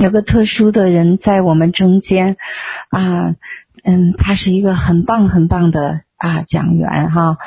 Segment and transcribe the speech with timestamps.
[0.00, 2.36] 有个特殊的人在我们中间，
[2.90, 3.34] 啊，
[3.82, 7.38] 嗯，他是一个很棒很棒的啊讲员哈，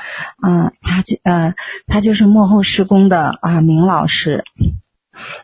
[0.42, 1.54] 嗯，他就呃，
[1.88, 4.44] 他就是幕后施工的啊明老师，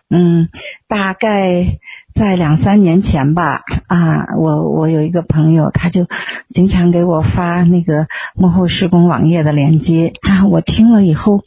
[0.10, 0.50] 嗯，
[0.88, 1.78] 大概
[2.14, 6.08] 在两三年前吧，啊，我我有一个朋友，他就
[6.50, 11.44] 经常给我发那个幕后施工网页的链接，啊，我听了以后。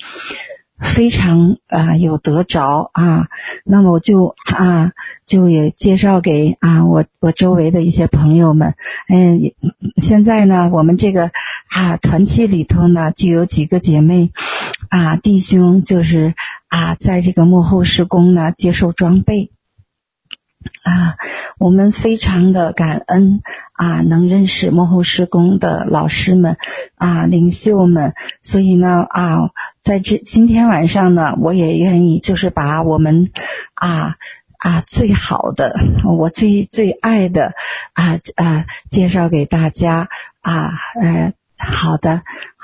[0.80, 3.28] 非常啊、有得着啊，
[3.64, 4.92] 那么我就啊
[5.26, 8.74] 就也介绍给啊我我周围的一些朋友们，
[9.08, 9.40] 嗯，
[10.00, 11.30] 现在呢我们这个
[11.70, 14.30] 啊团契里头呢就有几个姐妹
[14.88, 16.34] 啊弟兄就是
[16.68, 19.50] 啊在这个幕后施工呢接受装备。
[20.82, 21.16] 啊，
[21.58, 23.40] 我们非常的感恩
[23.72, 26.56] 啊，能认识幕后施工的老师们
[26.96, 28.14] 啊，领袖们。
[28.42, 29.50] 所以呢啊，
[29.82, 33.30] 在这今天晚上呢，我也愿意就是把我们
[33.74, 34.16] 啊
[34.58, 35.74] 啊最好的，
[36.18, 37.54] 我最最爱的
[37.92, 40.08] 啊啊介绍给大家
[40.40, 42.22] 啊呃好的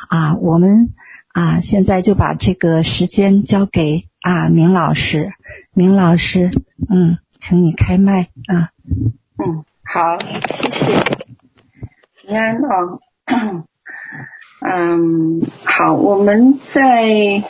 [0.09, 0.95] 啊，我们
[1.33, 5.33] 啊现在就把这个时间交给啊明老师，
[5.75, 6.51] 明老师，
[6.89, 7.19] 嗯。
[7.47, 8.73] 请你开麦啊。
[9.37, 10.95] 嗯，好，谢谢。
[12.15, 13.01] 平安哦。
[14.63, 17.45] 嗯，好，我们在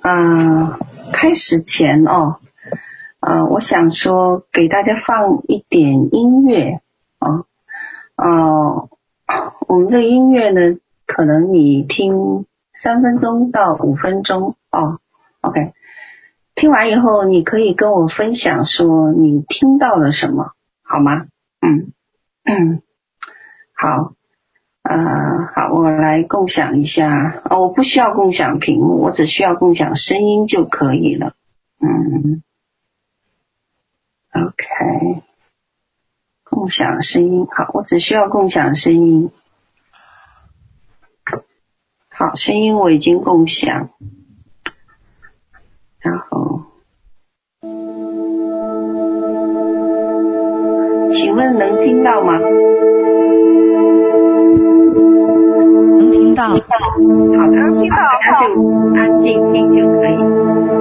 [0.00, 0.78] 呃
[1.12, 2.36] 开始前哦，
[3.18, 6.80] 呃，我想说给大家放一点音乐
[7.18, 7.46] 啊。
[8.14, 8.90] 哦，
[9.66, 12.46] 我们这个音乐呢，可能你听
[12.80, 15.00] 三分钟到五分钟哦。
[15.40, 15.72] OK。
[16.60, 21.26] 听完以后，你可以跟我分享说你听到了什么，好吗？
[21.60, 21.92] 嗯
[22.42, 22.82] 嗯，
[23.74, 24.14] 好，
[24.82, 24.98] 呃，
[25.54, 27.40] 好，我来共享一下。
[27.44, 31.34] 哦，我不需要共享屏幕，我只需要共享声音就可以了。
[31.80, 32.42] 嗯
[34.32, 35.22] ，OK，
[36.42, 39.30] 共享声音，好，我只需要共享声音。
[42.10, 43.90] 好，声音我已经共享。
[46.00, 46.47] 然后，
[51.38, 52.32] 请问能听到吗？
[55.96, 56.48] 能听到。
[56.48, 56.56] 好
[57.46, 58.44] 的，能听到，那就
[58.96, 60.77] 安静听就可以。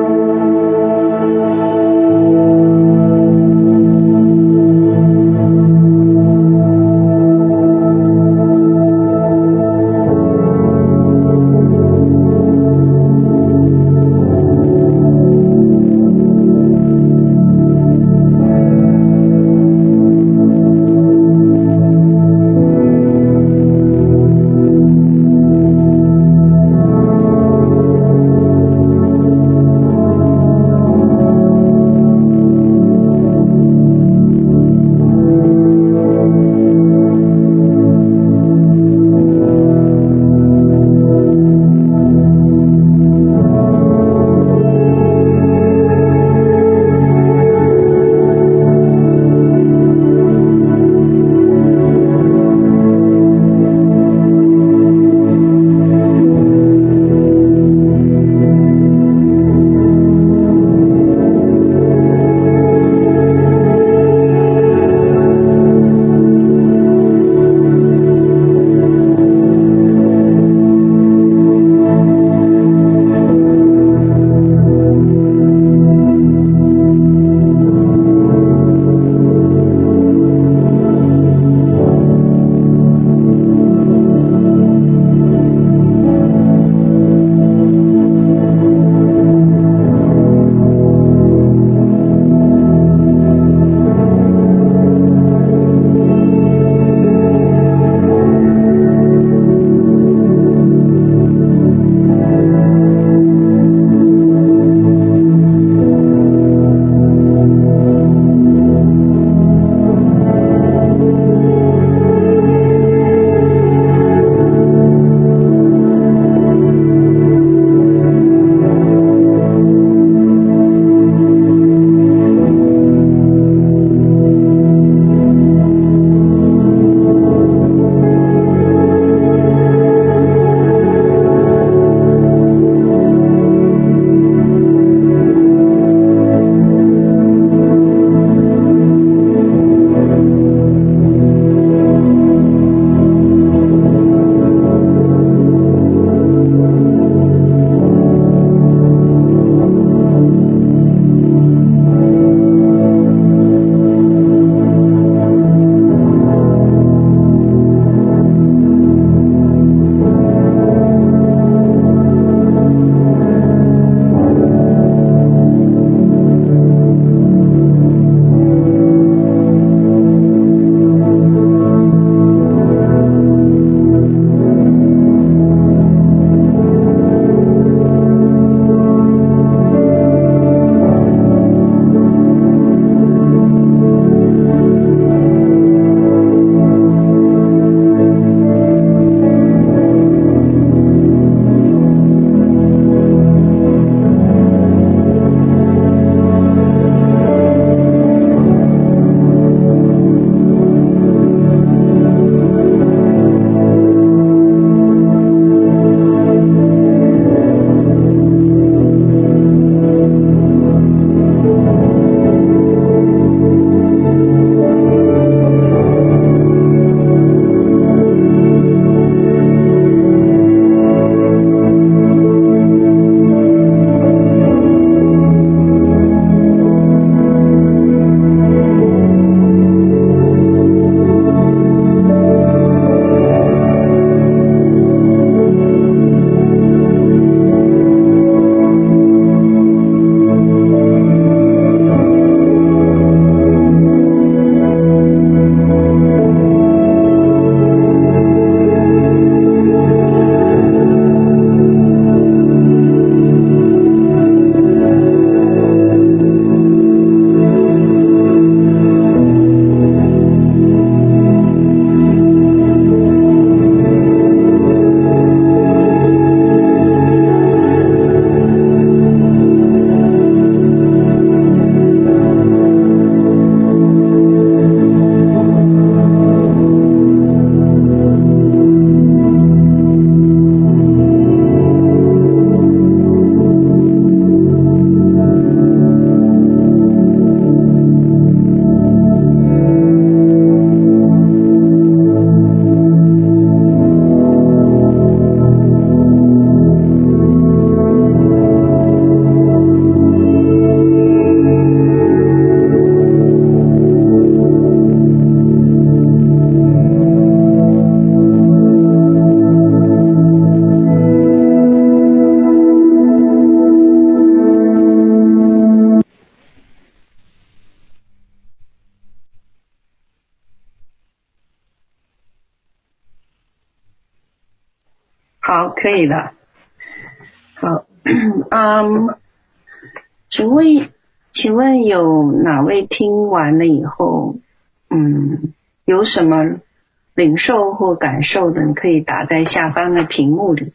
[337.78, 340.74] 或感受的，你可以打在下方的屏幕里。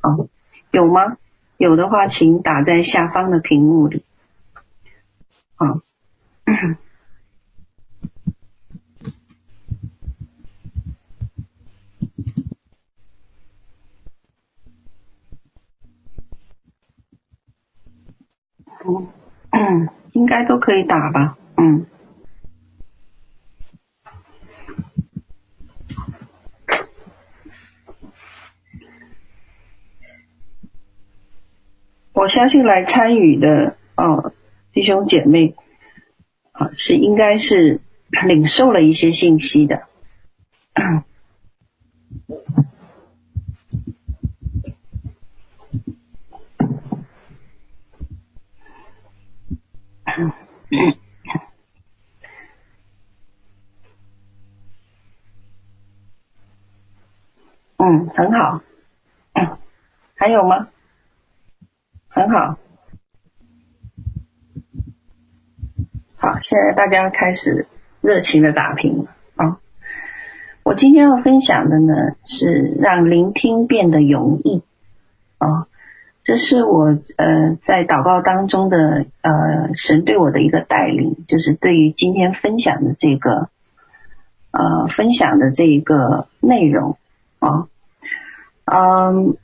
[0.00, 0.10] 啊，
[0.70, 1.16] 有吗？
[1.56, 4.04] 有的话，请打在下方的屏幕里。
[5.56, 5.80] 好。
[6.46, 6.76] 嗯
[19.50, 21.86] 嗯，应该都可以打吧，嗯。
[32.12, 34.34] 我相信来参与的哦，
[34.74, 35.54] 弟兄姐妹
[36.52, 37.80] 啊，是应该是
[38.26, 39.84] 领受了一些信息的。
[57.78, 58.60] 嗯，很好。
[60.14, 60.68] 还有吗？
[62.14, 62.56] 很好。
[66.16, 67.66] 好，现在大家开始
[68.00, 69.58] 热情的打拼了啊！
[70.62, 71.92] 我今天要分享的呢，
[72.24, 74.62] 是让聆听变得容易
[75.38, 75.66] 啊。
[76.22, 76.84] 这是我
[77.16, 83.48] 呃在祷告当中的呃神对我的一个带领，就是对于今天分享的这个
[84.52, 86.96] 呃分享的这一个内容
[87.40, 87.66] 啊，
[88.66, 89.36] 嗯，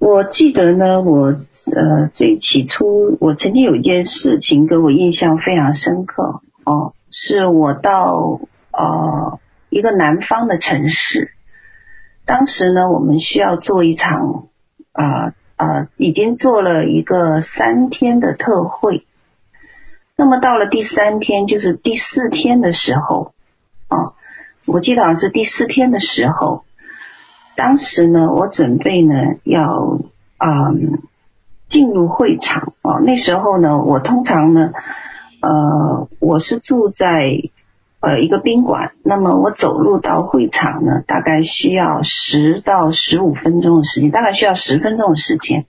[0.00, 8.40] 我记得呢，我呃最起初我曾经有一件事情给我印象非常深刻哦，是我到
[8.72, 9.38] 呃
[9.68, 11.32] 一个南方的城市。
[12.24, 14.46] 当时呢，我们需要做一场
[14.92, 19.04] 啊啊、已经做了一个三天的特会。
[20.16, 23.34] 那么到了第三天，就是第四天的时候，
[23.88, 24.14] 啊、哦，
[24.64, 26.64] 我记得好像是第四天的时候，
[27.60, 29.12] 当时呢，我准备呢
[29.44, 30.00] 要
[30.38, 31.02] 嗯
[31.68, 33.00] 进入会场哦。
[33.04, 34.72] 那时候呢，我通常呢，
[35.42, 37.06] 呃，我是住在。
[38.02, 45.66] 呃，一个宾馆，那么我走路到会场呢，大概需要十到十五分钟的时间，大概需要十分钟的时间。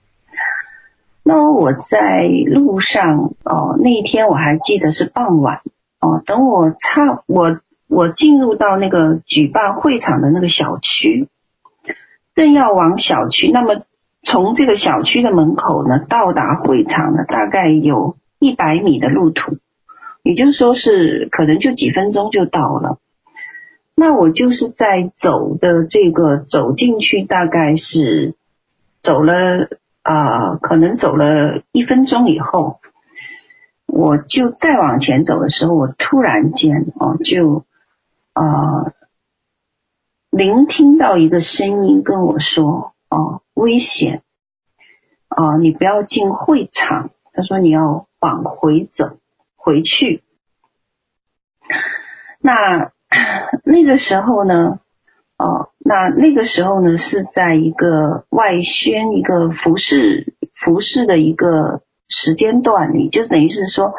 [1.22, 5.60] 那我在路上，哦，那一天我还记得是傍晚，
[6.00, 11.28] 哦，等我差我我进入到那个举办会场的那个小区，
[12.34, 13.82] 正要往小区，那么
[14.22, 19.58] 从这个小区的门口呢，到达会场呢，大概有一百米的路途。
[20.24, 22.98] 也就说是可能就几分钟就到了，
[23.96, 28.36] 那我就是在走的这个走进去，大概是
[29.02, 29.68] 走了
[30.02, 32.78] 啊、可能走了一分钟以后，
[33.86, 37.64] 我就再往前走的时候，我突然间哦就
[38.32, 38.92] 啊、
[40.32, 44.22] 聆听到一个声音跟我说哦危险
[45.28, 49.18] 啊、呃，你不要进会场，他说你要往回走。
[49.64, 50.24] 回去，
[52.40, 52.90] 那
[53.62, 54.80] 那个时候呢？
[55.38, 63.94] 哦，那那个时候呢，是在一个外宣、一个服饰、服饰的一个时间段里，就等于是说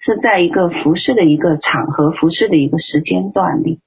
[0.00, 3.80] 是在一个服饰的一个场合、服饰的一个时间段里。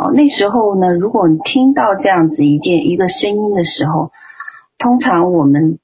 [0.00, 4.12] 哦，那时候呢，如果你听到这样子一件一个声音的时候，
[4.78, 5.78] 通常我们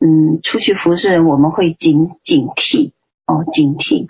[0.00, 2.90] 嗯出去服侍人，我们会警警惕。
[3.26, 4.06] 哦，警惕。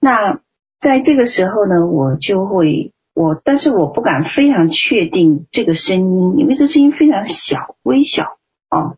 [0.00, 0.40] 那
[0.80, 8.38] 在这个时候呢，我就会我，但是我不敢非常确定这个声音，因为这声音非常小，微小
[8.70, 8.96] 哦。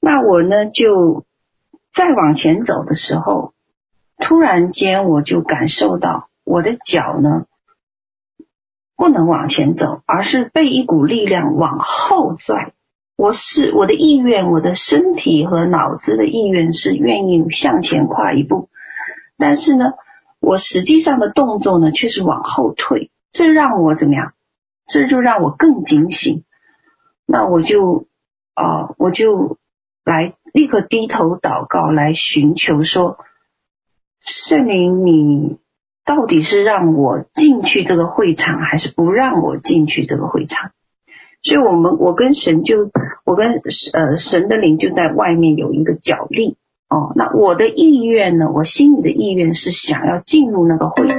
[0.00, 1.24] 那我呢，就
[1.92, 3.54] 再往前走的时候，
[4.18, 7.46] 突然间我就感受到我的脚呢
[9.02, 12.72] 不能往前走，而是被一股力量往后拽。
[13.16, 18.68] 我是我的意愿，我的身体和脑子的意愿是愿意向前跨一步，
[19.36, 19.86] 但是呢，
[20.40, 24.34] 我实际上的动作呢却是往后退，这让我怎么样？
[24.86, 26.44] 这就让我更警醒。
[27.26, 28.06] 那我就
[28.54, 29.58] 啊、我就
[30.04, 33.18] 来立刻低头祷告，来寻求说，
[34.20, 35.58] 圣灵，你
[36.04, 40.72] 到底是让我进去这个会场，还是不让我进去这个会场？
[41.42, 42.90] 所以，我们我跟神就，
[43.24, 43.60] 我跟
[43.92, 46.56] 呃神的灵就在外面有一个角力
[46.88, 47.12] 哦。
[47.16, 48.50] 那我的意愿呢？
[48.52, 51.18] 我心里的意愿是想要进入那个会场。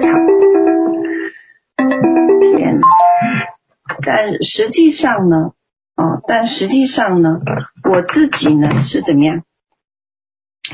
[2.55, 2.87] 天哪，
[4.05, 5.51] 但实际上呢，
[5.95, 7.41] 啊，但实际上呢，
[7.91, 9.43] 我自己呢是怎么样？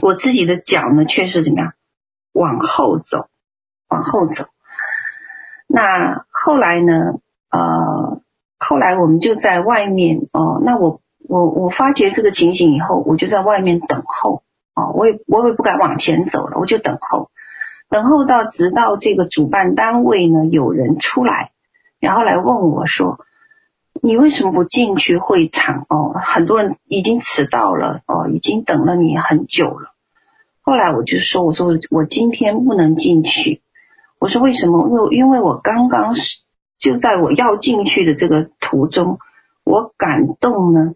[0.04, 1.74] 我自己的脚呢却是怎么样？
[2.34, 3.30] 往后走，
[3.90, 4.46] 往后走。
[5.68, 7.20] 那后来呢？
[7.52, 8.22] 呃，
[8.60, 10.62] 后来我们就在外面哦。
[10.64, 14.44] 那我我我发觉这个情形以后，我就在外面等候
[14.76, 14.92] 哦。
[14.94, 17.32] 我也我也不敢往前走了，我就等候，
[17.90, 21.50] 等候到直到这个主办单位呢有人出来，
[22.00, 23.20] 然后来问我说
[24.00, 25.88] ：“你为什么不进去会场？
[25.90, 29.90] 哦，很多人已经迟到了哦，已经等了你很久了。”
[30.62, 33.64] 后来我就说：“我说我今天不能进去。”
[34.20, 34.88] 我说：“为什么？
[34.90, 36.40] 因为因为我刚刚是。”
[36.80, 39.20] 就在我要进去的这个途中，
[39.66, 40.94] 我感动呢，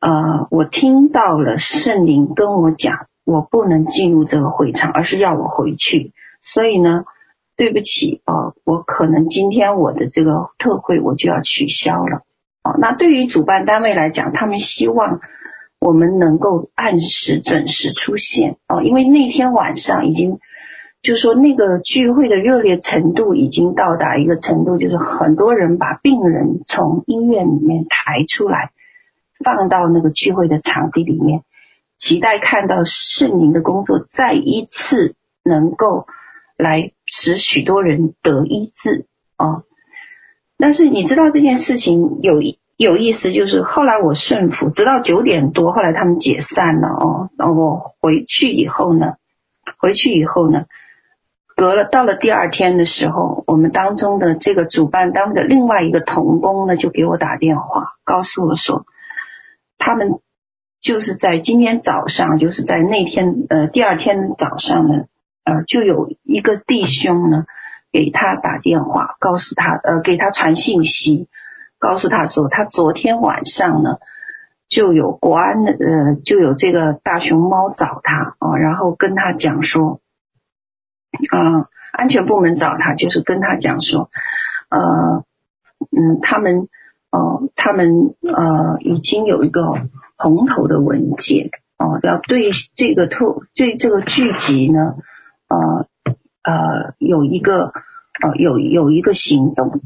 [0.00, 6.10] 呃，我听到了圣灵跟我讲，我不能进入这个会场，而是要我回去。
[6.42, 7.04] 所以呢，
[7.56, 12.22] 对不起，呃，我可能今天我的这个特会我就要取消了。
[12.64, 15.20] 哦，那对于主办单位来讲，他们希望
[15.78, 20.40] 我们能够按时准时出现哦，因为那天晚上已经。
[21.02, 28.70] 就说，那个聚会的热烈程度已经到达一个程度，就是很多人把病人从医院里面抬出来，
[29.44, 31.42] 放到那个聚会的场地里面，
[31.98, 36.06] 期待看到圣灵的工作再一次能够
[36.56, 39.06] 来使许多人得医治
[39.36, 39.64] 啊。
[40.56, 42.34] 但是你知道这件事情有
[42.76, 47.30] 有意思，就是后来我顺服，直到九点多，后来他们解散了哦。
[47.36, 49.14] 然后我回去以后呢，
[49.80, 50.66] 回去以后呢。
[51.62, 58.84] 隔了到了第二天的时候，我们当中的这个主办单位的另外一个同工呢，就给我打电话，告诉我说，
[59.78, 60.18] 他们
[60.80, 65.04] 就是在今天早上，就是在那天呃第二天早上呢，
[65.44, 67.44] 呃就有一个弟兄呢
[67.92, 71.28] 给他打电话，告诉他呃给他传信息，
[71.78, 73.98] 告诉他说，他昨天晚上呢
[74.68, 80.00] 就有国安的呃就有这个大熊猫找他啊，然后跟他讲说。
[81.30, 84.10] 啊、安全部门找他，就是跟他讲说，
[84.70, 85.24] 呃，
[85.90, 86.68] 嗯，他们，
[87.10, 89.62] 呃，他们，呃，已经有一个
[90.16, 94.94] 红头的文件，哦、要对这个特对这个聚集呢，
[95.48, 95.86] 呃，
[96.42, 97.72] 呃，有一个，
[98.22, 99.80] 呃，有有一个行动。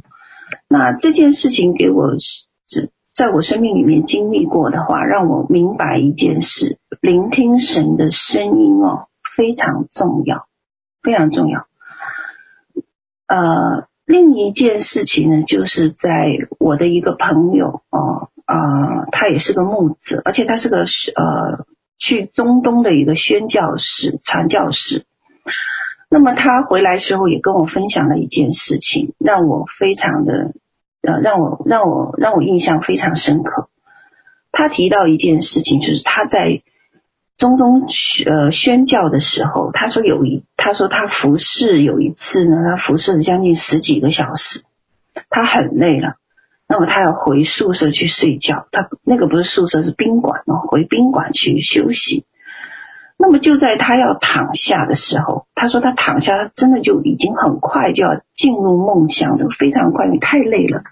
[0.68, 10.46] 那这件事情给我是在我生命里面经历过的话，让我明白一件事：聆听神的声音哦，非常重要。
[11.06, 11.68] 非常重要。
[13.28, 16.08] 呃，另一件事情呢，就是在
[16.58, 21.64] 我的一个朋友哦，啊、呃，他也是个牧者，而且他是个呃
[21.96, 25.06] 去中东的一个宣教士、传教士。
[26.10, 30.54] 那么他回来时候也跟我分享了一件事情，让我非常的
[31.02, 33.68] 呃，让我让我让我印象非常深刻。
[34.50, 36.62] 他提到一件事情，就是他在。
[37.38, 37.82] 中东
[38.26, 44.62] 呃宣教的时候，他说有一，他说他服侍有一次呢，他服侍了将近十几个小时，
[45.28, 46.14] 他很累了，
[46.66, 52.24] 那么他要回宿舍去睡觉，他那个不是宿舍是宾馆哦，回宾馆去休息。
[53.18, 60.84] 那么就在他要躺下的时候，他说他躺下，他真的就已经很快就要进入梦乡了，非常快，你太累了。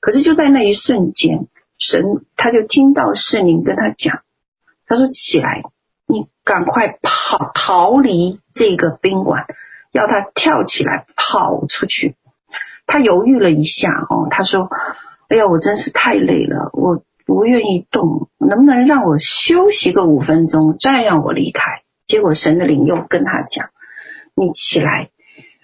[0.00, 1.46] 可是就在那一瞬间，
[1.78, 2.02] 神
[2.36, 4.22] 他就听到圣灵跟他讲。
[4.90, 5.62] 他说：“起来，
[6.08, 9.46] 你赶快跑，逃离这个宾馆，
[9.92, 12.16] 要他跳起来跑出去。”
[12.86, 14.68] 他犹豫了一下，哦，他说
[15.30, 21.62] ：“哎呀，我真是太累了，我不愿意动，能不能让我休息个五分钟，再让我离开？”
[22.08, 23.68] 结果神的灵又跟他讲
[24.34, 25.10] ：“你起来，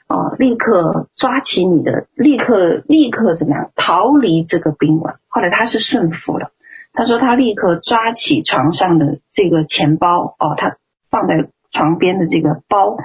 [0.06, 6.52] 哦，立刻抓起你的，立刻立刻怎么样逃离这个宾馆？”后来他是顺服了。
[6.96, 10.78] 他说：“他立刻抓起床上的这个钱包，哦，他
[11.10, 12.96] 放在床边的这个包，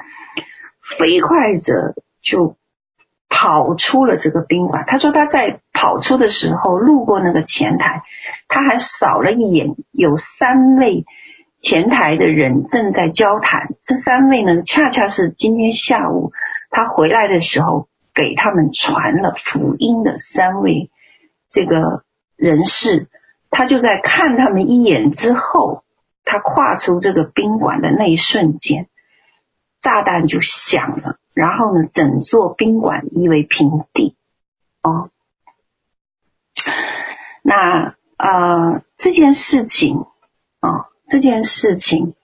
[0.97, 2.55] 飞快着就
[3.27, 4.85] 跑出了这个宾馆。
[4.87, 8.03] 他说他在跑出的时候，路过那个前台，
[8.47, 11.03] 他还扫了一眼，有三位
[11.59, 13.75] 前台的人正在交谈。
[13.83, 16.31] 这三位呢，恰恰是今天下午
[16.69, 20.89] 他回来的时候给他们传了福音的三位
[21.49, 22.03] 这个
[22.37, 23.09] 人士。”
[23.51, 25.83] 他就在看他们一眼之后，
[26.23, 28.87] 他跨出这个宾馆的那一瞬间，
[29.81, 34.15] 炸弹就响了，然后呢，整座宾馆夷为平地。
[34.81, 35.11] 哦，
[37.43, 40.05] 那呃这件事情
[40.59, 42.15] 啊、哦，这件事情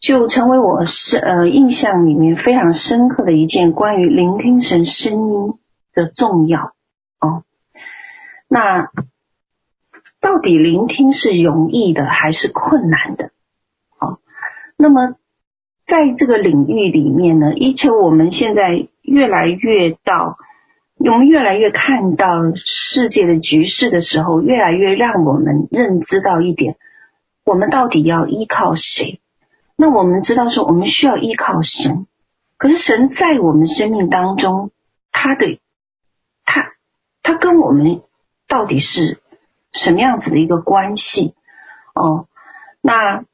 [0.00, 5.58] 就成为我是呃印象里面非常深刻的一件关于聆听神声音
[5.92, 6.74] 的重要。
[7.20, 7.44] 哦，
[8.48, 8.90] 那
[10.26, 13.30] 到底聆听是容易的还是困难的？
[13.96, 14.18] 好，
[14.76, 15.14] 那么
[15.86, 20.36] 在这个领域里面呢，而且我们现在越来越到，
[20.98, 26.76] 我们越来越看到世界的局势的时候，越来越让我们认知到一点，
[27.44, 29.20] 我们到底要依靠谁？
[29.76, 32.08] 那我们知道说，我们需要依靠神，
[32.58, 34.72] 可是神在我们生命当中，
[35.12, 35.60] 他的
[36.44, 36.72] 他
[37.22, 38.00] 他跟我们
[38.48, 39.20] 到底是
[39.76, 41.34] 什么样子的一个关系？
[41.94, 42.26] 哦，
[42.82, 43.24] 那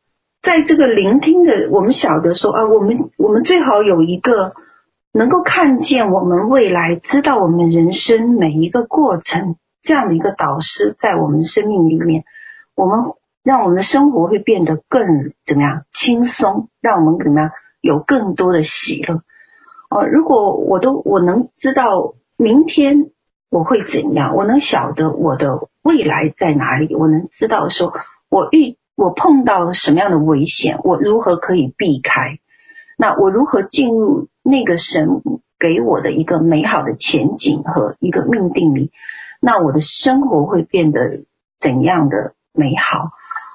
[0.42, 4.52] 在这个聆听的，我们晓得说啊，我们我们最好有一个
[5.12, 12.24] 能够看见我们未来，知道我们人生每一个过程这样的一个导师，在我们生命里面，
[12.74, 13.14] 我们。
[13.44, 16.68] 让我们的生活会变得更怎么样轻松？
[16.80, 17.50] 让我们怎么样
[17.80, 19.16] 有更多的喜乐？
[19.90, 23.10] 哦，如果我都我能知道明天
[23.52, 27.92] 我会怎样，我能晓得我的未来在哪里，我能知道说
[28.30, 32.38] 我遇我碰到什么样的危险，我如何可以避开？
[32.96, 35.20] 那我如何进入那个神
[35.58, 38.90] 给我的一个美好的前景和一个命定里？
[39.38, 41.24] 那我的生活会变得
[41.60, 43.10] 怎样的美好？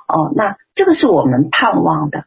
[0.07, 2.25] 哦，那这个是我们盼望的，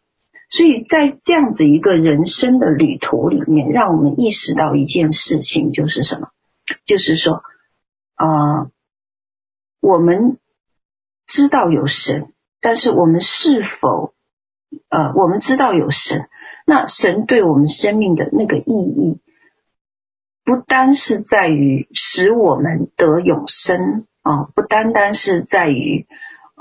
[0.49, 6.31] 所以在这样子一个人生的旅途里面，让我们意识到一件事情，就是什么？
[6.85, 7.43] 就是说，
[8.21, 8.71] 啊、呃，
[9.81, 10.39] 我们
[11.27, 14.13] 知道有神，但是我们是否，
[14.91, 16.29] 呃，我们知道有神，
[16.67, 19.21] 那神对我们生命的那个意义，
[20.45, 26.07] 不单是在于使我们得永生啊、不单单是在于。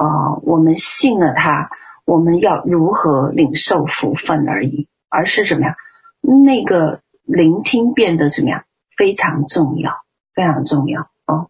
[0.02, 1.70] 啊、我们信了他，
[2.06, 5.76] 我们要如何领受福分而已，而是怎么样？
[6.22, 8.64] 那个聆听变得怎么样？
[8.96, 9.92] 非常重要，
[10.34, 11.50] 非常重要哦。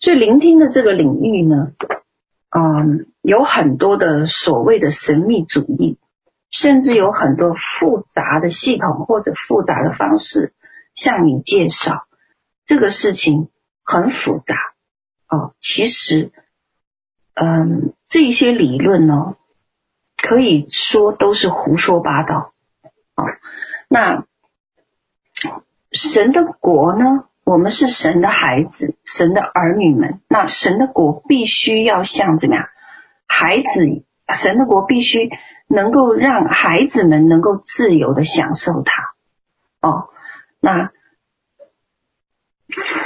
[0.00, 1.72] 所以聆听的这个领域呢，
[2.50, 5.98] 嗯、有很多的所谓的神秘主义，
[6.50, 10.54] 甚至有很多复杂的系统或者复杂的方式
[10.94, 12.06] 向你介绍
[12.64, 13.48] 这个事情
[13.84, 14.54] 很复杂
[15.28, 15.54] 哦。
[15.60, 16.32] 其实。
[17.36, 19.34] 嗯，这些理论呢，
[20.16, 22.54] 可以说都是胡说八道
[23.16, 23.24] 啊。
[23.88, 24.24] 那
[25.90, 27.24] 神的国呢？
[27.44, 30.20] 我们是神的孩子，神的儿女们。
[30.28, 32.64] 那神的国必须要像怎么样？
[33.26, 34.04] 孩子，
[34.34, 35.30] 神的国必须
[35.68, 39.14] 能够让孩子们能够自由的享受它。
[39.80, 40.08] 哦，
[40.60, 40.90] 那。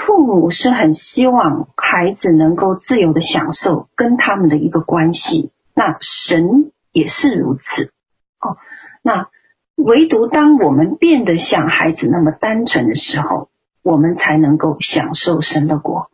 [0.07, 7.93] 父母是很希望孩子能够自由的享受跟他们的一个关系，那神也是如此
[8.41, 8.57] 哦。
[9.03, 9.29] 那
[9.75, 13.51] 唯独当我们变得像孩子那么单纯的时候，
[13.89, 16.11] 我们才能够享受神的国。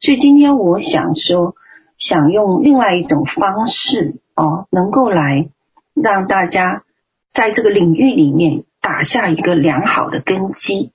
[0.00, 1.56] 所以今天我想说，
[1.98, 5.48] 想用另外一种方式哦，能够来
[5.94, 6.84] 让大家
[7.32, 10.92] 在这个领域里面打下一个良好的根基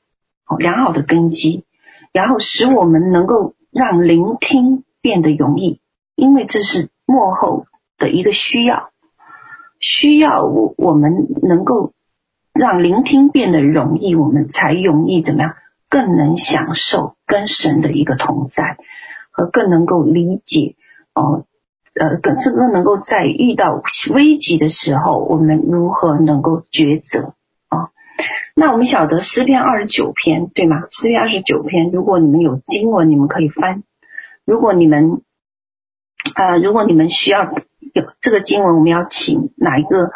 [0.48, 1.66] 哦，良好的根基。
[2.14, 5.80] 然后使我们能够让聆听变得容易，
[6.16, 7.66] 因为这是幕后
[7.98, 8.90] 的一个需要，
[9.80, 11.94] 需要我我们能够
[12.54, 15.56] 让聆听变得容易，我们才容易怎么样，
[15.92, 18.78] 更能享受跟神的一个同在，
[19.30, 20.76] 和更能够理解
[21.14, 21.44] 哦，
[22.00, 27.34] 呃，更这个能够在遇到危急的时候，我们如何能够抉择
[27.68, 27.92] 啊。
[28.56, 30.84] 那我们晓得诗篇二十九篇对吗？
[30.92, 33.82] 诗篇二十九篇，如果你们有经文，你们可以翻；
[34.46, 35.22] 如果你们
[36.36, 37.52] 啊、呃，如果你们需要
[37.94, 40.12] 有这个经文，我们要请哪一个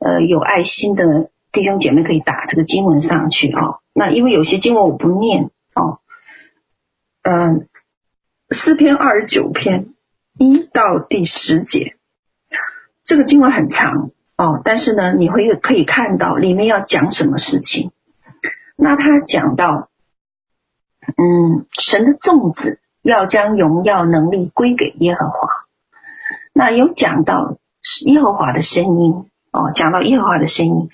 [0.00, 3.78] 呃有爱心的弟兄姐妹可以打这个经文上去啊、哦？
[3.92, 5.98] 那因为有些经文我不念哦。
[7.22, 7.68] 嗯，
[8.50, 9.88] 诗篇二十九篇
[10.38, 11.96] 一到第十节，
[13.04, 14.10] 这个经文很长。
[14.36, 17.92] 哦，但是呢，你会可以看到里面要讲什么事情。
[18.74, 19.90] 那他讲到，
[21.02, 25.48] 嗯，神的众子要将荣耀能力归给耶和华。
[26.54, 27.58] 那有讲到
[28.06, 30.88] 耶和华的声音哦，讲到耶和华的声音。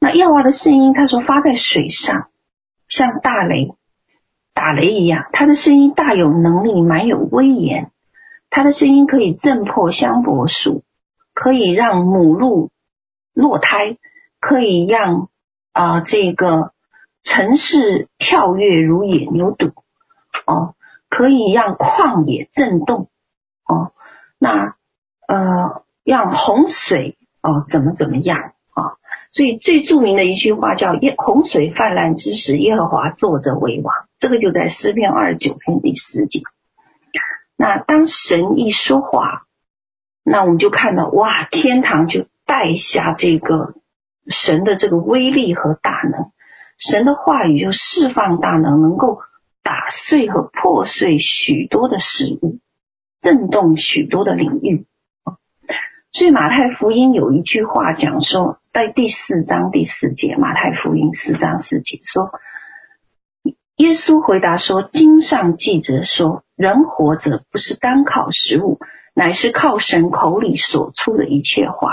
[0.00, 2.28] 那耶和华的声音，他说发在水上，
[2.88, 3.74] 像大雷
[4.54, 5.26] 打雷一样。
[5.32, 7.90] 他的声音大有能力，满有威严。
[8.50, 10.82] 他的声音可以震破香柏树，
[11.34, 12.70] 可以让母鹿。
[13.32, 13.96] 落胎
[14.40, 15.28] 可以让
[15.72, 16.72] 啊、这个
[17.22, 19.72] 城市跳跃如野牛犊
[20.46, 20.74] 哦，
[21.08, 23.08] 可以让旷野震动
[23.66, 23.92] 哦，
[24.36, 24.74] 那
[25.28, 28.38] 呃让洪水哦怎么怎么样
[28.72, 28.96] 啊、
[29.30, 36.40] 所以最著名的一句话叫“耶洪水泛滥之时，耶和华坐着为王”，这个就在诗篇二十九篇第十节。
[37.56, 39.42] 那当神一说话，
[40.24, 43.74] 那我们就看到哇，天堂就带下这个
[44.28, 46.30] 神的这个威力和大能，
[46.78, 49.18] 神的话语就释放大能，能够
[49.62, 52.58] 打碎和破碎许多的事物，
[53.20, 54.86] 震动许多的领域。
[56.12, 62.32] 所以马太福音有一句话讲说，在第四章第四节，马太福音四章四节说，
[63.76, 68.80] 耶稣回答说：“经上记着说，人活着不是单靠食物，
[69.14, 71.92] 乃是靠神口里所出的一切话。”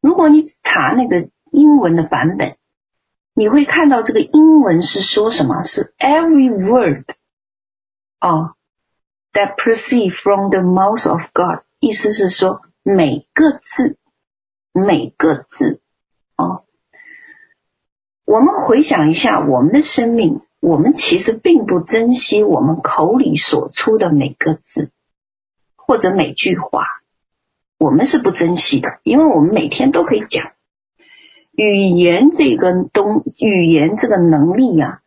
[0.00, 2.56] 如果你查那个英文的版本，
[3.34, 5.64] 你会看到这个英文是说什么？
[5.64, 7.04] 是 “every word”
[8.22, 8.54] 哦
[9.34, 12.62] ，that proceed from the mouth of God，意思是说。
[12.86, 13.96] 每个字，
[14.74, 15.80] 每个字，
[16.36, 16.64] 哦，
[18.26, 24.90] 我们回想一下我们的生命，我们其实并不珍惜我们口里所出的每个字，
[25.76, 26.84] 或者每句话，
[27.78, 30.52] 我们是不珍惜的，因为我们每天都可以讲。
[31.52, 35.00] 语言这个东，语言这个能力呀，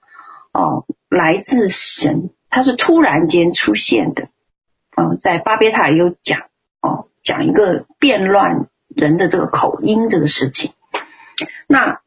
[0.51, 4.29] 哦，来自神，它是突然间出现的。
[4.95, 6.47] 嗯，在巴别塔也有讲
[6.81, 7.09] 哦。
[7.27, 10.71] 讲一个变乱人的这个口音这个事情，
[11.67, 11.99] 那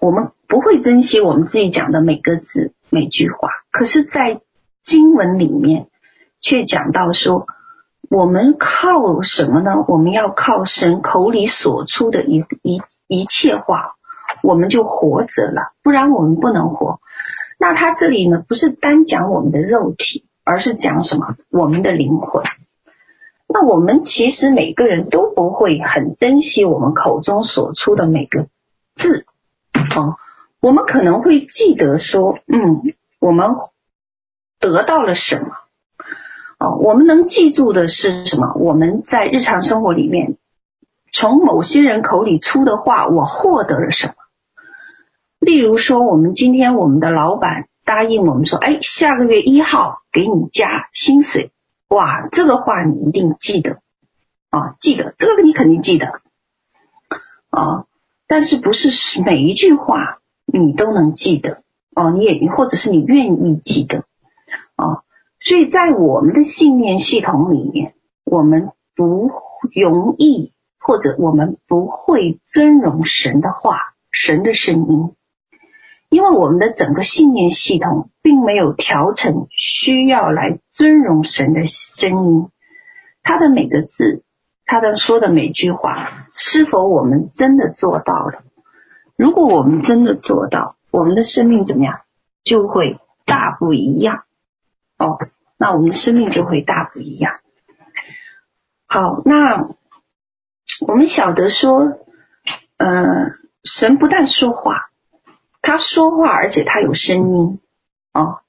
[0.00, 4.42] 我们不会珍惜我们自己讲的每个字每句话，可是，在
[4.82, 5.86] 经文里面
[6.42, 7.46] 却讲到说，
[8.10, 9.72] 我们靠什么呢？
[9.88, 13.94] 我们要靠神口里所出的一一一切话，
[14.42, 17.00] 我们就活着了，不然我们不能活。
[17.58, 21.36] 那他这里呢，不是单讲我们的肉体，而是讲什么？
[21.50, 22.44] 我们的灵魂。
[23.48, 28.48] 那我们其实每个人都不会很珍惜我们口中所出的每个
[28.94, 29.24] 字，
[29.94, 30.16] 哦，
[30.60, 32.82] 我们可能会记得说，嗯，
[33.20, 33.54] 我们
[34.58, 35.46] 得到了什么，
[36.58, 38.54] 哦，我们能记住的是什么？
[38.56, 40.36] 我们在日常生活里面，
[41.12, 44.14] 从某些人口里出的话，我获得了什么？
[45.38, 51.52] 例如说，我们今天我们的老板答应我们说，哎，下个月一号给你加薪水。
[51.88, 53.80] 哇，这个话你一定记得
[54.50, 56.06] 啊，记得这个你肯定记得
[57.50, 57.86] 啊，
[58.26, 58.90] 但是不是
[59.22, 61.62] 每一句话你都能记得
[61.94, 62.10] 哦？
[62.10, 64.04] 你也或者是你愿意记得
[64.76, 65.04] 啊？
[65.40, 67.94] 所以在我们的信念系统里面，
[68.24, 69.30] 我们不
[69.72, 73.78] 容易或者我们不会尊荣神的话，
[74.10, 75.14] 神的声音。
[76.08, 82.48] 因为我们的整个信念系统并没有调成需要来尊荣神的声音，
[83.22, 84.22] 他的每个字，
[84.64, 88.44] 他的说的每句话，是否我们真的做到了？
[89.16, 92.00] 如果我们真的做到，我们的生命怎么样？
[92.44, 94.22] 就会大不一样。
[94.98, 95.18] 哦，
[95.58, 97.40] 那我们的生命就会大不一样。
[98.86, 99.68] 好，那
[100.86, 101.98] 我们晓得说，
[102.76, 103.32] 呃，
[103.64, 104.86] 神不但说话。
[105.66, 107.58] 他说话，而且他有声音
[108.12, 108.42] 啊，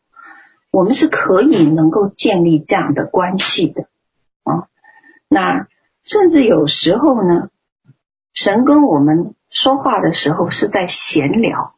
[0.71, 3.87] 我们是可以能够建立这样的关系的
[4.43, 4.67] 啊。
[5.27, 5.67] 那
[6.03, 7.49] 甚至有时候呢，
[8.35, 11.73] 神跟我们说话的时候是在闲聊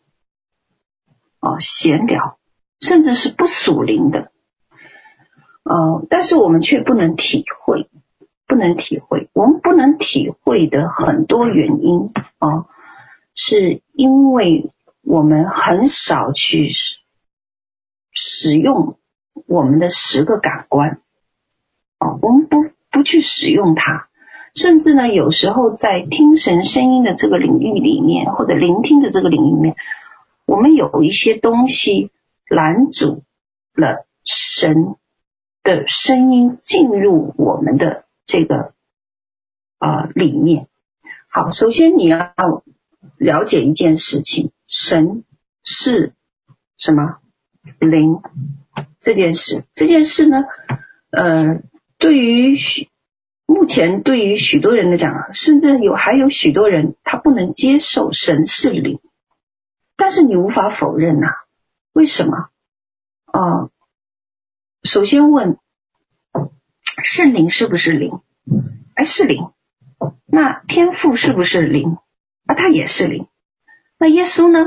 [1.39, 2.37] 啊，闲聊，
[2.81, 4.33] 甚至是不属灵的，
[5.63, 7.89] 呃，但是我们却不能体会，
[8.45, 9.29] 不能体会。
[9.31, 12.65] 我们不能体会的很多原因啊，
[13.33, 14.73] 是因为。
[15.09, 16.69] 我们很少去
[18.11, 18.99] 使用
[19.47, 21.01] 我们的十个感官，
[21.97, 22.57] 哦，我们不
[22.91, 24.07] 不去使用它，
[24.53, 29.75] 甚至呢，有时候在听神声音的这个领域里面，或者聆听的这个领域里面，
[30.45, 32.11] 我们有一些东西
[32.47, 33.23] 拦阻
[33.73, 34.95] 了神
[35.63, 38.75] 的声音进入我们的这个
[39.79, 40.67] 啊、呃、里面。
[41.29, 42.31] 好，首先你要
[43.17, 44.51] 了解一件事情。
[44.69, 45.25] 神
[45.63, 46.13] 是
[46.77, 47.17] 什么
[47.79, 48.21] 灵？
[49.01, 50.37] 这件事，这件事呢？
[51.11, 51.61] 呃，
[51.97, 52.89] 对于许
[53.45, 58.99] 目前对于许多人来讲啊，甚至有还有许多人他不能接受神是灵，
[59.97, 61.27] 但是你无法否认呐、
[61.93, 62.49] 为什么？
[63.25, 63.69] 啊、
[64.83, 65.57] 首先问
[67.03, 68.21] 圣灵是不是灵？
[68.95, 69.51] 哎，是灵。
[70.25, 71.97] 那天父是不是灵？
[72.45, 73.27] 啊，他也是灵。
[73.99, 74.65] 那耶稣呢？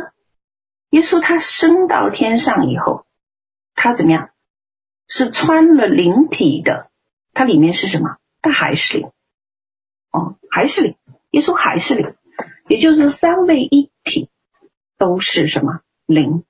[0.91, 3.07] 耶稣他升到天上以后，
[3.75, 4.29] 他怎么样？
[5.09, 6.91] 是穿了灵体的，
[7.33, 8.19] 它里面是什么？
[8.41, 9.11] 他还是灵，
[10.13, 10.97] 哦，还是灵。
[11.31, 12.15] 耶稣还是灵，
[12.69, 14.29] 也就是三位一体
[14.99, 16.45] 都是什么灵？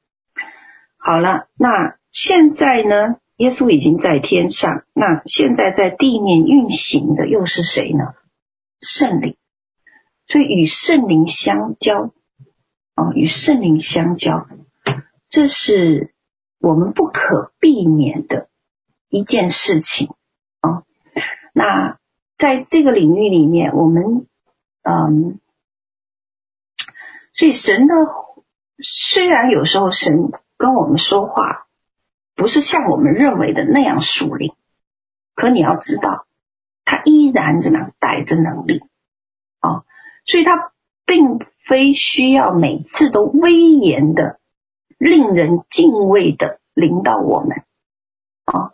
[0.98, 3.16] 好了，那现在呢？
[3.36, 8.14] 耶稣已经在天上，那现在在地面运行的又是谁呢？
[8.80, 9.36] 圣灵。
[10.26, 12.12] 所以与圣灵相交，
[12.94, 14.46] 啊，与圣灵相交，
[15.28, 16.12] 这是
[16.58, 18.48] 我们不可避免的
[19.08, 20.14] 一件事情
[20.60, 20.84] 啊。
[21.54, 21.98] 那
[22.38, 24.26] 在这个领域里面，我们，
[24.82, 25.40] 嗯，
[27.32, 27.94] 所以神的
[28.82, 31.66] 虽然有时候神跟我们说话，
[32.34, 34.54] 不是像我们认为的那样属灵，
[35.34, 36.26] 可你要知道，
[36.84, 38.82] 他依然怎么样带着能力
[39.60, 39.84] 啊。
[40.24, 40.72] 所以，他
[41.04, 44.38] 并非需要每次都威严的、
[44.98, 47.62] 令人敬畏的领导我们
[48.44, 48.72] 啊。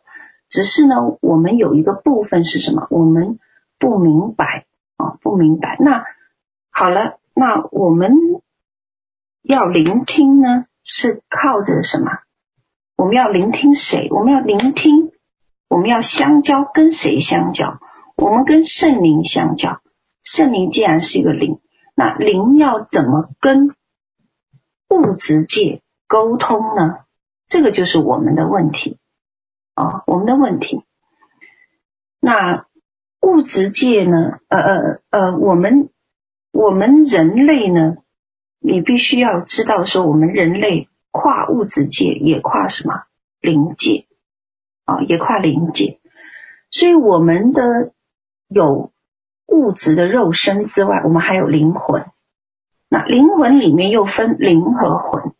[0.48, 2.86] 只是呢，我们有一个部分是什么？
[2.90, 3.38] 我们
[3.78, 5.76] 不明白啊，不明白。
[5.78, 6.04] 那
[6.70, 8.12] 好了，那我们
[9.42, 12.10] 要聆听呢，是靠着什么？
[12.96, 14.08] 我们要聆听谁？
[14.10, 15.12] 我们要聆听，
[15.68, 17.78] 我们要相交，跟谁相交？
[18.16, 19.80] 我们跟圣灵相交。
[20.24, 21.60] 圣灵既然是一个灵，
[21.98, 23.74] 那灵要怎么跟
[24.88, 27.00] 物质界沟通呢？
[27.48, 28.98] 这个就是我们的问题
[29.74, 30.84] 啊，我们的问题。
[32.20, 32.66] 那
[33.20, 34.38] 物质界呢？
[34.46, 35.90] 呃呃呃，我们
[36.52, 37.96] 我们人类呢？
[38.60, 43.06] 你必须要知道说，我们人类跨物质界，也跨什么
[43.40, 44.06] 灵界
[44.84, 45.00] 啊？
[45.00, 45.98] 也跨灵界，
[46.70, 47.92] 所以我们的
[48.46, 48.92] 有。
[49.48, 52.04] 物质的肉身之外，我们还有灵魂。
[52.90, 55.32] 那灵魂里面又分灵和魂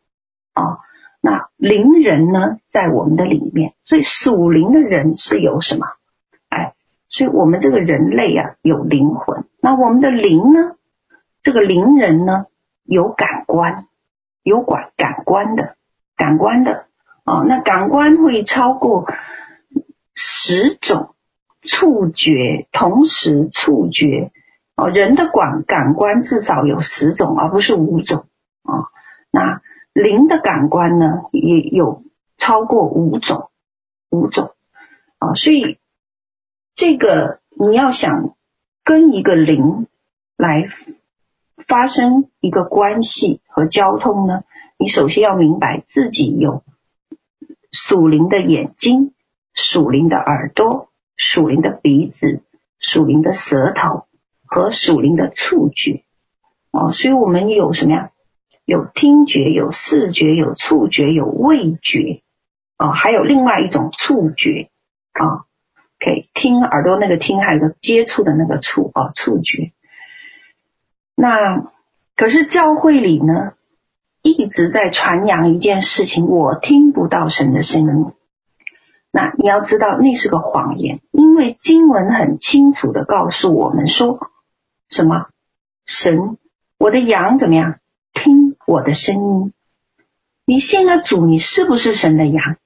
[0.54, 0.78] 啊。
[1.20, 5.86] 那灵人呢，在我们的里面，所以属灵的人是有什么？
[6.48, 6.74] 哎，
[7.10, 9.44] 所以我们这个人类啊，有灵魂。
[9.60, 10.76] 那我们的灵呢？
[11.42, 12.46] 这个灵人呢，
[12.84, 13.86] 有感官，
[14.42, 15.76] 有管感官的，
[16.16, 16.86] 感官的
[17.24, 17.42] 啊。
[17.46, 19.06] 那感官会超过
[20.14, 21.14] 十种。
[21.68, 24.32] 触觉同时触觉
[24.74, 28.26] 哦，人的感感官至少有十种，而不是五种
[28.62, 28.88] 啊。
[29.30, 29.60] 那
[29.92, 32.02] 灵的感官呢，也有
[32.36, 33.50] 超过五种，
[34.10, 34.54] 五种
[35.18, 35.34] 啊。
[35.34, 35.78] 所以
[36.74, 38.34] 这个你要想
[38.82, 39.86] 跟一个灵
[40.36, 40.68] 来
[41.66, 44.44] 发生一个关系和交通呢，
[44.78, 46.62] 你首先要明白自己有
[47.72, 49.12] 属灵的眼睛，
[49.52, 50.87] 属灵的耳朵。
[51.18, 52.42] 属灵的鼻子、
[52.78, 54.06] 属灵的舌头
[54.46, 56.04] 和属灵的触觉
[56.70, 58.10] 哦，所以我们有什么呀？
[58.64, 62.22] 有听觉、有视觉、有触觉、有味觉
[62.78, 64.70] 哦，还有另外一种触觉
[65.12, 65.48] 啊，
[65.98, 69.72] 可以听耳朵那个听，还有个接触的那个触啊，触觉。
[71.16, 71.72] 那
[72.14, 73.54] 可是教会里呢，
[74.22, 78.12] 一直在传扬一件事情，我听不到神的声音。
[79.18, 84.30] 那你要知道，那是个谎言，因为经文很清楚的告诉我们说，
[84.88, 85.26] 什么？
[85.84, 86.38] 神，
[86.78, 87.80] 我的羊怎么样？
[88.12, 89.52] 听我的声音。
[90.46, 92.58] 你信了主，你是不是神的羊？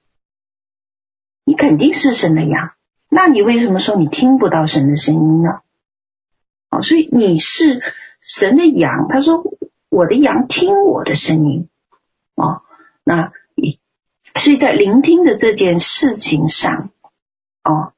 [1.43, 2.73] 你肯定是神的羊。
[3.09, 5.61] 那你为什么说你听不到神的声音呢？
[6.69, 7.81] 哦，所以你是
[8.21, 9.07] 神的羊。
[9.09, 9.43] 他说，
[9.89, 11.67] 我的羊听我的声音。
[12.35, 12.61] 哦，
[13.03, 13.31] 那。
[14.39, 16.89] 所以在聆听的这件事情上，
[17.63, 17.93] 哦，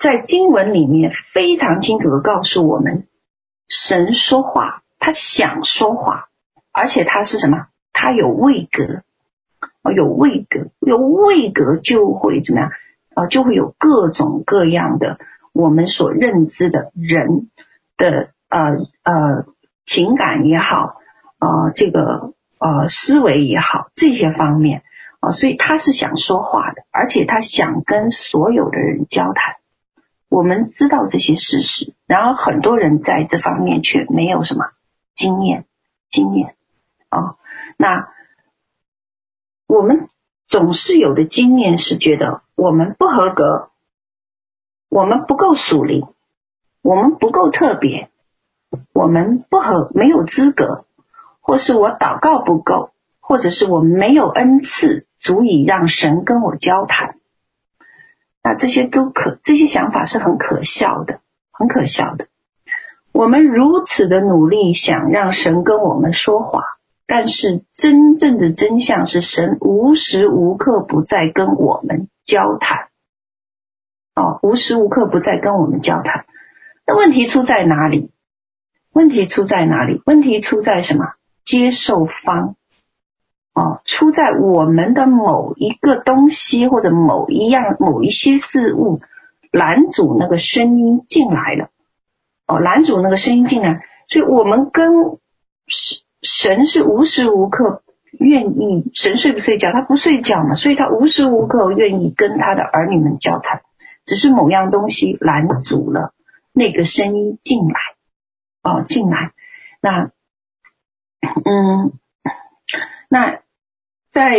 [0.00, 3.06] 在经文里面非常清楚的告诉我们，
[3.68, 6.28] 神说话，他想说话，
[6.72, 7.68] 而且他是什么？
[7.92, 9.02] 他有位格，
[9.82, 12.72] 哦，有位格，有位格就会怎么样？
[13.14, 15.18] 啊，就会有各种各样的
[15.52, 17.48] 我们所认知的人
[17.96, 18.72] 的呃
[19.04, 19.46] 呃
[19.86, 20.96] 情感也好，
[21.38, 22.34] 呃这个。
[22.60, 24.82] 呃，思维也好，这些方面
[25.20, 29.56] 啊、所以他是想说话的，而且他想跟所有的人交谈。
[30.28, 34.66] 我们知道这些事实，然而很多人在这方面却没有什么
[35.14, 35.64] 经验，
[36.10, 36.54] 经验
[37.08, 37.36] 啊、
[37.78, 38.08] 那
[39.66, 40.10] 我们
[40.46, 43.70] 总是有的经验是觉得我们不合格，
[44.90, 46.06] 我们不够属灵，
[46.82, 48.10] 我们不够特别，
[48.92, 50.84] 我们不合，没有资格。
[51.50, 57.16] 或是我祷告不够，或者是我没有恩赐，足以让神跟我交谈。
[58.40, 61.18] 那这些都可，这些想法是很可笑的，
[61.50, 62.28] 很可笑的。
[63.10, 66.62] 我们如此的努力想让神跟我们说话，
[67.08, 72.90] 但是真正的真相是，神无时无刻不在跟我们交谈。
[74.14, 76.26] 哦，无时无刻不在跟我们交谈。
[76.86, 78.12] 那问题出在哪里？
[78.92, 80.00] 问题出在哪里？
[80.06, 81.14] 问题出在什么？
[81.50, 82.54] 接受方
[83.54, 89.00] 哦，出在我们的某一个东西或者某一样某一些事物
[89.50, 91.70] 拦阻那个声音进来了，
[92.46, 94.92] 哦，拦阻那个声音进来，所以我们跟
[95.66, 97.82] 神神是无时无刻
[98.12, 99.72] 愿意，神睡不睡觉？
[99.72, 103.62] 他不睡觉嘛，所以他无时无刻愿意跟他的儿女们交谈，
[104.06, 106.14] 只是某样东西拦阻了
[106.52, 107.80] 那个声音进来，
[108.62, 109.32] 哦，进来，
[109.82, 110.12] 那，
[111.44, 111.92] 嗯。
[113.08, 113.40] 那
[114.10, 114.36] 在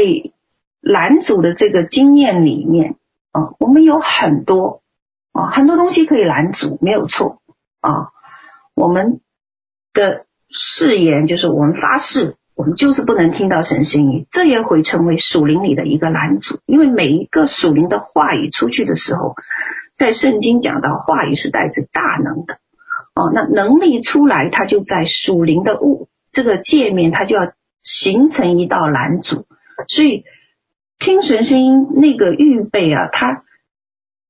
[0.80, 2.96] 拦阻的这个经验里面
[3.32, 4.82] 啊，我们有很多
[5.34, 7.41] 啊，很多东西可以拦阻，没有错
[7.82, 8.10] 啊。
[8.74, 9.20] 我们
[9.94, 16.60] 的誓言就是我们发誓，我们就是不能听到神声音，这也会成为属灵里的一个拦阻。
[16.65, 19.36] 因为每一个属灵的话语出去的时候，
[19.94, 22.54] 在圣经讲到话语是带着大能的
[23.13, 27.54] 哦，那能力出来，它就在属灵的物这个界面，它就要。
[27.84, 29.48] 形成一道拦阻，
[29.88, 30.24] 所以
[31.00, 33.44] 听神声音那个预备啊，它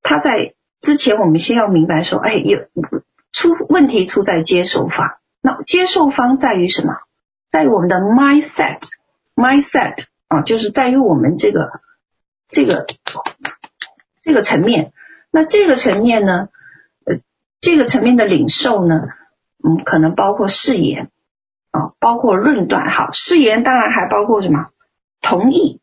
[0.01, 2.59] 它在之前，我们先要明白说，哎，有
[3.33, 6.93] 出问题出在接受方，那接受方在于什么？
[7.49, 11.81] 在于我们的 mindset，mindset 啊，就是在于我们这个
[12.47, 12.87] 这个
[14.21, 14.93] 这个层面。
[15.29, 16.47] 那这个层面呢，
[17.05, 17.19] 呃，
[17.59, 18.95] 这个层面的领受呢，
[19.61, 21.11] 嗯，可能包括誓言。
[21.71, 24.67] 啊，包括论断，好，誓言当然还包括什么？
[25.21, 25.79] 同意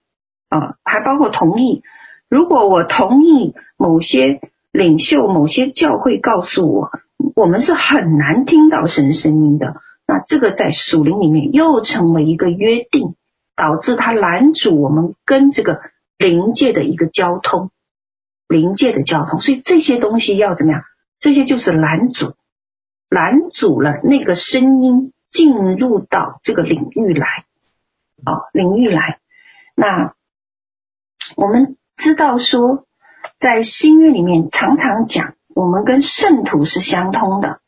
[0.48, 1.82] 啊，还包括同意。
[2.28, 6.90] 如果我同意某些领袖、某些教会告诉我，
[7.34, 9.76] 我们是很难听到神声音的，
[10.06, 13.14] 那这个在属灵里面又成为一个约定，
[13.56, 15.80] 导致它拦阻我们跟这个
[16.18, 17.70] 灵界的一个交通，
[18.46, 19.40] 灵界的交通。
[19.40, 20.82] 所以这些东西要怎么样？
[21.20, 22.34] 这些就是拦阻，
[23.08, 25.12] 拦阻了那个声音。
[25.30, 27.26] 进入到这个领域来，
[28.24, 29.18] 哦，领域来。
[29.74, 30.14] 那
[31.36, 32.86] 我们知道说，
[33.38, 37.60] 在新约里面常常讲，我们跟圣徒是相通的，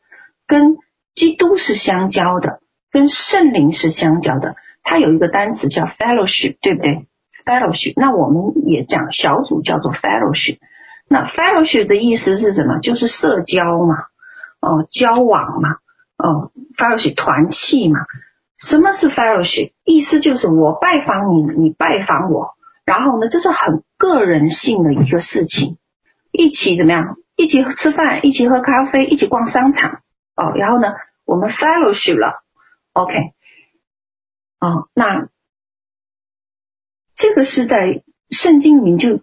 [0.47, 0.77] 跟
[1.15, 4.57] 基督是相交的，跟圣灵是相交的。
[4.83, 7.07] 它有一个单词叫 fellowship，对不对
[7.45, 7.93] ？fellowship。
[7.97, 10.59] 那我们也讲小组叫做 fellowship。
[11.07, 12.79] 那 fellowship 的意思是什么？
[12.81, 13.97] 就是社交嘛，
[14.61, 15.77] 哦，交往嘛。
[16.21, 18.01] 哦，fellowship 团契嘛？
[18.59, 19.73] 什么是 fellowship？
[19.85, 22.55] 意思就是我拜访你，你拜访我，
[22.85, 25.79] 然后呢，这是很个人性的一个事情。
[26.31, 27.17] 一起怎么样？
[27.37, 30.03] 一起吃饭，一起喝咖啡，一起逛商场。
[30.37, 30.89] 哦，然后呢，
[31.25, 32.43] 我们 fellowship 了。
[32.93, 33.15] OK。
[34.61, 35.29] 哦，那
[37.15, 39.23] 这个是在圣经里面就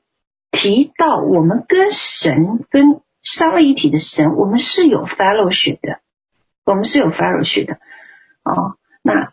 [0.52, 6.00] 提到，我们跟神、跟三位一体的神，我们是有 fellowship 的。
[6.68, 7.76] 我们是有 fellowship 的，
[8.43, 9.32] 哦，那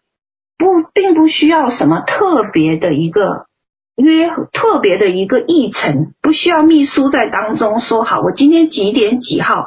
[0.56, 3.48] 不并不需要什么特别的一个
[3.96, 9.66] 约，特别的一个议程，不需要秘书在当中说好，我今天几点几号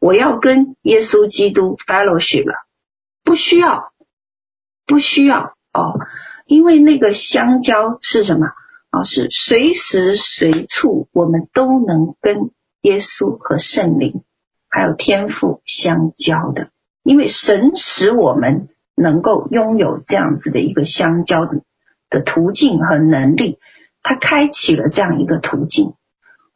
[0.00, 2.54] 我要跟耶稣基督 fellowship 了，
[3.24, 3.92] 不需要，
[4.86, 5.98] 不需要哦，
[6.46, 8.46] 因为那个相交是什么
[8.90, 9.02] 啊？
[9.02, 12.52] 是随时随处我们都能跟
[12.82, 14.22] 耶稣和圣灵
[14.68, 16.70] 还有天父相交的。
[17.08, 21.62] 因为神使我们能够拥有这样子的一个相交的
[22.10, 23.58] 的途径和能力，
[24.02, 25.94] 他开启了这样一个途径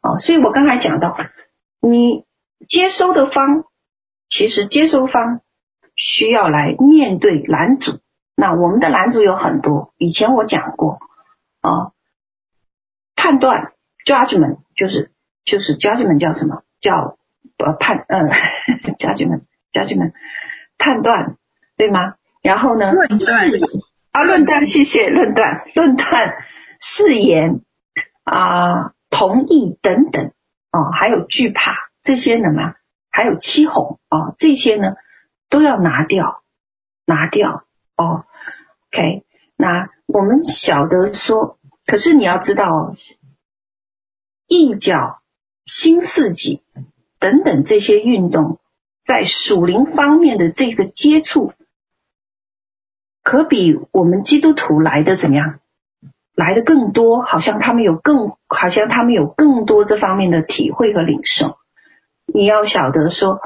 [0.01, 1.17] 啊，所以我刚才讲到，
[1.81, 2.23] 你
[2.67, 3.63] 接收的方，
[4.29, 5.41] 其实接收方
[5.95, 7.99] 需要来面对拦阻。
[8.35, 10.99] 那我们的拦阻有很多，以前我讲过
[11.61, 11.93] 啊，
[13.15, 13.73] 判断
[14.05, 15.11] judgment 就是
[15.45, 16.61] 就是 judgment 叫什么？
[16.79, 17.17] 叫
[17.57, 18.19] 呃判呃
[18.99, 19.41] judgment。
[19.73, 20.13] 家人们，
[20.77, 21.37] 判断
[21.75, 22.15] 对吗？
[22.41, 22.91] 然后呢？
[22.91, 23.49] 论断
[24.11, 26.35] 啊，论断，谢谢论断，论断，
[26.79, 27.61] 誓言
[28.23, 30.31] 啊，同意等等
[30.69, 32.75] 啊，还有惧怕这些呢嘛，
[33.09, 34.95] 还有欺哄啊，这些呢
[35.49, 36.43] 都要拿掉，
[37.05, 37.63] 拿掉
[37.95, 38.25] 哦。
[38.91, 39.23] OK，
[39.55, 41.57] 那我们晓得说，
[41.87, 42.93] 可是你要知道，
[44.47, 45.21] 异教、
[45.65, 46.61] 新世纪
[47.19, 48.59] 等等这些运动。
[49.05, 51.53] 在属灵方面的这个接触，
[53.21, 55.59] 可比我们基督徒来的怎么样？
[56.35, 61.57] 来的更多，好像他们有更，好像他们有更多这方面的体会和领受。
[62.33, 63.39] 你要晓得说，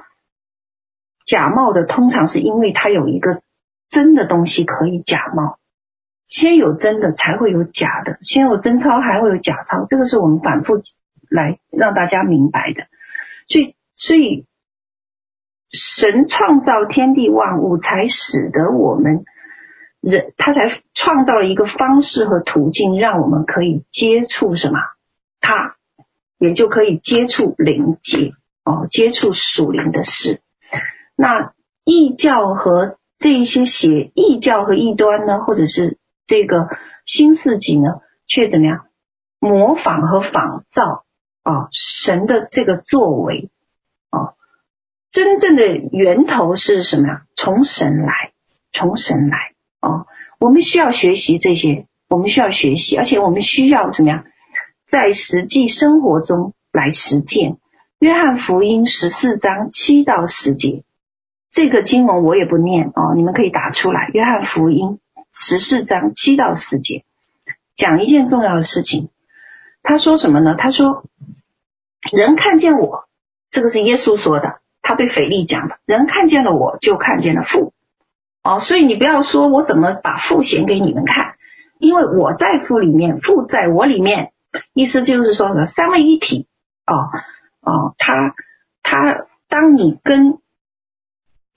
[1.26, 3.41] 假冒的通常是因为他有一个
[3.89, 5.58] 真的东西可以假冒，
[6.28, 10.76] 先有真的才会有假的，先有真钞还会有假钞，这个是我们反复
[11.30, 12.86] 来让大家明白的。
[13.47, 14.45] 所以，所以。
[15.72, 19.26] 神创造天地万物，才使得我们
[20.01, 24.80] 人他才创造了一个方式和途径，让我们可以接触什么？
[25.41, 25.76] 他
[26.38, 30.41] 也就可以接触灵界哦，接触属灵的事。
[31.15, 31.53] 那
[31.84, 36.68] 异教和这一些邪异教和异端呢，或者是这个
[37.05, 38.86] 新世纪呢，却怎么样
[39.39, 41.05] 模仿和仿造
[41.43, 43.49] 啊、神的这个作为
[44.09, 44.34] 啊、
[45.18, 47.22] 真正的源头是什么呀？
[47.36, 48.34] 从神来，
[48.72, 49.55] 从神来。
[49.82, 50.05] 哦，
[50.39, 54.26] 我们需要学习这些，我们需要学习，而且我们需要怎么样，
[54.91, 57.57] 在实际生活中来实践。
[57.97, 60.84] 约翰福音十四章七到十节，
[61.49, 64.11] 这个经文我也不念哦，你们可以打出来。
[64.13, 64.99] 约翰福音
[65.34, 67.03] 十四章七到十节，
[67.76, 69.09] 讲一件重要的事情。
[69.82, 70.55] 他说什么呢？
[70.59, 71.05] 他说，
[72.15, 73.05] 人看见我，
[73.49, 77.74] 这个是耶稣说的，他对腓力讲的，人看见了我就看见了父。
[78.42, 81.36] 哦，所以你不要说我怎么把父显给你们看，
[81.78, 84.32] 因为我在父里面，父在我里面，
[84.74, 86.48] 意思就是说呢，三位一体。
[86.86, 86.96] 哦
[87.60, 88.34] 哦，他
[88.82, 90.38] 他，当你跟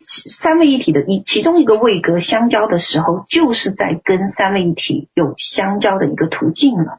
[0.00, 6.98] 三位一体的一其中一个位格相交的时候，就是在跟三位一体有相交的一个途径了，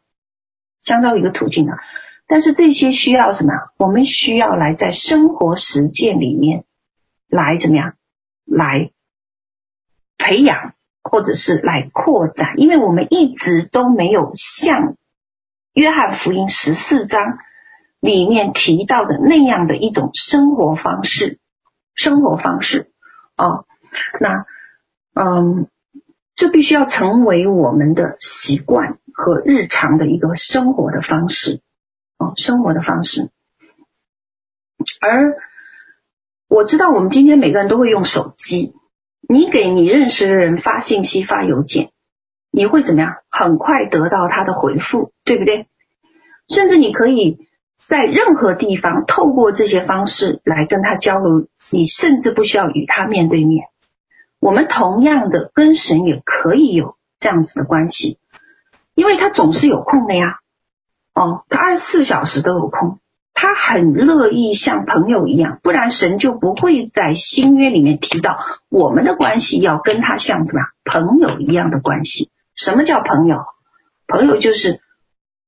[0.81, 1.75] 相交一个途径了。
[2.31, 3.51] 但是这些需要什么？
[3.77, 6.63] 我们需要来在生活实践里面
[7.27, 7.95] 来怎么样
[8.45, 8.91] 来。
[10.17, 14.95] 培养，或者是来扩展，因为我们一直都没有像
[15.73, 17.39] 约翰福音十四章
[17.99, 21.39] 里面提到的那样的一种生活方式，
[21.95, 22.91] 生活方式
[23.35, 23.65] 哦，
[24.21, 24.45] 那
[25.15, 25.67] 嗯，
[26.35, 31.61] 这必须要成为我们的习惯和日常的一个生活的方式
[32.35, 33.29] 生活的方式。
[34.99, 35.37] 而
[36.47, 38.73] 我知道，我们今天每个人都会用手机。
[39.29, 41.91] 你给你认识的人发信息、发邮件，
[42.51, 43.13] 你会怎么样？
[43.29, 45.67] 很快得到他的回复，对不对？
[46.49, 47.47] 甚至你可以
[47.87, 53.67] 在任何地方透过这些方式来跟他交流，你甚至不需要与他面对面。
[54.39, 58.17] 我们同样的跟神也可以有这样子的关系，
[58.95, 60.40] 因为他总是有空的呀。
[61.13, 62.99] 哦，他二十四小时都有空。
[63.33, 68.37] 他很乐意像朋友一样，不然神就不会在新约里面提到
[68.69, 72.29] 我们的关系要跟他像什么朋友一样的关系。
[72.55, 73.37] 什么叫朋友？
[74.05, 74.81] 朋友就是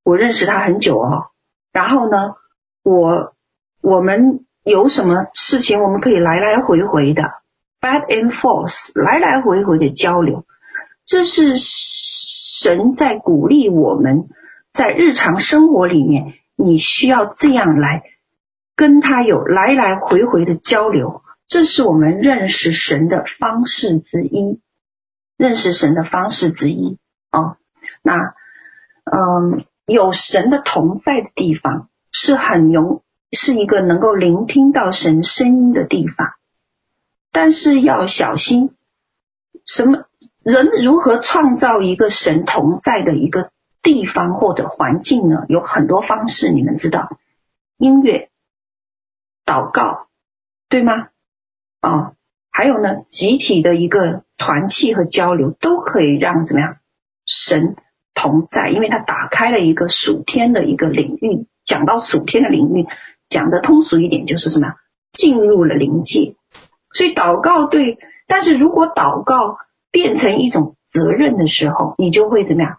[0.04, 1.26] 我认识他很久哦，
[1.72, 2.36] 然后呢，
[2.84, 3.34] 我
[3.82, 7.24] 我们有什么事情我们可以来来回回的
[7.82, 10.46] back and forth 来来回回的交流，
[11.06, 14.30] 这是神在鼓励我们
[14.74, 16.34] 在日常生活里面。
[16.56, 18.04] 你需要这样来
[18.76, 24.62] 跟他有来来回回的交流，这是我们认识神的方式之一，
[25.36, 27.00] 认识神的方式之一
[27.32, 27.58] 哦。
[28.04, 28.36] 那
[29.04, 33.02] 嗯，有神的同在的地方是很容，
[33.32, 36.34] 是一个能够聆听到神声音的地方，
[37.32, 38.76] 但是要小心，
[39.66, 40.06] 什么
[40.44, 43.50] 人如何创造一个神同在的一个。
[43.84, 47.18] 地方或者环境呢，有很多方式，你们知道，
[47.78, 48.30] 音乐、
[49.46, 50.08] 祷告，
[50.70, 51.10] 对吗？
[51.82, 52.16] 哦，
[52.50, 56.78] 还有呢，集体的一个团契和交流，都可以让怎么样
[57.26, 57.76] 神
[58.14, 61.48] 同在，因为它打开了一个属天的一个领域。
[61.66, 62.88] 讲到属天的领域，
[63.28, 64.76] 讲得通俗一点，就是什么？
[65.12, 66.36] 进入了灵界。
[66.92, 69.58] 所以祷告对，但是如果祷告
[69.92, 72.78] 变成一种责任的时候，你就会怎么样？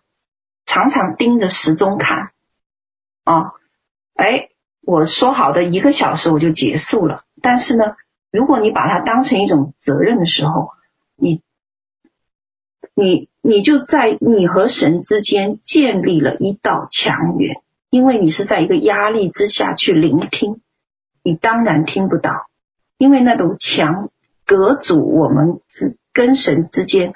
[0.67, 2.31] 常常盯着时钟看，
[3.25, 3.53] 啊，
[4.15, 4.49] 哎，
[4.83, 7.25] 我说好的一个小时我就结束了。
[7.43, 7.85] 但是呢，
[8.31, 10.71] 如果你把它当成一种责任的时候，
[11.17, 11.43] 你，
[12.95, 20.63] 你，你就在你和神之间建立了一道墙垣，因为你是在一个压力之下去聆听，
[21.23, 22.33] 你当然听不到，
[22.97, 24.09] 因为那堵墙
[24.47, 27.13] 隔阻我们之跟神之间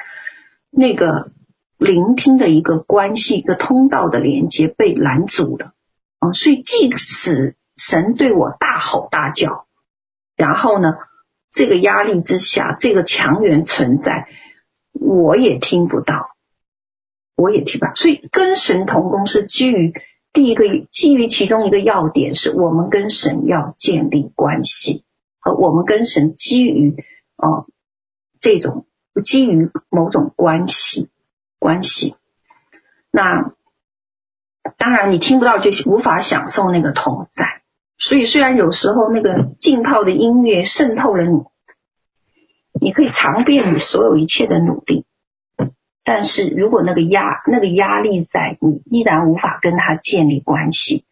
[0.70, 1.30] 那个。
[1.78, 5.74] 聆听的一个关系，一个通道的连接被拦阻了
[6.18, 6.32] 啊！
[6.32, 9.66] 所以即使神对我大吼大叫，
[10.36, 10.94] 然后呢，
[11.52, 14.26] 这个压力之下，这个墙垣存在，
[14.92, 16.30] 我也听不到，
[17.36, 17.94] 我也听不到。
[17.94, 19.94] 所以跟神同工是基于
[20.32, 25.04] 第一个，基于其中一个要点，是我们跟神要建立关系，
[25.38, 26.96] 和我们跟神基于
[27.36, 27.66] 啊
[28.40, 28.86] 这种
[29.22, 31.08] 基于某种关系。
[31.58, 32.14] 关系，
[33.10, 33.52] 那
[34.76, 37.62] 当然你听不到，就无法享受那个同在。
[37.98, 41.42] 所以虽然有时候那个浸泡的音乐渗透了你，
[42.80, 45.04] 你可以尝遍你所有一切的努力，
[46.04, 51.04] 但是如果那个压那个压力在，你依然无法跟他建立关系。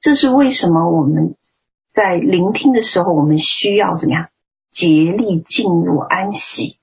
[0.00, 1.34] 这是为什么我们
[1.92, 4.28] 在聆听的时候，我们需要怎么样？
[4.70, 6.78] 竭力进入安息，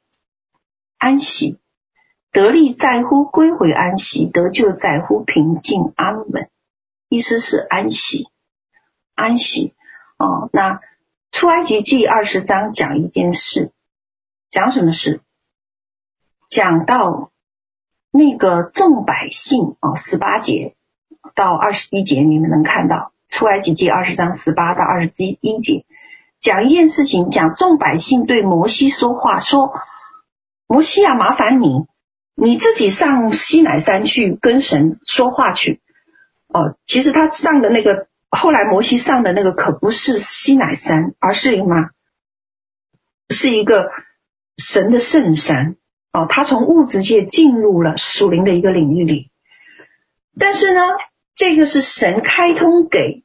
[0.98, 1.59] 安息，
[2.32, 6.50] 得力在乎归回安息，得救在乎平静安稳。
[7.10, 8.28] 意思是安息，
[9.16, 9.74] 安息。
[10.18, 10.80] 哦，那
[11.32, 13.72] 出埃及记二十章讲一件事，
[14.52, 15.22] 讲什么事？
[16.50, 17.32] 讲到。
[18.12, 20.74] 那个众百姓哦，十八节
[21.36, 25.86] 到二十一节，你们能看到出埃及记二十章十八到二十一节，
[26.40, 29.74] 讲一件事情，讲众百姓对摩西说话，说
[30.66, 31.86] 摩西啊，麻烦你，
[32.42, 35.82] 你自己上西乃山去跟神说话去。
[36.48, 41.90] 哦，其实他上的那个，后来摩西上的那个可不是西乃山，而是什么？
[43.30, 43.92] 是一个
[44.58, 45.76] 神的圣山。
[46.12, 49.30] 哦，他从物质界进入了属灵的一个领域里，
[50.40, 50.82] 但是呢，
[51.36, 53.24] 这个是神开通给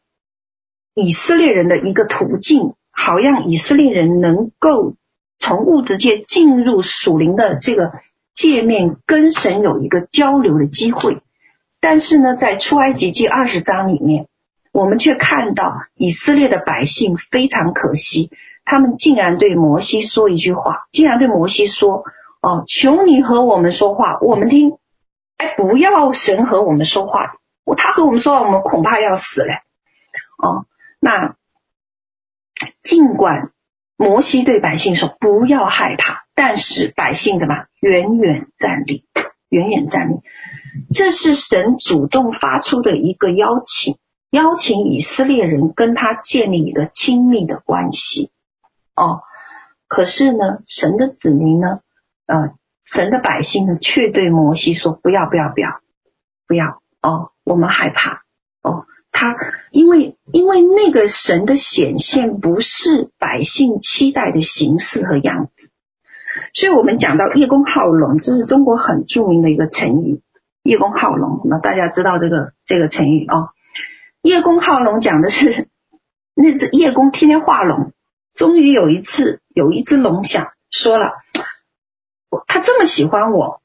[0.95, 4.97] 以色列人的一个途径，好让以色列人能够
[5.39, 7.91] 从物质界进入属灵的这个
[8.35, 11.23] 界面，跟神有一个交流的机会。
[11.81, 14.27] 但是呢，在出埃及记二十章里面，
[14.73, 18.31] 我们却看到以色列的百姓非常可惜，
[18.65, 22.05] 他们竟然对摩西说一句话，竟然对摩西说。
[22.47, 24.77] 哦，求你和我们说话，我们听。
[25.39, 27.37] 哎，不要神和我们说话，
[27.79, 29.55] 他和我们说话，我们恐怕要死嘞。
[30.37, 30.67] 哦，
[31.01, 31.37] 那
[32.83, 33.51] 尽管
[33.97, 39.05] 摩西对百姓说不要害怕，但是百姓怎么远远站立，
[39.49, 40.15] 远远站立。
[40.93, 43.97] 这是神主动发出的一个邀请，
[44.31, 48.31] 邀请以色列人跟他建立一个亲密的关系。
[48.97, 49.23] 哦，
[49.87, 51.81] 可是呢，神的子民呢？
[52.27, 52.55] 呃，
[52.85, 55.81] 神的百姓呢，却对摩西说：“不要，不要，不要，
[56.49, 58.23] 不要哦，我们害怕
[58.63, 59.37] 哦。”他
[59.71, 65.64] 因为因为那个神的显现不是百姓期待的形式和样子，
[66.53, 70.21] 所以我们讲到叶公好龙，这是中国很著名的一个成语
[70.63, 71.41] “叶公好龙”。
[71.49, 73.51] 那大家知道这个这个成语哦
[74.23, 75.69] ，“叶公好龙”讲的是
[76.35, 77.93] 那只叶公天天画龙，
[78.35, 81.07] 终于有一次有一只龙想说了。
[82.49, 83.63] 他这么喜欢我，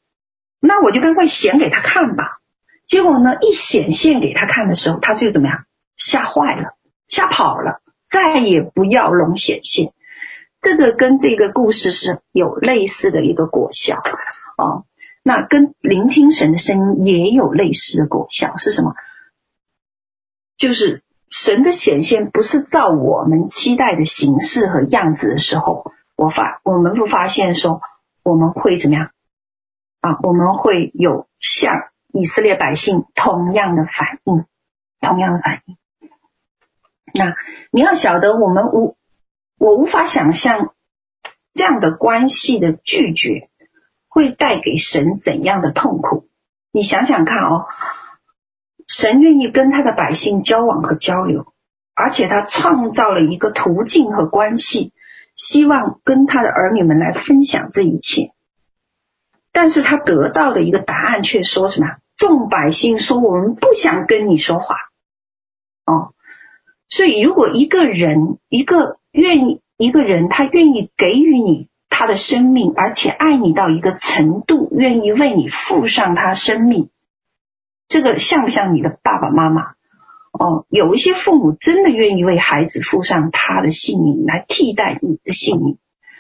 [0.60, 2.38] 那我就赶快显给他看吧。
[2.86, 5.66] 结果呢，一显现给他看的时候，他就怎么样？
[5.96, 6.76] 吓坏了，
[7.08, 9.92] 吓跑了，再也不要龙显现。
[10.62, 13.98] 这个跟这个故事是有类似的一个果效
[14.58, 14.86] 哦。
[15.24, 18.94] 那跟聆听神的声音也有类似的果效是什么？
[20.58, 27.82] 就是神的显现不是照我们期待的形式和样子的时候，我发我们会发现说。
[28.22, 29.12] 我们会怎么样
[30.02, 30.20] 啊？
[30.22, 31.74] 我们会有像
[32.14, 34.46] 以色列百姓同样的反应，
[35.00, 35.78] 同样的反应。
[37.16, 37.34] 那
[37.72, 38.98] 你要晓得，我们无
[39.60, 40.74] 我无法想象
[41.54, 43.50] 这样的关系的拒绝
[44.08, 46.28] 会带给神怎样的痛苦。
[46.72, 47.68] 你想想看哦，
[48.88, 51.54] 神愿意跟他的百姓交往和交流，
[51.94, 54.94] 而且他创造了一个途径和关系。
[55.36, 58.34] 希望跟他的儿女们来分享这一切，
[59.54, 61.88] 但是他得到的一个答案却说什么？
[62.18, 64.76] 众百姓说：“我们不想跟你说话。”
[65.88, 66.14] 哦，
[66.90, 76.90] 所以如果一个人，一个愿意，一个人他愿意给予你他的生命，而且爱你到一个程度，愿意为你付上他生命，
[77.88, 79.74] 这个像不像你的爸爸妈妈？
[80.32, 85.80] 哦，有一些父母真的愿意为孩子付上他的性命来替代你的性命，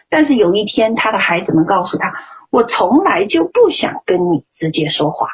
[0.09, 2.15] 但是有一天他的孩子们告诉他
[2.49, 5.27] ：“我从来就不想跟你直接说话，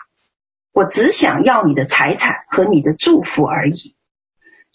[0.73, 3.95] 我只想要你的财产和你的祝福而已。”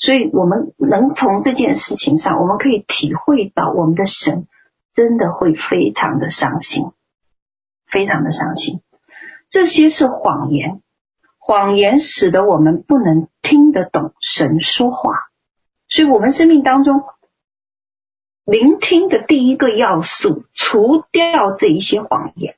[0.01, 4.47] 所以，我们能从这件事情上，我们可以体会到我们的神
[4.95, 6.91] 真的会非常的伤心，
[7.87, 8.81] 非常的伤心。
[9.51, 10.81] 这些是谎言。
[11.39, 15.13] 谎言使得我们不能听得懂神说话，
[15.89, 17.03] 所以，我们生命当中
[18.45, 22.57] 聆听的第一个要素，除掉这一些谎言，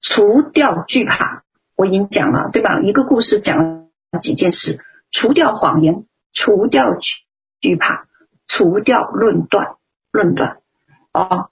[0.00, 1.44] 除掉惧怕。
[1.76, 2.80] 我已经讲了，对吧？
[2.80, 3.88] 一个故事讲了
[4.20, 6.06] 几件事：除掉谎言，
[6.36, 7.24] 除掉惧
[7.60, 8.06] 惧怕，
[8.46, 9.76] 除掉论断，
[10.12, 10.58] 论断
[11.12, 11.48] 哦，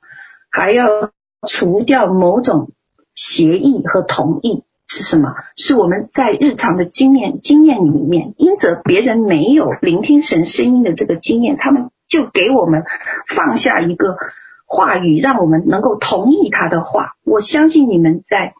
[0.50, 1.10] 还要
[1.48, 2.70] 除掉某种
[3.14, 4.62] 协议和同意。
[4.86, 5.34] 是什么？
[5.56, 12.84] 是我们在日常的经验经验里面，因着别人没有聆听神声音的这个经验，他们就给我们
[13.34, 14.18] 放下一个
[14.66, 17.14] 话语，让我们能够同意他的话。
[17.24, 18.52] 我相信你们在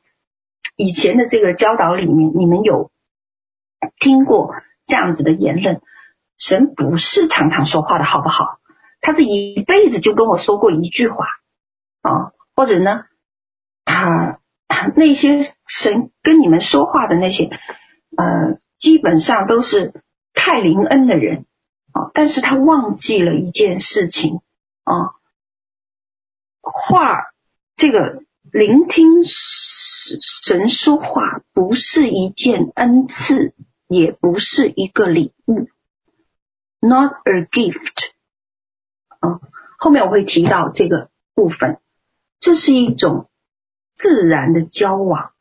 [0.77, 2.91] 以前的这个教导里面，你们有
[4.01, 4.55] 听过
[4.87, 5.83] 这样子的言论？
[6.39, 8.59] 神不是常常说话的，好不好？
[9.01, 11.27] 他这一辈子就跟我说过一句话
[12.01, 13.03] 啊，或者呢，
[13.85, 14.39] 啊，
[14.97, 17.51] 那些神跟你们说话的那些，
[18.17, 19.93] 呃，基本上都是
[20.33, 21.45] 太灵恩的人
[21.93, 24.41] 啊，但是他忘记了一件事情
[24.85, 25.13] 啊，
[26.63, 27.25] 话
[27.77, 33.55] 这个聆听神说话不是一件恩赐，
[33.87, 35.69] 也不是一个礼物。
[36.87, 38.11] Not a gift，
[39.21, 39.41] 啊，
[39.79, 41.81] 后面我会提到这个部分，
[42.41, 43.31] 这是一种
[43.97, 45.33] 自然的交往，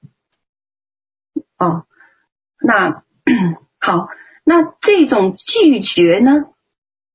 [1.57, 1.85] 啊，
[2.61, 3.03] 那
[3.77, 4.07] 好，
[4.45, 6.45] 那这种拒绝呢，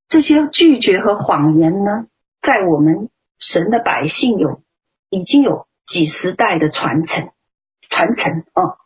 [0.09, 2.07] 这些拒绝和谎言呢，
[2.43, 3.09] 在我们
[3.39, 4.63] 神的百姓有
[5.09, 7.33] 已经有几十代的传承，
[7.89, 8.77] 传承啊，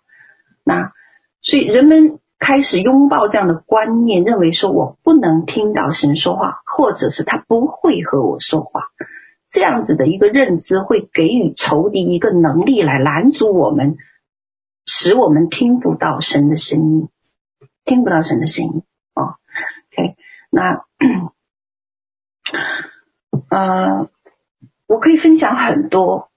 [0.62, 0.92] 那
[1.40, 2.20] 所以人们。
[2.44, 8.86] 开始拥抱这样的观念，认为说我不能听到神说话，或者是他不会和我说话，
[9.48, 13.96] 这样子的一个认知会给予仇敌一个能力来拦阻我们，
[14.86, 17.08] 使我们听不到神的声音，
[17.84, 18.82] 听不到神的声音。
[19.14, 19.36] 哦
[19.92, 20.16] ，OK，
[20.50, 20.84] 那
[23.56, 24.10] 呃，
[24.88, 26.28] 我可以分享很多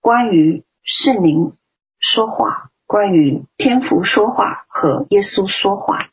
[0.00, 1.56] 关于圣灵
[2.00, 2.72] 说话。
[2.88, 6.08] 关于天父说话和耶稣说话，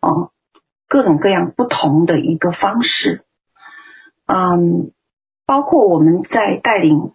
[0.00, 0.32] 哦，
[0.88, 3.24] 各种各样不同的一个方式，
[4.26, 4.90] 嗯，
[5.46, 7.12] 包括我们在带领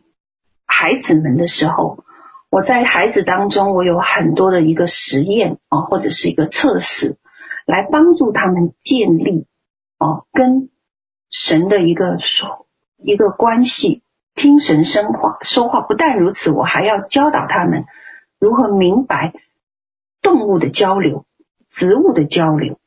[0.66, 2.06] 孩子们的时候，
[2.50, 7.18] 我在孩子当中，我有很多的一个实验啊，或者是一个测试，
[7.66, 9.46] 来帮助他们建立
[10.00, 10.70] 哦跟
[11.30, 12.66] 神的一个说
[13.04, 14.04] 一个关系，
[14.36, 15.82] 听神说话说话。
[15.82, 17.84] 不但如此，我还要教导他们。
[18.46, 19.34] 如何明白
[20.22, 21.26] 动物的交流、
[21.72, 22.78] 植物的交流？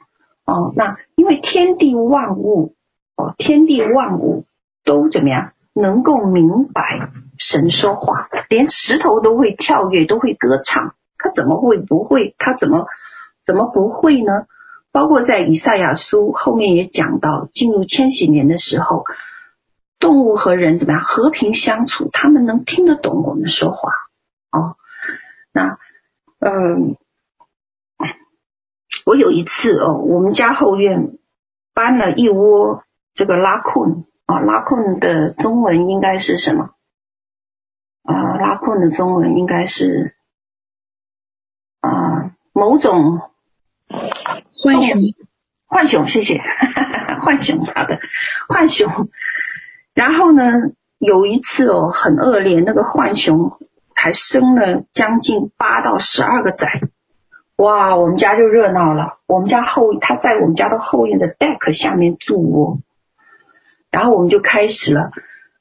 [0.45, 2.77] 哦，那因为天地万物，
[3.17, 4.45] 哦，天地万物
[4.85, 5.51] 都怎么样？
[5.75, 12.37] 能够明白神说话，连石头都会跳跃，都会歌唱，它怎么会不会？
[12.39, 12.87] 它怎么
[13.45, 14.47] 怎么不会呢？
[14.93, 19.07] 包括在以赛亚书后面也讲到，进入千禧年的时候，
[19.99, 22.11] 动物和人怎么样和平相处？
[22.13, 23.91] 他们能听得懂我们说话，
[24.53, 24.77] 哦。
[25.53, 25.79] 那，
[26.41, 26.97] 嗯，
[29.05, 31.19] 我有一次哦，我们家后院
[31.75, 32.85] 搬了一窝
[33.15, 36.71] 这个拉困啊，拉困的中文应该是什么？
[38.03, 40.15] 啊，拉困的中文应该是
[41.81, 43.21] 啊，某种
[44.53, 45.15] 浣熊，
[45.69, 46.41] 浣熊，谢谢，
[47.23, 48.01] 浣熊，好的，
[48.49, 48.91] 浣熊。
[49.95, 50.53] 然后呢，
[50.99, 53.58] 有一次哦，很恶劣，那个浣熊。
[54.01, 56.69] 还生了将近八到十二个崽，
[57.57, 57.97] 哇！
[57.97, 59.19] 我们家就热闹了。
[59.27, 62.79] 我们家后，他在我们家的后院的 deck 下面筑窝，
[63.91, 65.11] 然后我们就开始了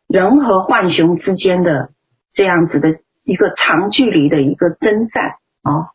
[0.08, 1.90] 人和浣熊之间的
[2.32, 5.90] 这样子的一个长距离的一个征战啊。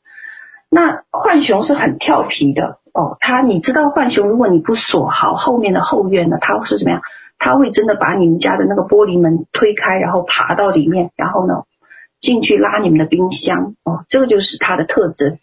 [0.68, 7.02] 那浣熊是很调皮的哦，他你知道浣熊，如果你不锁好后面的后院呢，它是怎么样？
[7.38, 11.62] 它会真的把你们家的那个玻璃门推开，然后爬到里面，然后呢？
[12.22, 15.38] 进去拉你们的冰箱哦，这个就是它的特征。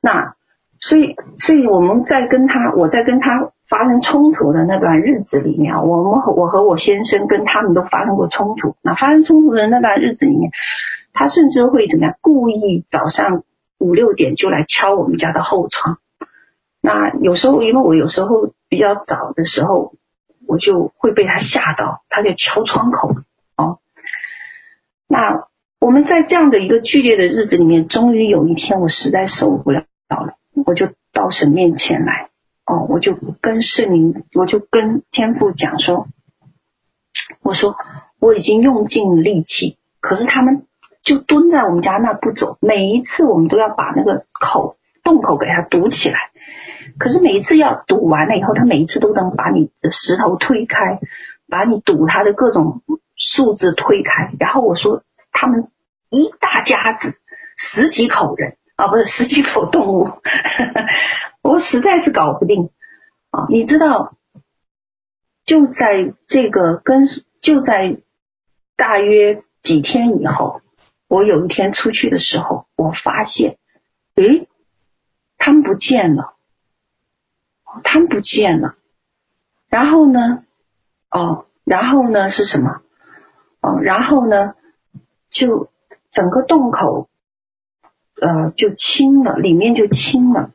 [0.00, 0.34] 那
[0.80, 8.76] 所以，所以我们在跟他，我在跟他发生冲突的那段日子里面，我们和我和我先生跟他们都发生过冲突。
[8.82, 10.50] 那发生冲突的那段日子里面，
[11.12, 12.16] 他甚至会怎么样？
[12.20, 13.44] 故意早上
[13.78, 15.98] 五六点就来敲我们家的后窗。
[16.82, 19.94] 那有时候，因为我有时候比较早的时候，
[20.46, 23.14] 我就会被他吓到，他就敲窗口
[23.56, 23.78] 哦。
[25.08, 25.46] 那。
[25.84, 32.30] 我们在这样的一个剧烈的日子里面，终于有一天，我实在受不了了，我就到神面前来，
[32.64, 36.06] 哦，我就跟圣灵，我就跟天父讲说，
[37.42, 37.76] 我说
[38.18, 40.64] 我已经用尽力气，可是他们
[41.02, 46.16] 就蹲在我们家那不走，每一次我们都要把那个口洞口给它堵起来，
[46.98, 50.98] 可是每一次要堵完了以后，他每一次都能把你的石头推开，
[51.46, 52.80] 把你堵它的各种
[53.16, 55.68] 树枝推开，然后我说他们。
[56.14, 57.16] 一大家子
[57.56, 60.08] 十几口人啊，不是十几口动物，
[61.42, 62.70] 我实在是搞不定
[63.30, 63.46] 啊！
[63.48, 64.16] 你知道，
[65.44, 67.08] 就在这个跟
[67.40, 68.00] 就在
[68.76, 70.60] 大约几天以后，
[71.08, 73.58] 我有一天出去的时候，我发现，
[74.14, 74.46] 诶，
[75.36, 76.36] 他们不见了，
[77.82, 78.76] 他们不见了。
[79.68, 80.44] 然后呢，
[81.10, 82.82] 哦，然后呢是什么？
[83.60, 84.54] 哦，然后呢
[85.30, 85.73] 就。
[86.14, 87.10] 整个洞口
[88.20, 90.52] 呃就清了，里面就清了。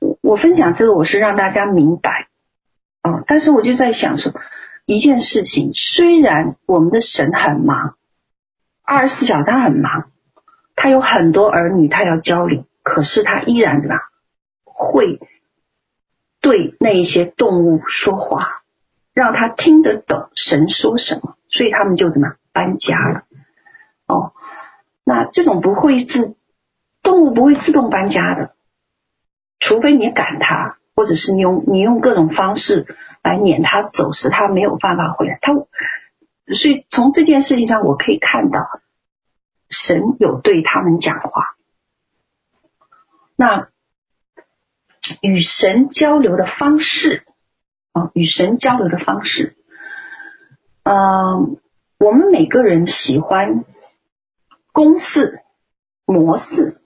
[0.00, 2.28] 我我分享这个，我是让大家明白
[3.02, 4.32] 啊、呃，但是我就在想说，
[4.86, 7.96] 一件事情，虽然我们的神很忙，
[8.82, 10.10] 二十四小时他很忙，
[10.74, 13.96] 他有很多儿女，他要教领，可是他依然怎么
[14.64, 15.20] 会
[16.40, 18.62] 对那一些动物说话，
[19.12, 23.24] 让他听得懂神说什么，所以他们就怎么搬家了。
[24.06, 24.32] 哦，
[25.10, 26.36] 那这种不会自
[27.02, 28.54] 动物不会自动搬家的，
[29.58, 32.86] 除非你赶它，或者是你用你用各种方式
[33.20, 35.40] 来撵它走，使它没有办法回来。
[35.42, 35.52] 它，
[36.54, 38.60] 所以从这件事情上，我可以看到
[39.68, 41.56] 神有对他们讲话。
[43.34, 43.66] 那
[45.22, 47.24] 与神交流的方式
[47.90, 49.56] 啊，与神交流的方式，
[50.84, 51.58] 嗯、
[51.98, 53.64] 我们每个人喜欢。
[54.80, 55.42] 公式
[56.06, 56.80] 模式，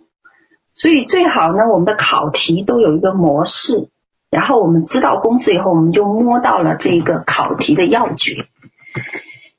[0.74, 3.88] 所以最好呢，我们的考题都有一个模式，
[4.30, 8.48] 然后我们知道公式以后，我们就摸到了这个考题的要诀。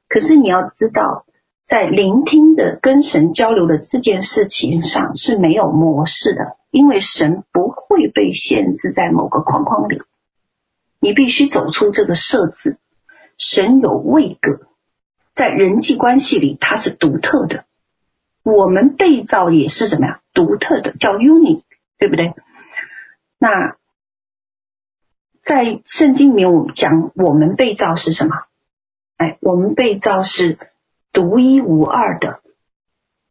[0.10, 1.24] 可是你要知道，
[1.66, 10.02] 在聆听的跟神交流的这件事情上是没有模式的，因为神不会被限制在某个框框里，
[11.00, 12.80] 你必须走出这个设置。
[13.38, 14.68] 神有位格，
[15.34, 17.64] 在人际关系里，它是独特的。
[18.46, 20.20] 我们被造也是什么呀？
[20.32, 21.64] 独特的，叫 unique，
[21.98, 22.36] 对不对？
[23.40, 23.76] 那
[25.42, 28.36] 在圣经里面，我们讲我们被造是什么？
[29.18, 30.60] 哎，我们被造是
[31.12, 32.42] 独一无二的，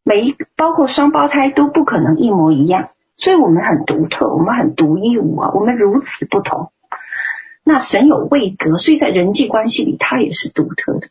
[0.03, 6.73] 每一包括双胞胎都不可能一模一样，所以我们很独特，我们很独一无二，我们如此不同。
[7.63, 11.09] 那神有位格，所以在人际关系里，他也是独特的。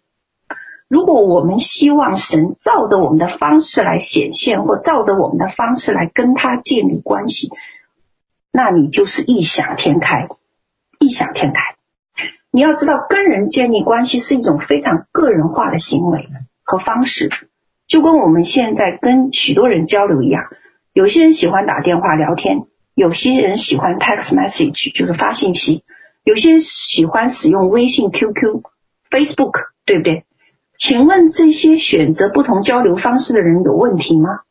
[0.87, 7.49] 如果我们希望神照着我们的方式来显现，或照着我们的方式来跟他建立关系，
[8.51, 10.27] 那你就是异想天开，
[10.99, 11.59] 异想天开。
[12.51, 16.29] 你要知道，跟人建立关系是一种非常个人化的行为
[16.63, 17.31] 和方式，
[17.87, 20.43] 就跟我们现在跟许多人交流一样。
[20.93, 25.83] 有些人喜欢打电话聊天，有些人喜欢 text message，就是发信息，
[26.23, 28.61] 有些人喜欢使用微信、QQ、
[29.09, 29.53] Facebook，
[29.87, 30.25] 对不对？
[30.85, 34.41] 请问这些选择不同交流方式的人有问题吗？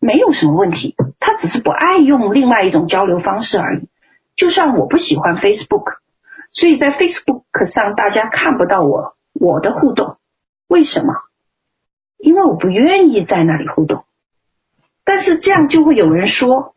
[0.00, 3.88] 没有什么问题，他只是不爱用另外一种交流方式而已。
[4.34, 5.98] 就算我不喜欢 Facebook，
[6.50, 10.16] 所以在 Facebook 上大家看不到我我的互动，
[10.66, 11.14] 为什么？
[12.18, 14.06] 因为我不愿意在那里互动。
[15.04, 16.74] 但是这样就会有人说，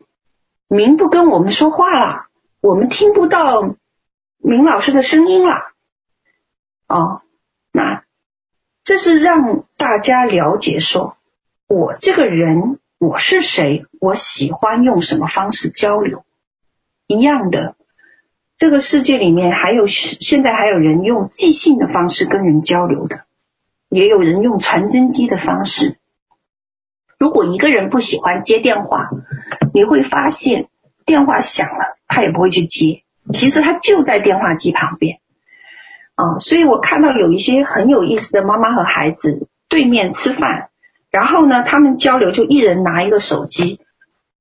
[0.68, 2.26] 明不跟我们说话了，
[2.60, 3.74] 我们听不到
[4.38, 5.52] 明老师的声音了。
[6.86, 7.22] 哦，
[8.90, 11.16] 这是让大家了解说，
[11.68, 16.24] 我这个人我是谁，我喜欢用什么方式交流。
[17.06, 17.76] 一样的，
[18.58, 23.20] 这个世界里面还有现在还有人用寄信的方式跟人交流的，
[23.90, 25.96] 也有人用传真机的方式。
[27.16, 29.08] 如果一个人不喜欢接电话，
[29.72, 30.66] 你会发现
[31.06, 35.19] 电话响了，他也不会去接，其实他就在电话机旁边。
[36.20, 40.68] 啊，所以我看到有一些很有意思的妈妈和孩子对面吃饭，
[41.10, 43.80] 然后呢，他们交流就一人拿一个手机，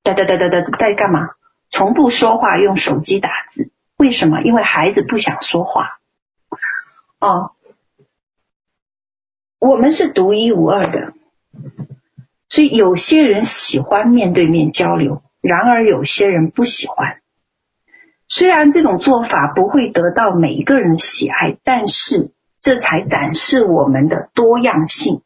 [0.04, 1.30] 哒哒哒哒哒在干嘛？
[1.70, 3.72] 从不说话，用手机打字。
[3.98, 4.42] 为什么？
[4.42, 6.00] 因为孩子不想说话。
[7.20, 7.52] 哦，
[9.60, 11.14] 我们是独一无二的，
[12.50, 17.22] 所以有些人喜欢面对面交流，然而有些人不喜欢。
[18.30, 25.22] 虽然这种做法不会得到每一个人的喜爱，但是这才展示我们的多样性。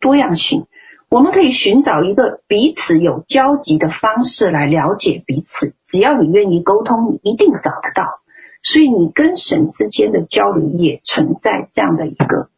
[0.00, 0.66] 多样性，
[1.10, 5.74] 我们可以寻找一个彼此有交集的方式来了解彼此。
[5.86, 8.20] 只要你愿意沟通，你一定找得到。
[8.62, 12.48] 所以你跟神之间的交流也存在这样的一个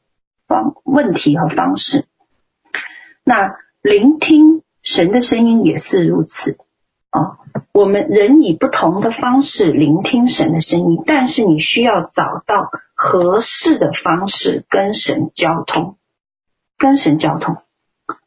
[0.47, 2.07] 方问题和方式。
[3.25, 6.57] 那聆听神的声音也是如此。
[7.11, 7.39] 啊，
[7.77, 15.99] 我们人以不同的方式聆听神的声音，但是你需要找到合适的方式跟神交通，
[16.79, 17.59] 跟神交通。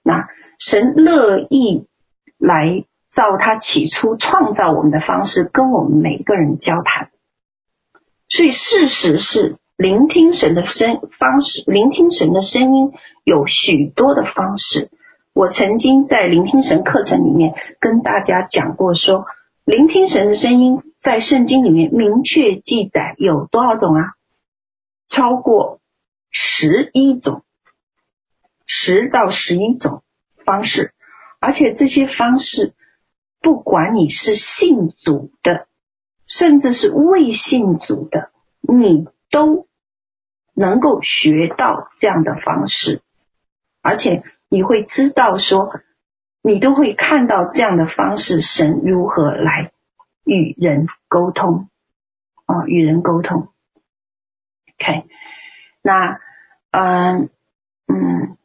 [0.04, 0.28] 那
[0.60, 1.88] 神乐意
[2.38, 7.10] 来照他起初创造我们的方式跟我们每个人交谈，
[8.28, 12.92] 所以事实是聆听神的声方式，聆听神的声音
[13.24, 14.92] 有许多的方式。
[15.34, 19.26] 我曾经在聆听神课程里面跟大家讲过说，说
[19.70, 24.16] 聆听神的声音在圣经里面明确记载有多少种啊？
[25.08, 25.80] 超过
[26.32, 27.44] 十一种，
[28.66, 30.02] 十到十一种
[30.44, 30.96] 方式，
[31.40, 32.74] 而且这些方式，
[33.42, 35.68] 不管你是信主的，
[36.26, 39.68] 甚至是未信主的，你都
[40.56, 43.04] 能够学到这样的方式，
[43.84, 45.70] 而且你会知道说，
[46.42, 49.72] 你都会看到这样的方式，神如何来
[50.24, 51.68] 与人沟通
[52.46, 53.50] 啊，与人沟通。
[54.80, 55.06] OK，
[55.82, 56.20] 那
[56.72, 57.30] 嗯
[57.88, 58.38] 嗯，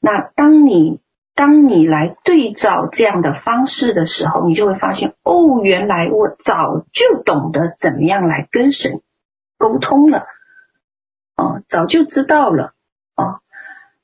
[0.00, 1.00] 那当你
[1.36, 9.00] 当你来对照这样的方式的时候，你就会发现，哦，原来我早就懂得怎么样来跟神
[9.58, 10.26] 沟通了，
[11.36, 12.74] 哦，早就知道了，
[13.14, 13.40] 哦，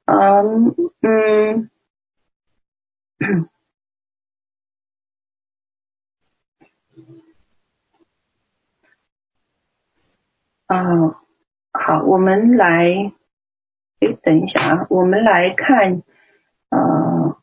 [0.05, 1.71] 嗯嗯。
[10.67, 11.15] 嗯，
[11.73, 13.13] 好，我们来，
[14.01, 16.03] 哎，等一下啊，我们来看，
[16.71, 17.39] 呃，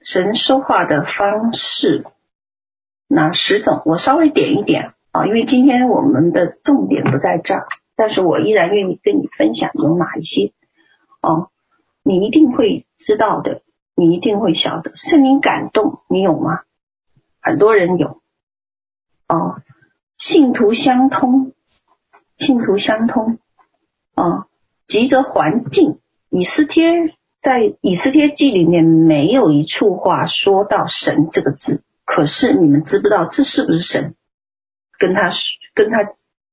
[0.00, 2.04] 神说话的方式，
[3.06, 3.82] 哪十种？
[3.84, 10.52] 我稍微点一点啊，因为今天我们的重点不在这儿，但是我依然愿意跟你分享有哪一些
[11.22, 11.50] 哦，
[12.08, 13.60] 你一定会知道的，
[13.94, 14.92] 你一定会晓得。
[14.96, 16.62] 圣灵感动，你有吗？
[17.42, 18.22] 很多人有，
[19.28, 19.60] 哦。
[20.16, 21.52] 信徒相通，
[22.38, 23.38] 信徒相通，
[24.14, 24.46] 啊，
[24.86, 26.00] 急着环境。
[26.30, 34.14] 以斯帖在以斯帖记里面没有一处话说到神这个字，可是你们知不知道这是不是神？
[34.98, 35.30] 跟他
[35.74, 35.98] 跟他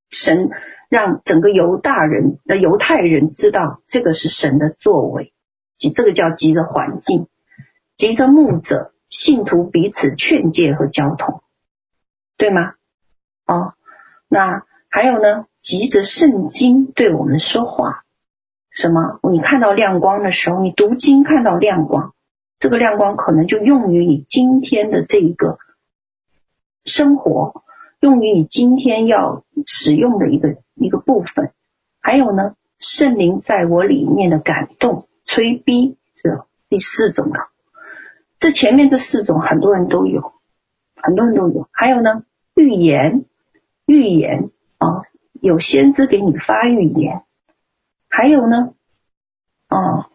[0.09, 0.49] 神
[0.89, 5.33] 让整个犹大人的犹太人知道这个是神的作为，
[5.77, 7.27] 即这个叫急着环境，
[7.97, 11.41] 急着牧者信徒彼此劝诫和交通，
[12.37, 12.73] 对吗？
[13.45, 13.73] 哦，
[14.27, 15.45] 那还有呢？
[15.61, 18.03] 急着圣经对我们说话，
[18.69, 19.19] 什么？
[19.31, 22.13] 你看到亮光的时候，你读经看到亮光，
[22.59, 25.57] 这个亮光可能就用于你今天的这一个
[26.83, 27.63] 生活，
[27.99, 31.51] 用于你今天要使用的一个一个部分。
[31.99, 37.49] 还有呢，圣灵在我里面的感动、催逼，这第四种了。
[38.39, 40.33] 这前面这四种很多人都有，
[40.95, 41.67] 很多人都有。
[41.71, 42.23] 还有呢，
[42.55, 43.25] 预言。
[43.87, 44.49] 预言
[44.79, 45.03] 啊，
[45.39, 47.21] 有先知给你发预言，
[48.09, 48.73] 还有呢，
[49.69, 50.09] 哦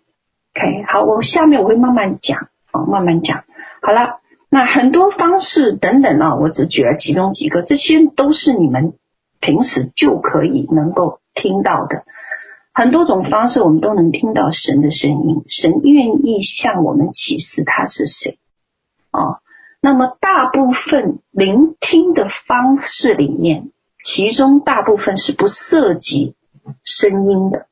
[0.53, 3.45] ，OK，好，我下面我会慢慢讲，哦，慢慢讲。
[3.81, 8.95] 好了，那很多方式等等啊，我只举了其中几个，这些都是你们
[9.39, 12.03] 平时就可以能够听到的。
[12.81, 18.39] 很多种方式，我们都能听到神的声音，神愿意向我们启示他是谁，
[19.11, 19.43] 哦。
[19.83, 23.71] 那么大部分聆听的方式里面，
[24.03, 26.35] 其中大部分是不涉及
[26.83, 27.67] 声音的，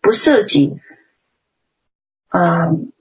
[0.00, 0.76] 不涉及，
[2.28, 2.92] 嗯，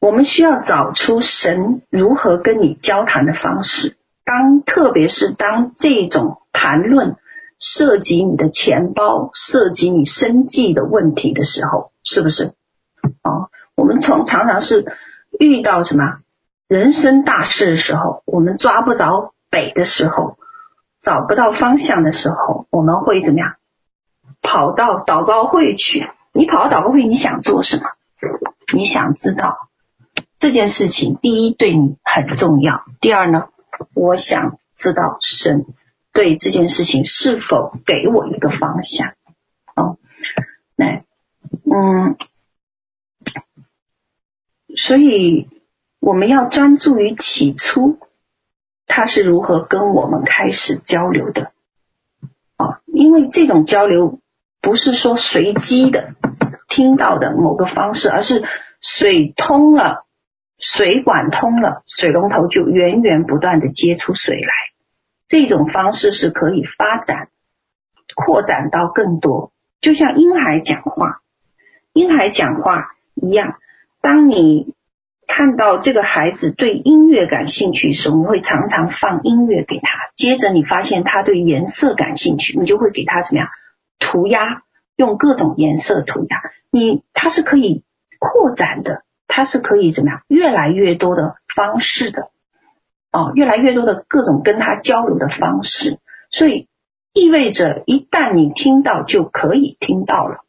[0.00, 3.98] 我们需要找出神如何跟你交谈的方式。
[4.24, 7.16] 当特别是当这种谈论
[7.58, 12.54] 涉及你的钱包、涉及你生计的问题的时候，是不是？
[13.22, 14.96] 哦，我们从常常是。
[15.38, 16.20] 遇到什么
[16.66, 20.36] 人生大事的时候，我们抓不着北的时候，
[21.02, 23.54] 找不到方向的时候，我们会怎么样？
[24.42, 26.10] 跑到祷告会去。
[26.32, 27.84] 你跑到祷告会，你想做什么？
[28.74, 29.68] 你想知道
[30.40, 32.82] 这件事情，第一对你很重要。
[33.00, 33.48] 第二呢，
[33.94, 35.66] 我想知道神
[36.18, 39.14] 对这件事情是否给我一个方向。
[39.76, 39.98] 哦，
[40.74, 41.04] 来，
[41.62, 42.16] 嗯。
[44.76, 45.46] 所以
[46.00, 48.00] 我们要专注于起初，
[48.88, 51.52] 他是如何跟我们开始交流的
[52.56, 52.80] 啊？
[52.86, 54.18] 因为这种交流
[54.60, 56.14] 不是说随机的
[56.68, 58.42] 听到的某个方式，而是
[58.80, 60.04] 水通了，
[60.58, 64.52] 水管通了，水龙头就源源不断的接出水来。
[65.28, 67.28] 这种方式是可以发展、
[68.16, 71.20] 扩展到更多，就像婴孩讲话，
[71.92, 73.56] 婴孩讲话一样。
[74.00, 74.74] 当你
[75.26, 79.88] 看到这个孩子对音乐感兴趣的时候，你会常常放音乐给他。
[80.16, 83.48] 接着你发现他对颜色感兴趣，你就会给他怎么样
[83.98, 84.62] 涂鸦，
[84.96, 86.40] 用各种颜色涂鸦。
[86.70, 87.84] 你他是可以
[88.18, 92.30] 扩展的，他是可以怎么样越来越多的方式的
[93.12, 95.98] 哦，越来越多的各种跟他交流的方式。
[96.30, 96.68] 所以
[97.12, 100.44] 意味着一旦你听到，就可以听到了。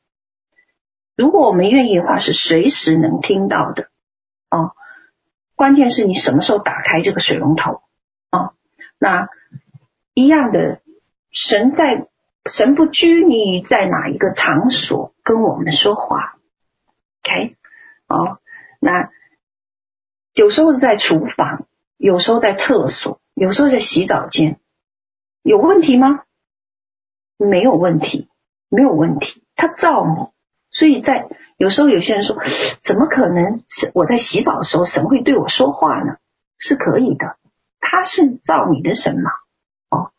[1.16, 3.90] 如果我们愿意的话，是随时能听到的
[4.50, 4.72] 哦。
[5.56, 7.82] 关键是你什么时候打开这个水龙头
[8.32, 8.54] 哦。
[8.98, 9.28] 那
[10.14, 10.82] 一样的，
[11.32, 12.08] 神在
[12.46, 16.38] 神不拘泥于在哪一个场所，跟我们说话。
[17.24, 17.58] OK，
[18.08, 18.40] 哦，
[18.80, 19.10] 那
[20.34, 21.66] 有时候是在厨房，
[22.00, 24.58] 有时候在厕所，有时候在洗澡间，
[25.44, 26.22] 有问题吗？
[27.38, 28.30] 没有问题，
[28.70, 29.44] 没有问题。
[29.56, 30.30] 他造你，
[30.72, 31.28] 所以在
[31.58, 32.38] 有时候有些人说，
[32.82, 36.16] 怎么可能是我在洗澡的时候神会对我说话呢？
[36.58, 37.36] 是可以的，
[37.82, 39.30] 他是造你的神嘛？
[39.90, 40.12] 哦，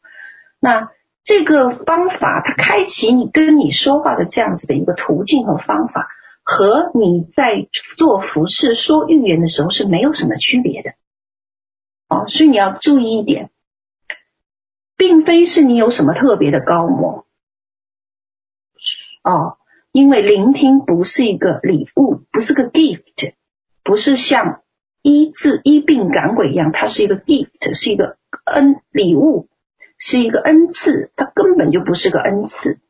[0.61, 0.91] 那。
[1.23, 6.09] 这个方法，它开启你跟你说话的这样子的一个途径和方法，
[6.43, 7.69] 和你在
[7.99, 10.95] 做服饰说预言的时候是没有什么区别的。
[12.11, 13.51] 哦，所以你要注意一点，
[14.99, 17.25] 并非是你有什么特别的高模。
[19.23, 19.57] 哦，
[19.93, 23.35] 因为聆听不是一个礼物，不是个 gift，
[23.83, 24.61] 不是像
[25.01, 29.49] 医治医病赶鬼一样，它是一个 gift，是一个恩礼物。
[30.03, 32.81] 是一个恩赐，它根本就不是个恩赐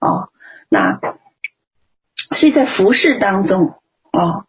[0.00, 0.30] 哦。
[0.68, 0.98] 那
[2.34, 3.74] 所以在服饰当中
[4.10, 4.46] 啊、哦，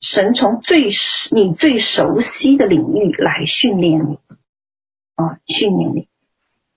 [0.00, 0.88] 神从最
[1.30, 4.18] 你最熟悉的领域来训练你
[5.14, 6.08] 啊、训练你。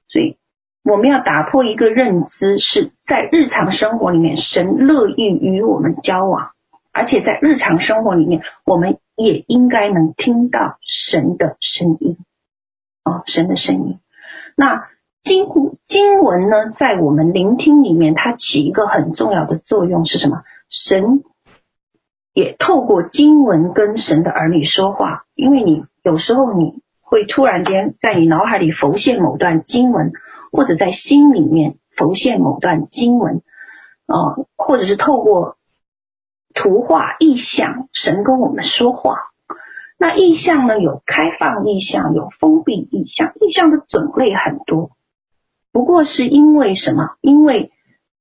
[0.09, 0.37] 所以
[0.83, 6.51] 我们要打破一个认知，是在日常生活里面，神乐意与我们交往，
[6.91, 12.17] 而且在日常生活里面，我们也应该能听到神的声音
[13.03, 13.99] 啊、神的声音。
[14.57, 14.89] 那
[15.21, 15.47] 经
[15.85, 20.43] 经文呢，在我们聆听里面，它起一个很重要的作用是什么？
[20.69, 21.23] 神
[22.33, 30.11] 也透过经文跟神的儿女说话，因为你有时候你会突然间在你脑海里浮现某段经文，
[30.51, 33.43] 或者在心里面浮现某段经文，
[34.07, 35.57] 啊、或者是透过
[36.53, 39.15] 图画意象，神跟我们说话。
[39.99, 40.79] 那意象呢？
[40.79, 43.31] 有开放意象，有封闭意象。
[43.39, 44.91] 意象的种类很多，
[45.71, 47.15] 不过是因为什么？
[47.21, 47.71] 因为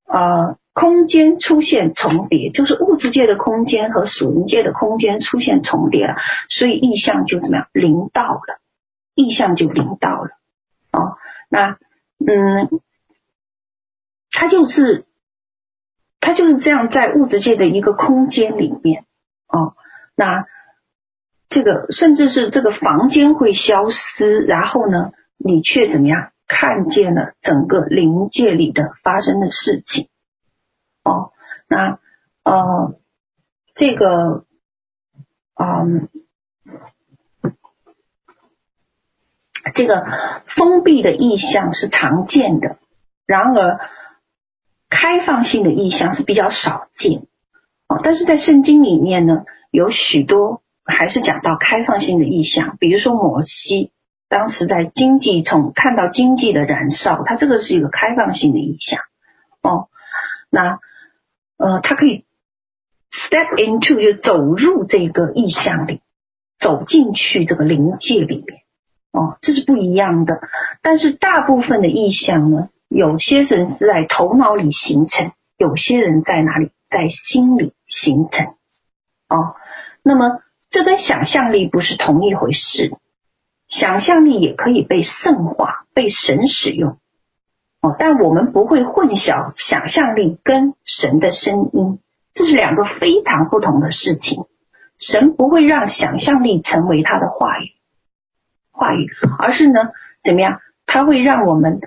[0.07, 6.17] 呃，空间出现重叠，就是物质界的空间和属灵界的空间出现重叠了，
[6.49, 7.69] 所以意象就怎么样？
[7.73, 8.61] 临到了，
[9.15, 10.31] 意象就临到了。
[10.93, 11.17] 哦，
[11.49, 11.79] 那
[12.19, 12.81] 嗯，
[14.31, 15.07] 它就是
[16.21, 19.05] 它就是这样，在物质界的一个空间里面
[19.49, 19.75] 哦，
[20.15, 20.45] 那。
[21.55, 30.09] 这个甚至是这个房间会消失，然后呢，你却怎么样看见了整个灵界里的发生的事情？
[31.05, 31.33] 哦，
[31.69, 31.99] 那
[32.45, 32.99] 呃，
[33.75, 34.45] 这个
[35.55, 36.09] 嗯，
[39.75, 40.07] 这个
[40.47, 42.79] 封闭的意象是常见的，
[43.27, 43.81] 然而
[44.89, 47.27] 开放性的意象是比较少见。
[47.89, 50.63] 哦，但是在圣经里面呢，有许多。
[50.85, 53.93] 还是讲到开放性的意象，比如说摩西
[54.29, 58.99] 当时在经济从看到经济的燃烧，他这个是一个开放性的意象
[59.63, 59.89] 哦。
[60.51, 60.81] 那
[61.57, 62.25] 呃，他可以
[63.11, 66.01] step into 就走入这个意象里，
[66.59, 68.63] 走进去这个灵界里面
[69.13, 70.41] 哦，这是不一样的。
[70.83, 78.47] 但是大部分的意象呢，有些人是在头脑里形成，有些人在哪里，在心里形成
[79.29, 79.55] 哦。
[80.03, 80.43] 那么。
[80.75, 82.97] 这跟想象力不是同一回事，
[83.69, 86.97] 想象力也可以被圣化，被神使用，
[87.83, 91.99] 哦，但我们不会混淆想象力跟神的声音，
[92.33, 94.45] 这是两个非常不同的事情。
[94.99, 97.73] 神不会让想象力成为他的话语，
[98.71, 99.09] 话语，
[99.39, 99.91] 而是呢，
[100.23, 100.61] 怎么样？
[100.87, 101.81] 他会让我们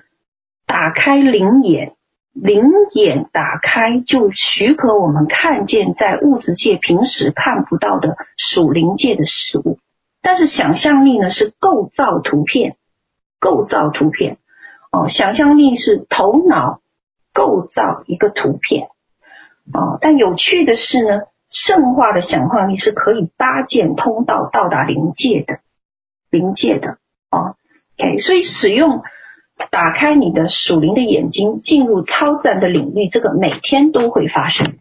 [0.66, 1.94] 打开灵眼。
[2.34, 9.80] 灵眼打开，就许可我们看见在物质界平时看不到的属灵界的事物。
[10.22, 12.76] 但是想象力呢，是构造图片，
[13.40, 14.38] 构造图片
[14.96, 16.80] 哦，想象力是头脑
[17.34, 18.88] 构造一个图片
[19.74, 19.98] 哦。
[20.00, 25.60] 但有趣的是呢，圣化的想象力是可以搭建通道到达灵界的，
[26.30, 26.98] 灵界的
[27.30, 27.56] 哦。
[27.98, 29.04] OK，所以使用。
[29.72, 34.76] 打开你的属灵的眼睛，进入超自然的领域，这个每天都会发生，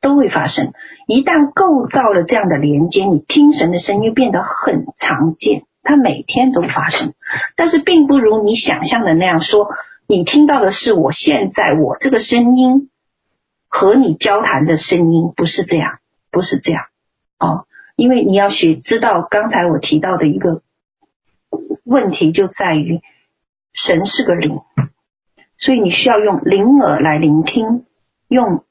[0.00, 0.72] 都会发生。
[1.06, 7.14] 一旦构造了这样的连接，你听神的声音变得很常见，它每天都发生。
[7.56, 9.68] 但是并不如你想象的那样说，
[10.06, 12.90] 你听到的是我现在我这个声音
[13.68, 15.98] 和你交谈的声音，不是这样，
[16.30, 16.84] 不是这样
[17.38, 17.66] 哦。
[17.96, 20.62] 因为你要学知道，刚才我提到的一个
[21.84, 23.00] 问题就在于。
[23.74, 24.58] 神是个灵，
[25.56, 27.84] 所以你需要用灵耳来聆听，
[28.26, 28.64] 用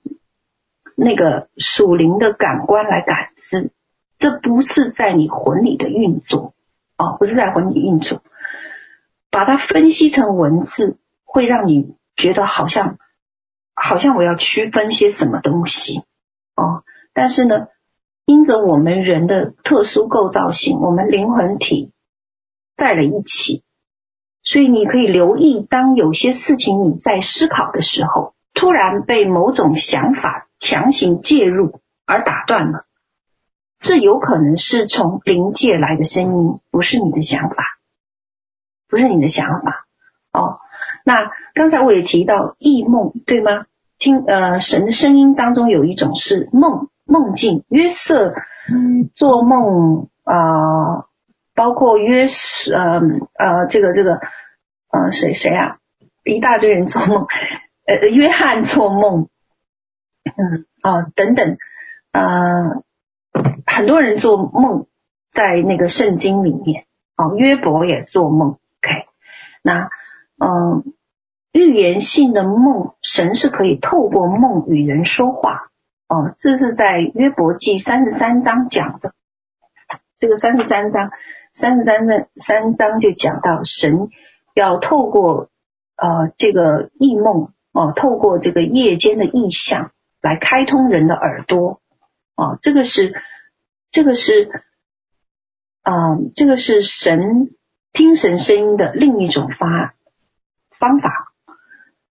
[0.97, 3.71] 那个属灵的感官来感知。
[4.17, 6.53] 这不是在你魂里的运作
[6.97, 8.21] 哦，不是在魂里运作。
[9.29, 12.97] 把它分析成文字，会让你觉得好像
[13.75, 15.99] 好像我要区分些什么东西
[16.55, 16.83] 哦，
[17.13, 17.67] 但是呢，
[18.25, 21.91] 因着我们人的特殊构造性，我们灵魂体
[22.75, 23.63] 在了一起，
[24.43, 32.86] 所以你可以留意，当有些事情你在思考的时候，突然被某种想法强行介入而打断了，
[33.79, 37.63] 这有可能是从灵界来的声音，不是你的想法，
[38.89, 39.85] 不是你的想法
[40.33, 40.59] 哦。
[41.05, 43.65] 那刚才我也提到异梦，对吗？
[43.99, 48.33] 听呃，神的声音当中有一种是梦梦境，约瑟
[49.15, 51.05] 做梦啊、呃，
[51.55, 52.35] 包括约瑟
[52.75, 52.99] 呃
[53.33, 54.19] 呃这个这个
[54.91, 55.77] 呃谁谁啊，
[56.23, 57.25] 一大堆人做梦，
[57.87, 59.29] 呃约翰做梦，
[60.25, 61.57] 嗯啊、呃、等等
[62.11, 62.83] 呃
[63.67, 64.87] 很多人做梦
[65.31, 66.85] 在那个圣经里面
[67.15, 69.05] 哦，约伯也做梦，OK，
[69.61, 69.89] 那
[70.39, 70.93] 嗯。
[71.53, 75.71] 预言性的梦，神是可以透过梦与人说话
[76.07, 76.35] 哦。
[76.37, 79.13] 这是在约伯记三十三章讲的。
[80.19, 81.09] 这个三十三章，
[81.55, 84.09] 三十三的三章就讲到神
[84.53, 85.49] 要透过
[85.95, 89.89] 呃这个异梦哦，透过这个夜间的异象
[90.21, 91.79] 来开通人的耳朵
[92.35, 92.59] 哦。
[92.61, 93.15] 这个是
[93.91, 94.63] 这个是
[95.81, 97.55] 啊、这个是神
[97.93, 99.95] 听神声音的另一种发
[100.77, 101.33] 方法。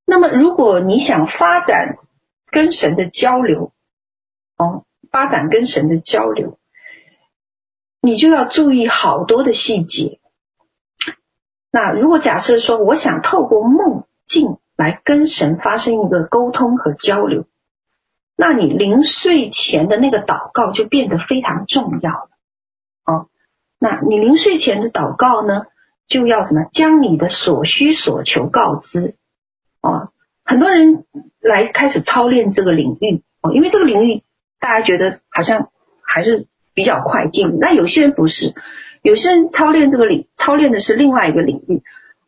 [0.06, 1.96] 那么，如果你想发展
[2.46, 3.72] 跟神的交流，
[4.56, 6.58] 哦，发展跟神的交流，
[8.00, 10.20] 你就要注意好多的细节。
[11.72, 17.46] 那如果假设说，我想透过梦境来跟神发生一个沟通和交流，
[18.36, 22.28] 那你临睡前的那个祷告就变得非常重要了。
[23.04, 23.28] 哦，
[23.78, 25.66] 那你临睡前的祷告呢，
[26.08, 26.64] 就要什么？
[26.72, 29.14] 将你的所需所求告知。
[29.80, 30.10] 哦，
[30.44, 31.04] 很多人
[31.40, 34.22] 来开始操练这个领域哦，因为这个领域
[34.58, 35.68] 大家觉得好像
[36.02, 37.58] 还是比较快进。
[37.60, 38.54] 那有些人不是，
[39.02, 41.82] 有些人操练这个领，操练的是另外一个领域。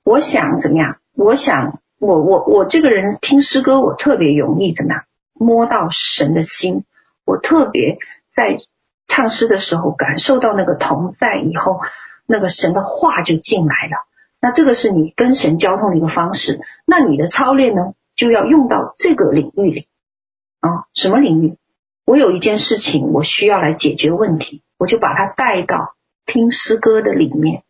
[0.04, 0.98] 我想怎么样？
[1.16, 5.02] 我想，我我我这个人听诗歌，我特别容易怎么样
[5.38, 6.84] 摸到神的心。
[7.24, 7.98] 我特别
[8.32, 8.58] 在
[9.06, 11.80] 唱诗的时候感受到那个同在以后，
[12.26, 14.06] 那个神的话就进来了。
[14.40, 19.88] 那这个是你跟神交通的一个方式，那你的操练呢，就要用到这个领域里
[20.60, 20.84] 啊。
[20.94, 21.56] 什么领域？
[22.04, 25.94] 我有一件事情，我需要来解决问题，我就把它带到
[26.26, 27.64] 听诗歌的里面。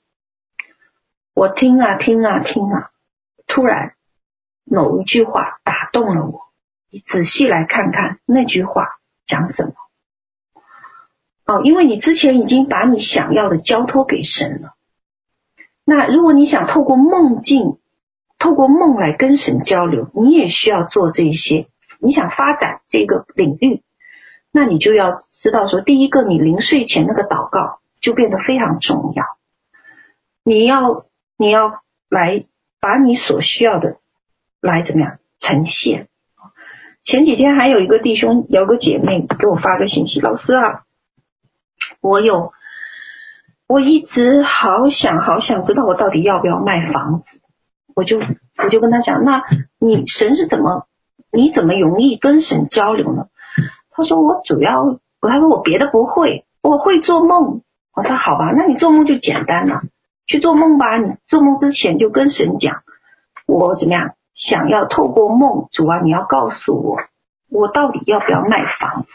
[1.35, 2.91] 我听啊听啊听啊，
[3.47, 3.95] 突然
[4.65, 6.46] 某一句话打动了我，
[6.91, 8.87] 你仔细来看看那句话
[9.27, 9.73] 讲什么。
[11.47, 14.75] 哦，因为你之前已经把你想要的交托给神了。
[15.85, 17.79] 那如果你想透过梦境，
[18.39, 21.69] 透过梦来跟神交流，你也需要做这些。
[22.01, 23.83] 你想发展这个领域，
[24.51, 29.25] 那你就要知道说，第一个，你临睡前那个祷告就变得非常重要。
[30.43, 31.07] 你要
[31.37, 32.45] 你要来
[32.81, 33.99] 把你所需要的
[34.61, 36.09] 来怎么样呈现。
[37.07, 40.83] 前几天还有一个弟兄，有个姐妹给我发个信息，老师啊，
[42.03, 42.53] 我有。
[43.69, 47.41] 我一直好想好想知道我到底要不要卖房子，
[47.95, 49.43] 我就我就跟他讲，那
[49.79, 50.87] 你神是怎么，
[51.33, 53.27] 你怎么容易跟神交流呢？
[53.91, 57.63] 他说我主要，他说我别的不会，我会做梦。
[57.95, 59.83] 我说好吧，那你做梦就简单了，
[60.27, 60.99] 去做梦吧。
[60.99, 62.83] 你做梦之前就跟神讲，
[63.47, 66.99] 我怎么样想要透过梦，主啊，你要告诉我，
[67.51, 69.09] 我到底要不要卖房子。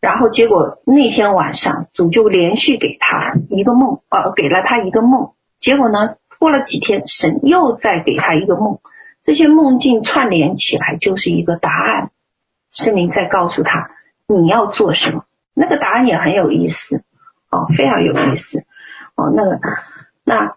[0.00, 5.32] 然后结果那天晚上主就连续给他一个梦，呃，给了他一个梦。
[5.58, 8.78] 结果呢，过了几天，神又再给他一个梦，
[9.24, 12.12] 这些梦境串联起来就是一个答案。
[12.70, 13.90] 圣灵在告诉他
[14.28, 17.02] 你要做什么，那个答案也很有意思，
[17.50, 18.60] 哦，非常有意思，
[19.16, 19.58] 哦，那个
[20.22, 20.54] 那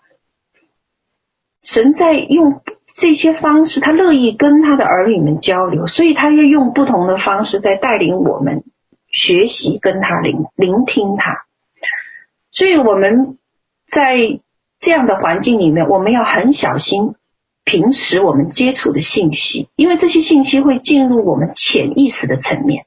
[1.64, 2.62] 神在用
[3.02, 8.64] 这些方式，他乐意跟他的儿女们交流，所以他就用不同的方式在带领我们。
[9.14, 11.44] 学习跟他聆聆听他，
[12.54, 13.38] 所以我们
[13.90, 14.40] 在
[14.80, 17.16] 这样的环境里面，我们要很小心
[17.66, 22.86] 平时我们接触的信息，因为这些信息会进入我们潜意识的层面，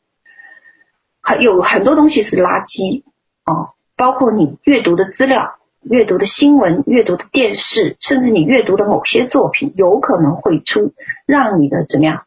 [1.20, 3.02] 还有很多东西是垃圾
[3.44, 10.92] 哦，包括你阅读的资料、阅读的新闻、阅读的电视，甚至你阅读的某些作品，有可能会出
[11.26, 12.24] 让你的怎么样，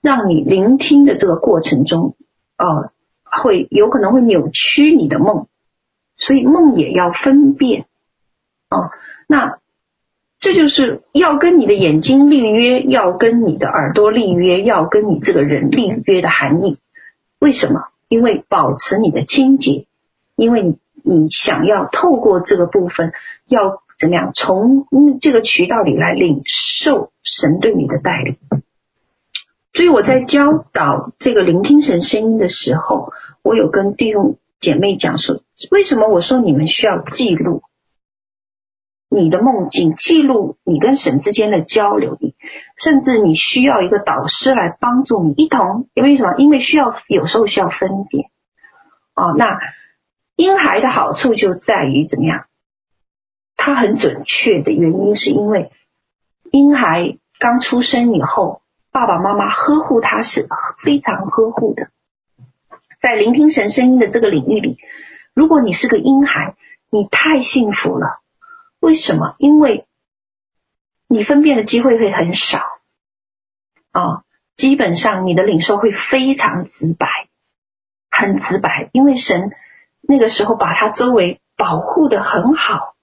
[0.00, 2.14] 让你聆听的这个过程中，
[2.56, 2.92] 呃。
[3.30, 5.48] 会有可能会扭曲你的梦，
[6.16, 7.82] 所以梦也要分辨
[8.70, 8.88] 哦。
[9.26, 9.58] 那
[10.40, 16.78] 这就是要跟你的眼睛立约，要跟你的耳朵立约，要跟你这个人立约的含义。
[17.38, 17.88] 为什么？
[18.08, 19.84] 因为保持你的清洁，
[20.34, 20.78] 因为你
[21.08, 23.12] 你想要透过这个部分，
[23.46, 24.86] 要怎么样从
[25.20, 28.36] 这个渠道里来领受神对你的带领。
[29.72, 33.12] 所以我在教导这个聆听神声音的时候，
[33.42, 37.62] 我有跟弟兄姐妹讲说，为什么我说你们需要记录。
[39.10, 42.18] 你的梦境记录你跟神之间的交流，
[42.76, 45.88] 甚至你需要一个导师来帮助你一同。
[45.94, 46.34] 因为什么？
[46.36, 48.26] 因为需要有时候需要分辨。
[49.14, 49.58] 哦，那
[50.38, 52.46] 婴孩的好处就在于怎么样？
[53.56, 55.72] 他很准确的原因是因为
[56.52, 58.62] 婴孩刚出生以后，
[58.92, 60.46] 爸爸妈妈呵护他是
[60.84, 61.90] 非常呵护的。
[63.00, 64.78] 在聆听神声音的这个领域里，
[65.34, 66.54] 如果你是个婴孩，
[66.88, 68.20] 你太幸福了。
[68.78, 69.34] 为什么？
[69.38, 69.88] 因为
[71.08, 72.62] 你分辨的机会会很少
[73.90, 74.22] 啊、
[74.54, 77.08] 基本上你的领受会非常直白，
[78.08, 78.88] 很直白。
[78.92, 79.50] 因为神
[80.00, 82.94] 那个时候把他周围保护得很好，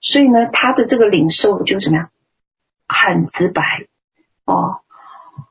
[0.00, 2.10] 所以呢，他的这个领受就怎么样？
[2.88, 3.62] 很直白
[4.44, 4.80] 哦。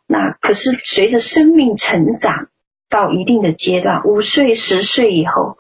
[0.08, 2.50] 那可是随着生命成长
[2.90, 5.58] 到一定的阶段，五岁、十岁以后，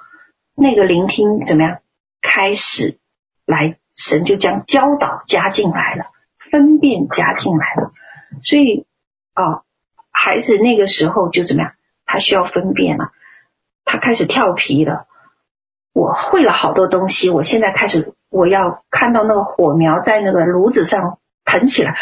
[0.55, 1.79] 那个聆听怎么样？
[2.21, 2.97] 开始。
[3.45, 6.05] 来，神就将教导加进来了，
[6.51, 7.93] 分辨加进来了，
[8.43, 8.85] 所以
[9.33, 9.63] 哦，
[10.11, 11.73] 孩子那个时候就怎么样？
[12.05, 13.11] 他需要分辨了，
[13.89, 15.07] 他开始调皮了。
[15.93, 21.95] 我会了好多东西，我现在开始，我要看到那个火苗在那个炉子上腾起来，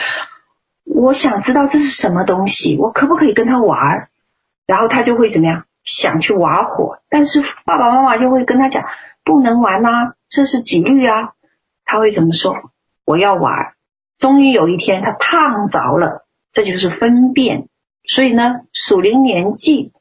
[0.83, 4.09] 我想知道这是什么东西，我可不可以跟他玩？
[4.65, 5.63] 然后他就会怎么样？
[5.85, 8.83] 想去玩火，但是爸爸妈妈就会跟他讲，
[9.23, 11.31] 不能玩啊，这是纪律啊。
[11.85, 12.53] 他会怎么说？
[13.05, 13.53] 我要玩。
[14.19, 17.69] 终于有一天，他烫着了，这就是分辨。
[18.05, 18.43] 所以呢，
[18.73, 19.93] 属灵年纪，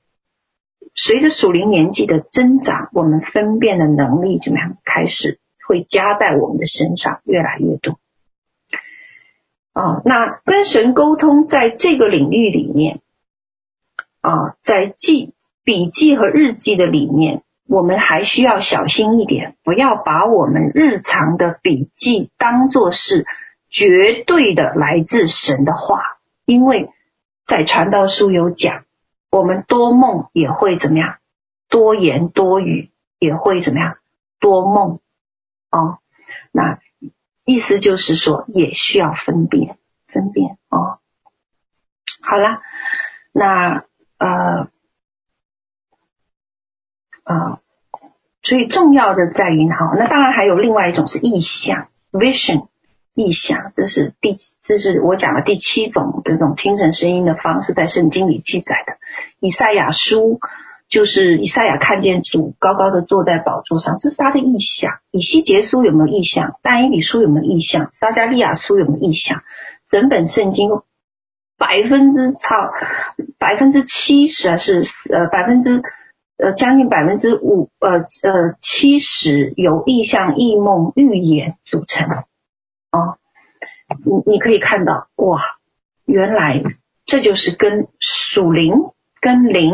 [0.97, 4.77] 随着属灵年纪的增长，我们分辨的能力怎么样？
[4.85, 8.01] 开始会加在我们的身上，越来越多。
[9.73, 13.01] 啊，那跟神沟通，在这个领域里面，
[14.23, 17.43] 啊，在记笔记和日记的里面。
[17.69, 23.27] 我们还需要小心一点，不要把我们日常的笔记当做是
[23.69, 26.01] 绝对的来自神的话，
[26.45, 26.91] 因为
[27.45, 28.85] 在传道书有讲，
[29.37, 31.19] 我们多梦也会怎么样？
[31.69, 33.99] 多言多语也会怎么样？
[34.41, 35.01] 多梦
[35.71, 35.99] 哦。
[36.53, 36.79] 那
[37.45, 40.99] 意思就是说，也需要分辨分辨哦。
[42.23, 42.61] 好了，
[43.33, 43.85] 那
[44.19, 44.69] 呃。
[47.29, 47.59] 啊，
[48.45, 52.69] 所以重要的在于哈，那当然还有另外一种是意象，vision，
[53.17, 58.93] 意象，这是第，这是我讲的第七种这种听神声音的方式，在圣经里记载的。
[59.41, 60.39] 以赛亚书
[60.89, 64.93] 就是以赛亚看见主高高的坐在宝座上，这是他的意象。
[65.11, 66.59] 以西结书有没有意象？
[66.63, 67.91] 但以理书有没有意象？
[67.95, 69.43] 撒迦利亚书有没有意象？
[69.89, 70.69] 整本圣经
[71.59, 72.55] 百分之超
[73.39, 75.83] 百分之七十啊，是呃百分之。
[76.39, 82.07] 呃，将近百分之五，呃呃七十由意象、异梦、预言组成。
[82.97, 83.19] 哦，
[84.05, 85.43] 你你可以看到，哇，
[86.05, 86.63] 原来
[87.05, 88.73] 这就是跟属灵、
[89.21, 89.73] 跟灵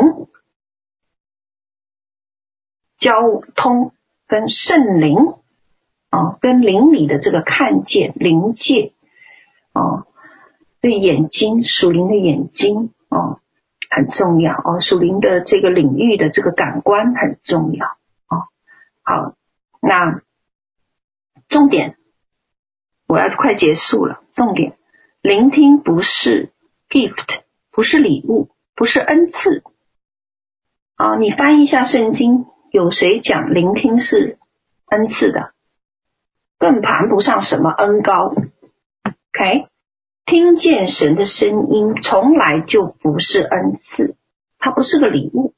[2.98, 3.92] 交通，
[4.26, 5.16] 跟圣灵
[6.10, 8.92] 啊、跟灵里的这个看见灵界
[9.72, 10.06] 啊、
[10.80, 13.38] 对眼睛属灵的眼睛啊。
[13.94, 17.86] 很重要哦，属灵的这个领域的这个感官很重要
[18.26, 18.48] 哦。
[19.02, 19.34] 好，
[19.82, 20.22] 那
[21.46, 21.98] 重点
[23.12, 24.22] 我要快结束了。
[24.34, 24.78] 重点，
[25.20, 26.50] 聆听不是
[26.88, 29.62] gift，不是礼物，不是恩赐
[30.96, 31.16] 啊。
[31.16, 34.38] 你翻译一下圣经，有谁讲聆听是
[34.86, 35.52] 恩赐的？
[36.58, 38.32] 更谈不上什么恩高。
[38.32, 39.66] OK。
[40.24, 44.16] 听见神的声音从来就不是恩赐，
[44.58, 45.51] 它不是个礼物。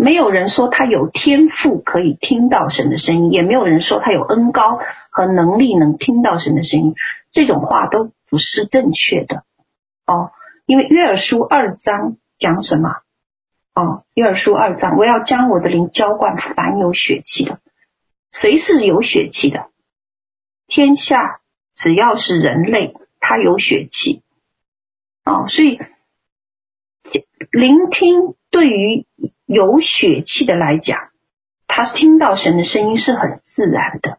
[0.00, 6.94] 没有人说他有天赋可以听到神的声音，也没有人说他有恩高和能力能听到神的声音。
[7.30, 9.44] 这种话都不是正确的
[10.06, 10.32] 哦。
[10.66, 12.90] 因为约珥书二章讲什么？
[13.74, 17.60] 哦，约珥书二章，我要将我的灵浇灌凡有血气的。
[18.32, 19.68] 谁是有血气的？
[20.66, 21.40] 天下
[21.76, 22.94] 只要是人类。
[23.22, 24.22] 他有血气，
[25.26, 25.78] 哦，所以
[27.52, 29.06] 聆听对于
[29.52, 31.10] 有血气的来讲，
[31.66, 34.18] 他听到神的声音是很自然的。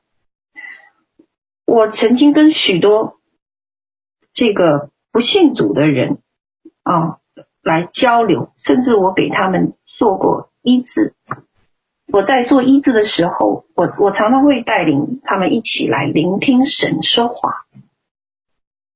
[1.65, 3.15] 我曾经跟许多
[4.33, 6.17] 这个不信主的人
[6.83, 7.19] 啊
[7.63, 11.13] 来交流，甚至我给他们做过医治。
[12.11, 17.65] 我在做医治的时候，我我常常会带领他们一起来聆听神说话，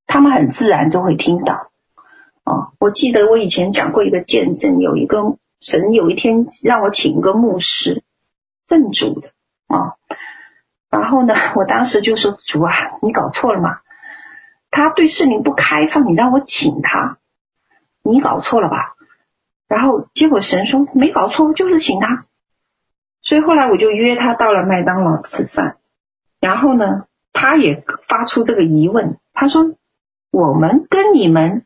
[0.05, 1.71] 他们很自然都会听到。
[2.43, 8.03] 啊，我记得我以前讲过一个见证，有一个神有一天让我请一个牧师，
[8.67, 9.29] 正主的
[9.67, 9.95] 啊，
[10.91, 12.71] 然后呢， 我当时就说主啊，
[13.01, 13.79] 你搞错了吗？
[14.69, 17.17] 他对圣灵不开放，你让我请他，
[18.03, 18.93] 你搞错了吧？
[19.67, 22.25] 然后结果神说没搞错，就是请他。
[23.23, 25.77] 所以后来我就约他到了麦当劳吃饭，
[26.39, 29.75] 然后呢，他也发出这个疑问，他说
[30.31, 31.65] 我们跟你们。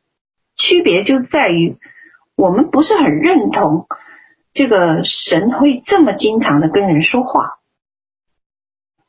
[0.62, 1.78] 区别就在于，
[2.40, 3.86] 我们不是很认同
[4.54, 7.60] 这个神会这么经常的跟人说话。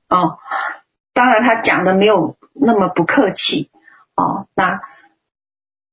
[0.08, 0.40] 哦，
[1.12, 3.70] 当然他讲的没有那么不客气。
[4.16, 4.80] 哦，那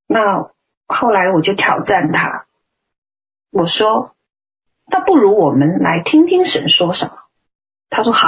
[0.08, 0.50] 那
[0.88, 2.48] 后来我就挑战他，
[3.52, 4.16] 我说，
[4.88, 7.12] 那不如我们来听听神说什么。
[7.92, 8.28] 他说好，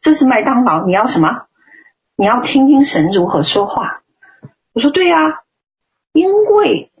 [0.00, 1.44] 这是麦当劳，你要什么？
[2.16, 4.00] 你要听听神如何说话。
[4.72, 5.42] 我说对呀。
[6.14, 6.92] 因为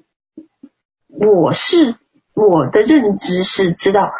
[1.18, 1.96] 我是
[2.34, 4.10] 我的认知是知道，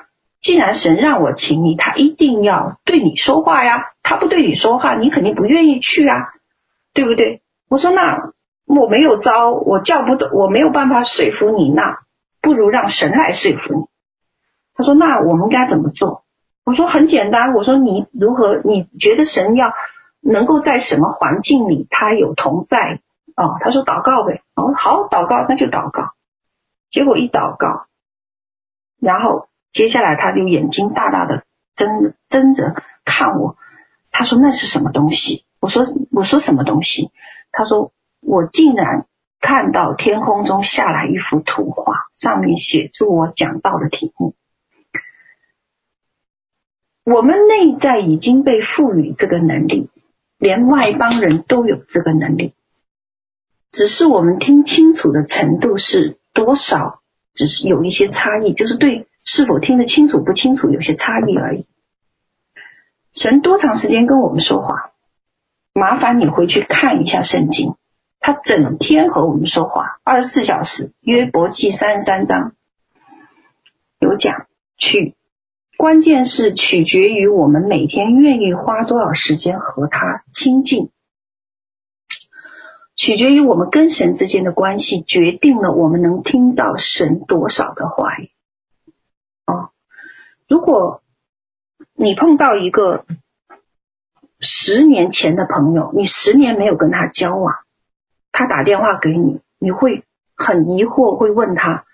[0.41, 3.93] 既然神让我请你，他一定要对你说话呀。
[4.03, 6.17] 他不对你说话，你肯定不愿意去啊，
[6.93, 7.43] 对不对？
[7.69, 8.19] 我说那
[8.67, 11.99] 我没有招，我叫不得，我没有办法说服你，那
[12.43, 13.85] 不如让神来说服你。
[14.77, 16.25] 他说那我们该怎么做？
[16.65, 18.61] 我说很简单，我说你如何？
[18.65, 19.73] 你觉得神要
[20.23, 23.01] 能够在什么环境里他有同在？
[23.37, 24.43] 哦，他说祷告呗。
[24.55, 26.13] 哦，好，祷告，那就祷告。
[26.95, 27.89] 结果一祷告，
[29.01, 31.43] 然后接下来他就眼睛大大的
[31.75, 33.57] 睁睁着看我。
[34.13, 35.45] 他说那是什么东西？
[35.59, 37.11] 我说我说什么东西？
[37.51, 37.91] 他说
[38.21, 39.09] 我竟然
[39.41, 44.37] 看到天空中下来一幅图画，上面写着我讲到的题目。
[47.03, 49.91] 我们内在已经被赋予这个能力，
[50.39, 52.55] 连外邦人都有这个能力。
[53.73, 57.01] 只是我们听清楚的程度是多少，
[57.33, 61.65] 只是有一些差异，就是对是否听得清楚不清楚有些差异而已。
[63.15, 64.91] 神多长时间跟我们说话？
[65.73, 67.77] 麻烦你回去看一下圣经，
[68.21, 70.93] 他整天和我们说话，二十四小时。
[71.01, 72.53] 约伯记三十三章
[74.01, 74.47] 有讲，
[74.77, 75.15] 取
[75.77, 80.91] 关键是取决于我们每天愿意花多少时间和他亲近。
[82.97, 88.31] 取决于我们跟神之间的关系，决定了我们能听到神多少的话语。
[89.47, 89.71] 哦，
[90.49, 91.03] 如果
[91.95, 93.05] 你碰到一个
[94.39, 97.55] 十年前的朋友，你十年没有跟他交往，
[98.31, 100.05] 他打电话给你，你会
[100.37, 101.85] 很疑惑，会问他：“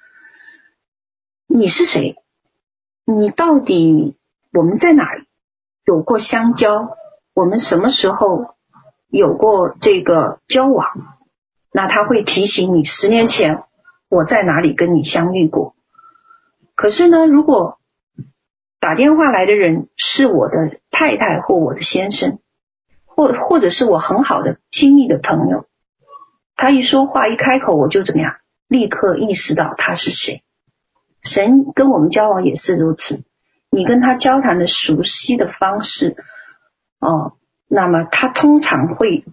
[1.49, 2.17] 你是谁？
[3.07, 4.17] 你到底
[4.53, 5.05] 我们在哪
[5.87, 6.97] 有过相交？
[7.33, 8.55] 我们什么时候？”
[9.11, 10.87] 有过这个交往，
[11.73, 13.65] 那他会提醒你十年前
[14.09, 15.75] 我在哪里跟你相遇过。
[16.77, 17.79] 可是呢，如果
[18.79, 22.39] 打电话来的人是我的太太或我的先生，
[23.05, 25.67] 或或者是我很好的亲密的朋友，
[26.55, 28.37] 他一说话一开口我就怎么样，
[28.69, 30.45] 立刻意识到他是谁。
[31.23, 33.25] 神跟我们交往也是如此，
[33.71, 36.17] 你跟他交谈的熟悉的方式，
[37.01, 37.33] 哦。
[37.73, 39.25] 那么他通常会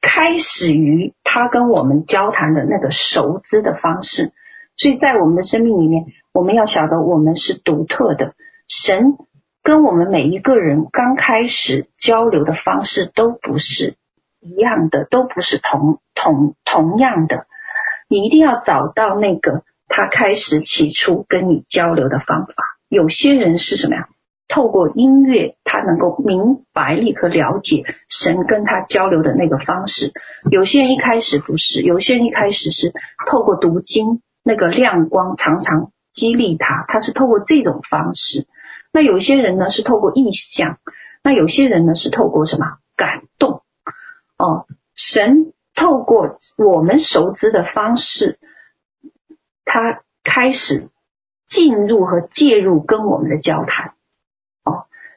[0.00, 4.32] 开始于他跟我们交谈的那个熟知的方式，
[4.76, 8.32] 所以在我们的生命里面，我们要晓得我们是独特的。
[8.68, 9.18] 神
[9.62, 13.96] 跟我们每一个人刚开始交流的方式都不是
[14.40, 17.46] 一样的，都不是同同同样的。
[18.08, 22.54] 你一定要找到那个他开始起初跟你交流的方法。
[22.88, 24.08] 有些人是什么呀？
[24.52, 30.12] 透过音乐，他能够明白、立刻了解神跟他交流的那个方式。
[30.50, 32.92] 有些人一开始不是，有些人一开始是
[33.30, 38.46] 透过读经，那个亮光常常激励他，他是透过这种方式。
[38.92, 40.76] 那有些人呢是透过意象，
[41.24, 43.62] 那有些人呢是透过什么感动？
[44.36, 48.38] 哦，神透过我们熟知的方式，
[49.64, 50.88] 他开始
[51.48, 53.94] 进入和介入跟我们的交谈。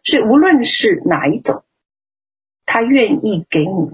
[0.06, 1.64] 所以无论是哪一种，
[2.66, 3.92] 他愿意给你。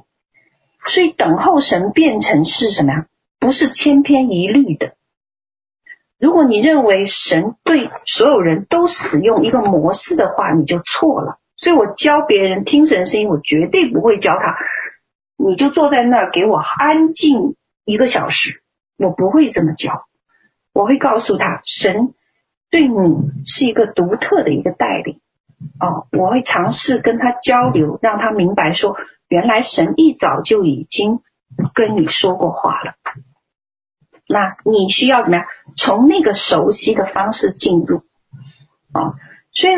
[0.88, 3.07] 所以等候神变成是什么呀？
[3.39, 4.93] 不是千篇一律的。
[6.19, 11.39] 如果你认为神对所有人都使用一个模式的话，你就错了。
[11.55, 14.57] 所以我教别人听神声音，我绝对不会教他，
[15.38, 17.55] 你就坐在那儿给我安静
[17.85, 18.61] 一个小时，
[18.97, 20.05] 我不会这么教。
[20.73, 22.13] 我会告诉他，神
[22.69, 22.95] 对你
[23.45, 25.19] 是一个独特的一个带领。
[25.79, 28.95] 哦，我会尝试跟他交流，让他明白说，
[29.27, 31.19] 原来神一早就已经
[31.73, 32.93] 跟你说过话了。
[34.27, 35.45] 那你需要怎么样？
[35.77, 38.03] 从那个熟悉的方式进入。
[38.93, 39.15] 哦，
[39.53, 39.75] 所以。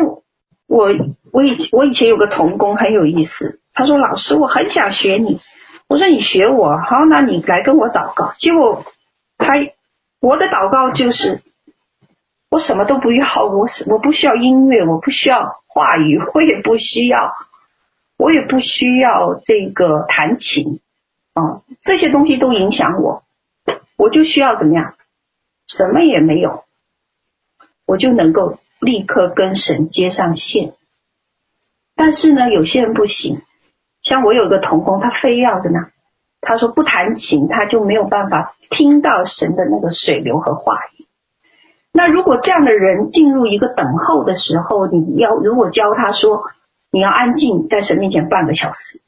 [0.66, 0.88] 我
[1.30, 5.38] 我以我以前有个童工很有意思，他说，老师，我很想学你，
[5.88, 8.32] 我说你学我好，那你来跟我祷告。
[8.38, 8.82] 结果
[9.36, 9.52] 他
[10.20, 11.42] 我的祷告就是
[12.50, 15.42] 我什么都不要，我我不需要音乐，我不需要
[15.74, 17.34] 话语，我也不需要，
[18.16, 20.80] 我也不需要这个弹琴
[21.34, 23.24] 啊，这些东西都影响我，
[23.96, 24.94] 我就需要怎么样？
[25.66, 26.64] 什么也没有，
[27.84, 28.58] 我就能够。
[28.80, 30.74] 立刻跟神接上线，
[31.96, 33.40] 但是呢，有些人不行。
[34.02, 35.86] 像我有个同工，他非要的呢，
[36.42, 40.93] 他说不弹琴，他就没有办法听到神的那个水流和话语。
[41.96, 46.42] 那如果这样的人进入一个等候的时候，你要如果教他说
[46.90, 49.00] 你要安静在神面前半个小时，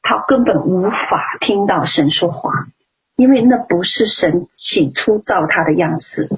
[0.00, 2.68] 他根本无法听到神说话，
[3.16, 6.28] 因为那不是神起初造他的样式。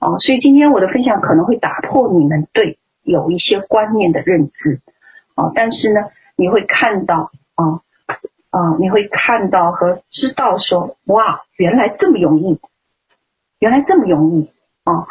[0.00, 4.78] 哦，所以今天我的分享可能会打破你们对有一些观念的认知，
[5.34, 6.00] 哦，但是呢，
[6.36, 7.80] 你会看到，啊，
[8.50, 12.60] 啊，你会看到和知道说，哇，原来这么容易，
[13.58, 14.50] 原来这么容易，
[14.84, 15.08] 哦，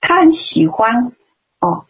[0.00, 1.12] 他很喜欢，
[1.60, 1.86] 哦，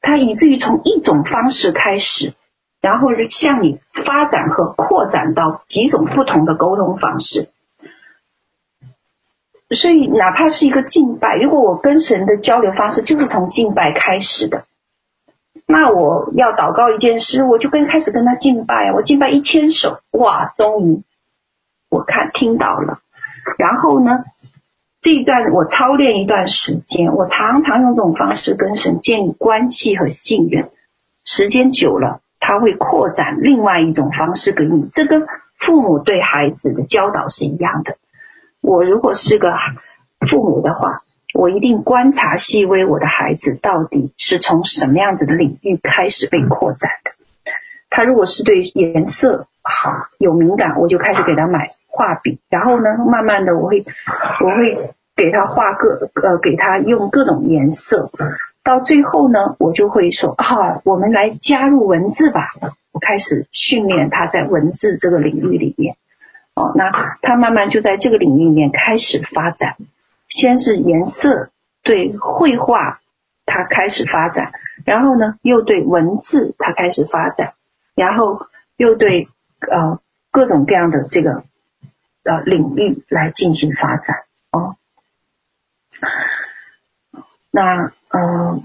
[0.00, 2.34] 他以至于从一种方式开始，
[2.80, 7.48] 然后向你发展和扩展到几种不同的沟通方式。
[9.74, 14.66] 所以，哪怕是一个敬拜，如果我跟神的交流方式就是从敬拜开始的，
[15.66, 21.02] 那我要祷告一件事，我就跟开始跟他敬拜，我敬拜一千首，哇，终于
[21.88, 23.00] 我看听到了。
[23.56, 24.24] 然后呢，
[25.02, 30.70] 这一段我操练一段时间，我常常用这种方式跟神建立关系和信任。
[31.24, 34.88] 时间久了，他会扩展另外一种方式给你。
[34.94, 35.26] 这跟
[35.58, 37.96] 父母对孩子的教导是一样的。
[38.62, 39.52] 我如果是个
[40.30, 41.00] 父母的话，
[41.34, 47.10] 我一定观察细微我的孩子到底是从什么样子的领域开始被扩展的。
[47.90, 53.84] 他如果是对颜色好有敏感，我就开始给他买画笔，然后呢，慢慢的我会
[54.40, 58.10] 我会给他画各呃给他用各种颜色，
[58.64, 62.48] 到最后呢，我就会说啊，我们来加入文字吧，
[62.92, 65.96] 我开始训练他在文字这个领域里面。
[66.54, 66.90] 哦，那
[67.22, 69.76] 他慢慢就在这个领域里面开始发展。
[70.28, 71.50] 先是颜色
[71.82, 73.00] 对绘画，
[73.44, 74.52] 他开始发展，
[74.86, 77.52] 然后呢，又对文字他开始发展，
[77.94, 78.46] 然后
[78.76, 79.28] 又对
[79.60, 79.98] 呃
[80.30, 81.44] 各种各样的这个
[82.24, 84.16] 呃领域来进行发展。
[84.50, 84.76] 哦，
[87.50, 88.60] 那呃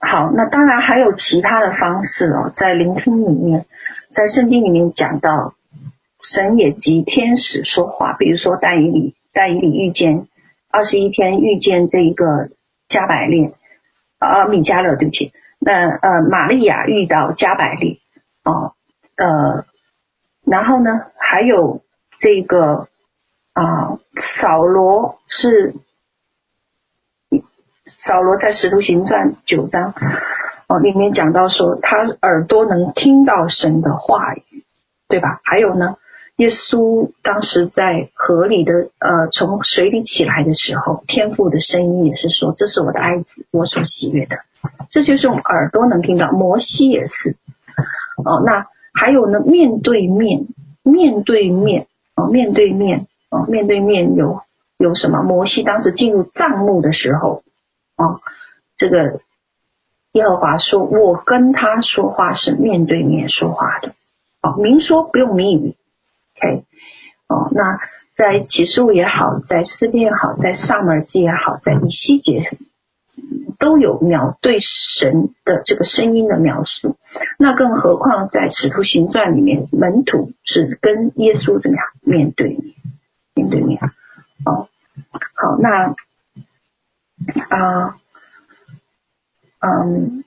[0.00, 3.66] 好，那当然还有其他的方式哦，在聆听里面，
[4.14, 5.54] 在圣经里面讲到。
[6.26, 10.26] 神也及天使说话，比如说但以理，但以理遇见
[10.70, 12.48] 二十一天遇见这一个
[12.88, 13.52] 加百列，
[14.18, 17.98] 啊米迦勒对不起，那呃玛利亚遇到加百列，
[18.42, 18.72] 哦
[19.18, 19.66] 呃，
[20.46, 21.82] 然后呢还有
[22.24, 22.88] 这个
[23.52, 25.74] 啊扫罗是
[27.98, 29.92] 扫罗在使徒行传九章
[30.66, 34.64] 哦里面讲到说他耳朵能听到神的话语，
[35.06, 35.42] 对吧？
[35.44, 35.96] 还有呢？
[36.36, 44.38] 耶稣当时在河里的呃，从水里起来的时候，天父的声音也是说：“这是我的爱子，我所喜悦的。”
[44.90, 46.32] 这就是用耳朵能听到。
[46.32, 47.36] 摩西也是
[48.24, 48.42] 哦。
[48.46, 49.40] 那还有呢？
[49.40, 50.46] 面对面，
[50.82, 51.86] 面对面
[52.16, 54.40] 哦，面对面哦，面对面有
[54.78, 55.22] 有什么？
[55.22, 57.42] 摩西当时进入帐幕的时候
[57.96, 58.20] 哦，
[58.76, 59.20] 这个
[60.12, 63.94] 耶和华说：“我跟他说话是面对面说话的
[64.42, 65.76] 哦，明说不用谜语。”
[66.38, 66.64] OK，
[67.28, 67.78] 哦，那
[68.16, 72.50] 在启示录也好，在诗篇也好，在撒母耳记也好，在以西结
[73.58, 76.96] 都有描对神的这个声音的描述。
[77.38, 82.74] 那更何况在使徒行传里面，门徒是跟耶稣怎么样面对面，
[83.34, 83.80] 面对面。
[84.44, 84.68] 哦，
[85.34, 85.94] 好，那
[87.48, 87.96] 啊，
[89.60, 90.24] 嗯，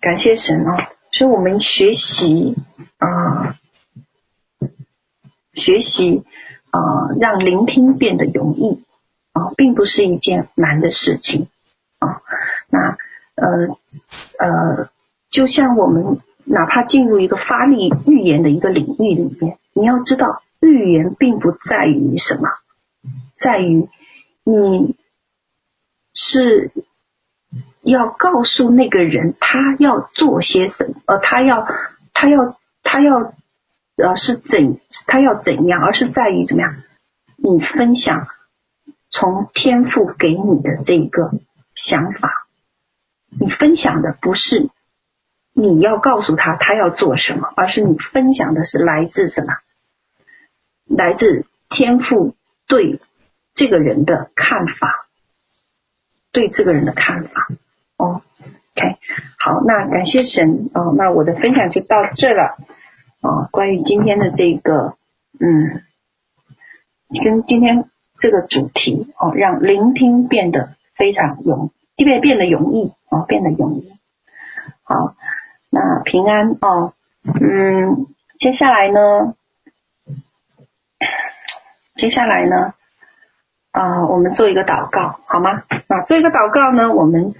[0.00, 0.76] 感谢神哦，
[1.12, 2.56] 所以我们学习
[2.98, 3.56] 啊。
[5.52, 6.24] 学习
[6.70, 6.80] 啊、
[7.18, 8.82] 让聆听变得容易
[9.32, 11.48] 啊、并不是一件难的事情。
[11.98, 12.22] 啊、
[12.68, 12.96] 那
[13.34, 13.46] 呃
[14.38, 14.90] 呃，
[15.30, 22.48] 就像我们哪怕进入一个发力预言的一个领域里面，你要知道，预言并不在于什么，
[23.36, 23.88] 在于
[24.44, 24.96] 你
[26.14, 26.72] 是
[27.82, 31.66] 要告诉那个人他要做些什么，而他要
[32.12, 33.32] 他要他要
[33.96, 36.76] 呃是怎他要怎样，而是在于怎么样，
[37.36, 38.26] 你分享
[39.10, 41.32] 从天赋给你的这个
[41.74, 42.46] 想法，
[43.28, 44.70] 你分享的不是。
[45.52, 49.54] 你要告诉他他要做什么，而是你分享的是来自什么？
[50.86, 52.34] 来自天赋
[52.68, 53.00] 对
[53.54, 55.08] 这个人的看法，
[56.30, 57.48] 对这个人的看法。
[57.96, 58.22] 哦
[58.76, 58.98] ，OK，
[59.38, 62.56] 好，那感谢神哦，那我的分享就到这了。
[63.20, 64.96] 哦，关于今天的这个，
[65.40, 65.82] 嗯，
[67.24, 73.90] 跟今天这个主题哦，让聆听变得非常容易，变变得容易哦，变得容易。
[74.84, 75.16] 好。
[75.72, 78.06] 那平安哦，嗯，
[78.40, 79.36] 接下来呢，
[81.94, 82.74] 接下来呢，
[83.70, 85.62] 啊、我们做一个祷告，好吗？
[85.86, 87.36] 啊，做一个祷告呢，我们，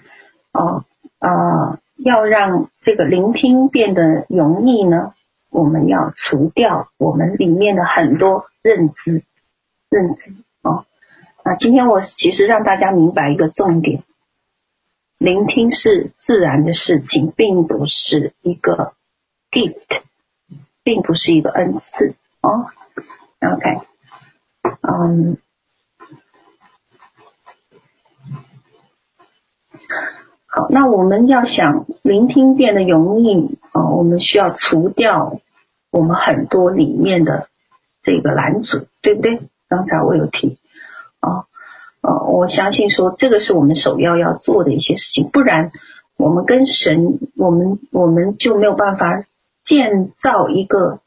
[0.52, 0.85] 哦，
[1.19, 5.12] 呃，要让这个聆听变得容易呢，
[5.51, 9.24] 我们要除掉我们里面的很多认知，
[9.90, 10.36] 认知
[11.43, 11.55] 啊。
[11.57, 14.03] 今天我其实让大家明白一个重点。
[15.19, 18.95] 聆听是自然的事情，并不是一个
[19.51, 20.03] gift，
[20.83, 22.67] 并不是一个恩赐哦。
[23.41, 23.87] OK，
[24.81, 25.37] 嗯，
[30.47, 35.39] 好，那我们要想聆听变得容易啊，我们需要除掉
[35.91, 37.49] 我们很多里面的
[38.03, 39.41] 这个拦阻，对不对？
[39.69, 40.59] 刚才我有提
[41.21, 41.47] 啊。
[42.03, 45.71] 呃，我相信说这个是我们首要要做的一些事情，不然
[46.17, 49.25] 我们跟神，我们我们就没有办法
[49.65, 51.01] 建造一个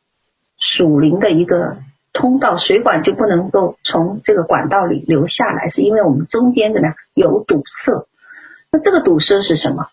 [0.59, 1.77] 属灵的一个
[2.13, 8.05] 通道，水管就不能够从这个管道里流下来，是因为我们中间的呢有堵塞？
[8.71, 9.87] 那这个堵塞是什么？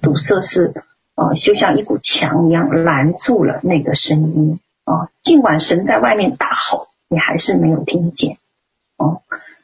[0.00, 0.72] 堵塞是
[1.14, 8.38] 呃，就像一股墙一样拦住了那个声音啊，尽管神在外面大吼，你还是没有听见。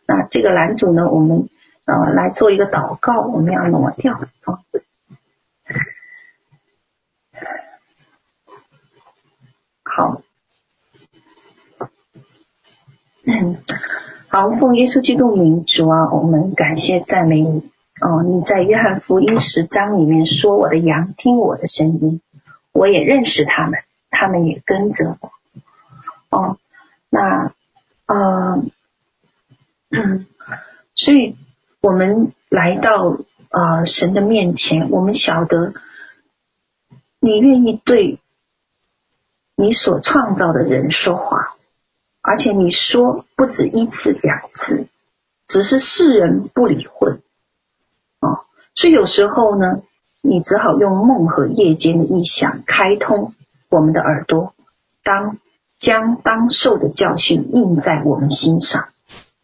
[0.06, 1.48] 那这个拦阻呢，我们
[1.86, 4.58] 呃来做一个祷告，我们要挪掉啊。
[9.82, 10.20] 好，
[13.24, 13.56] 嗯，
[14.28, 17.70] 好，奉耶稣基督名，主啊，我们感谢赞美你
[18.00, 18.22] 哦。
[18.22, 22.20] 你在约翰福音十章里面说：“我的羊听我的声音，
[22.72, 25.30] 我也认识他们，他们也跟着我。”
[26.36, 26.58] 哦，
[27.08, 27.52] 那
[28.06, 28.62] 呃。
[29.96, 30.26] 嗯，
[30.96, 31.36] 所以
[31.80, 33.18] 我们来到
[33.50, 35.72] 呃神的面前，我们晓得
[37.20, 38.18] 你愿意对
[39.56, 41.54] 你所创造的人说话，
[42.22, 44.88] 而且你说不止一次两次，
[45.46, 47.12] 只是世人不理会
[48.20, 48.44] 哦。
[48.74, 49.82] 所以有时候呢，
[50.22, 53.32] 你只好用梦和夜间的异象开通
[53.68, 54.54] 我们的耳朵，
[55.04, 55.38] 当
[55.78, 58.88] 将当受的教训印在我们心上。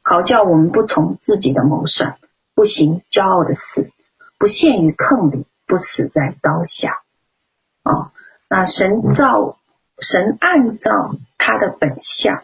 [0.03, 2.17] 好叫我们不从自己的谋算，
[2.55, 3.93] 不行骄傲的事，
[4.39, 7.03] 不陷于坑里，不死在刀下。
[7.85, 8.11] 哦，
[8.49, 9.59] 那神造，
[9.99, 12.43] 神按照他的本相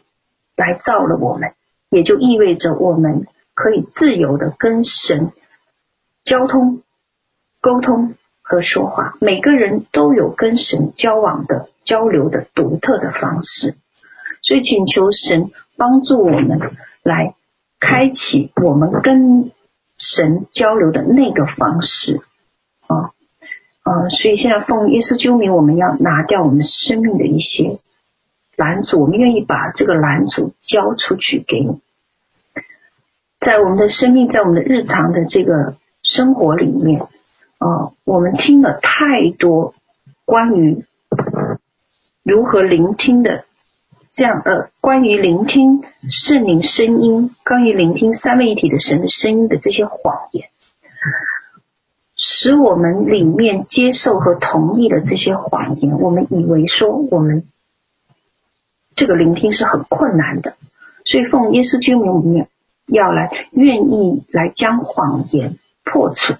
[0.54, 1.54] 来造了我们，
[1.88, 5.32] 也就意味着我们可以自由的跟神
[6.24, 6.82] 交通、
[7.62, 9.14] 沟通和说话。
[9.20, 13.74] 每个人都有跟神交往的、交流的独特的方式，
[14.42, 16.60] 所以请求神帮助我们
[17.02, 17.34] 来。
[17.80, 19.52] 开启我们跟
[19.98, 22.20] 神交流的那个方式
[22.86, 23.12] 啊，
[23.84, 27.78] 呃，所以现在奉耶稣救名，我们要拿掉我们生命的一些
[28.56, 31.80] 拦阻，我们愿意把这个拦阻交出去给你。
[33.40, 39.74] 在我们的生命，在我们的日常的这个生活里面，啊，我们听了太多
[40.26, 40.84] 关于
[42.22, 43.45] 如何聆听的。
[44.16, 50.48] 这样呃，关于聆听圣灵声音，关于聆听三位一体的神的声音的这些谎言，
[52.16, 57.44] 使我们里面接受和同意的这些谎言，我们以为说我们
[58.94, 60.56] 这个聆听是很困难的，
[61.04, 62.48] 所以奉耶稣之名，我们
[62.86, 66.32] 要来愿意来将谎言破除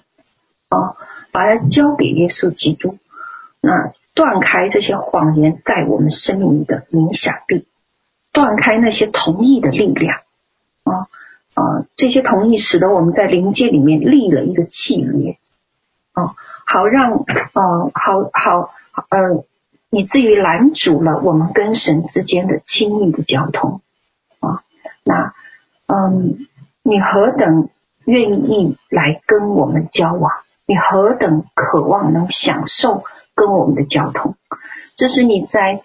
[0.69, 0.97] 啊，
[1.31, 2.97] 把它交给耶稣基督，
[3.61, 3.93] 那。
[4.17, 7.67] 断开这些谎言在我们生命里的影响力，
[8.33, 10.21] 断开那些同意的力量
[10.83, 11.05] 啊
[11.53, 11.85] 啊！
[11.95, 15.37] 这些同意使得我们在灵界里面立了一个契约
[16.13, 16.33] 啊，
[16.65, 18.71] 好让呃好好
[19.09, 19.45] 呃
[19.91, 23.81] 以至于拦阻了我们跟神之间的亲密的交通
[24.39, 24.63] 啊。
[25.03, 25.35] 那
[25.85, 26.47] 嗯，
[26.81, 27.69] 你何等
[28.05, 30.31] 愿意来跟我们交往？
[30.65, 33.03] 你何等渴望能享受
[33.37, 34.35] 跟我们的交通？
[34.97, 35.81] 这是你在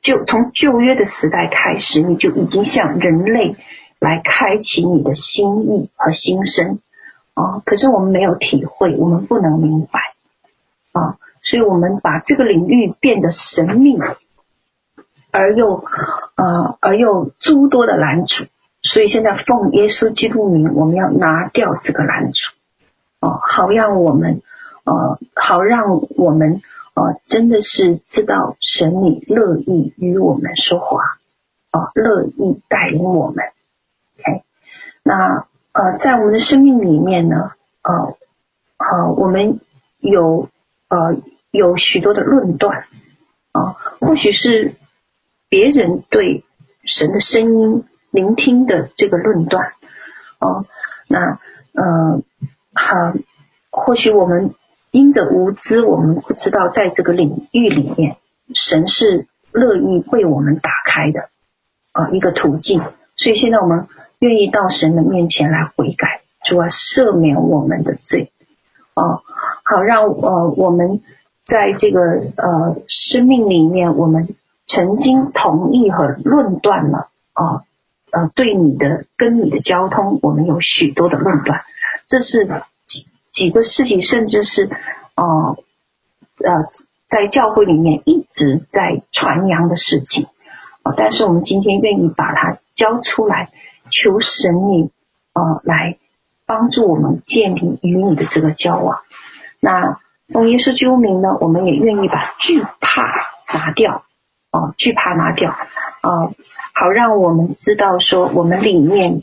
[0.00, 3.54] 就从旧约的时代开始，你就已经向人类
[4.00, 6.80] 来开启你的心意和心声
[7.34, 7.60] 啊！
[7.64, 10.00] 可是我们没有体会，我们不能明白
[10.92, 11.18] 啊！
[11.42, 13.98] 所以我们把这个领域变得神秘，
[15.30, 15.84] 而又
[16.36, 18.46] 呃而又诸多的拦阻。
[18.82, 22.38] 所以现在奉耶稣基督名，我们要拿掉这个拦阻。
[23.20, 24.42] 哦，好让我们，
[24.84, 26.60] 呃，好让我们，
[26.94, 31.02] 呃，真的是知道神你乐意与我们说话，
[31.70, 33.44] 啊、呃，乐意带领我们。
[34.18, 34.42] OK，
[35.02, 37.52] 那呃，在我们的生命里面呢，
[37.82, 38.16] 呃，
[38.78, 39.60] 呃，我们
[40.00, 40.48] 有
[40.88, 41.16] 呃
[41.50, 42.86] 有许多的论断，
[43.52, 44.74] 啊、呃，或许是
[45.48, 46.44] 别人对
[46.84, 49.72] 神的声音聆听的这个论断，
[50.40, 50.66] 哦、呃，
[51.08, 51.38] 那
[51.74, 52.22] 呃。
[52.74, 53.12] 好，
[53.70, 54.54] 或许我们
[54.92, 58.18] 因着无知，我们不知道在这个领域里面，
[58.54, 61.28] 神是乐意为我们打开的
[61.92, 62.82] 啊一个途径。
[63.16, 63.88] 所以现在我们
[64.18, 68.32] 愿意到神的面前来悔改，主啊，赦免我们的罪
[68.92, 69.22] 啊，
[69.64, 71.00] 好让呃我们
[71.44, 72.00] 在这个
[72.36, 74.28] 呃生命里面，我们
[74.66, 77.64] 曾经同意和论断了啊
[78.10, 81.62] 呃对你的跟你的交通，我们有许多的论断。
[82.08, 82.46] 这是
[83.32, 84.70] 几个事情，甚至是
[85.16, 85.56] 呃
[86.44, 86.68] 呃，
[87.08, 90.26] 在教会里面一直在传扬的事情
[90.82, 90.92] 啊。
[90.96, 93.48] 但是我们今天愿意把它交出来，
[93.90, 94.90] 求神你
[95.32, 95.96] 呃来
[96.46, 99.00] 帮助我们建立与你的这个交往。
[99.60, 99.98] 那
[100.28, 103.02] 奉耶稣基督名呢，我们也愿意把惧怕
[103.52, 104.04] 拿掉
[104.50, 106.32] 啊，惧怕拿掉啊，
[106.74, 109.22] 好让我们知道说我们里面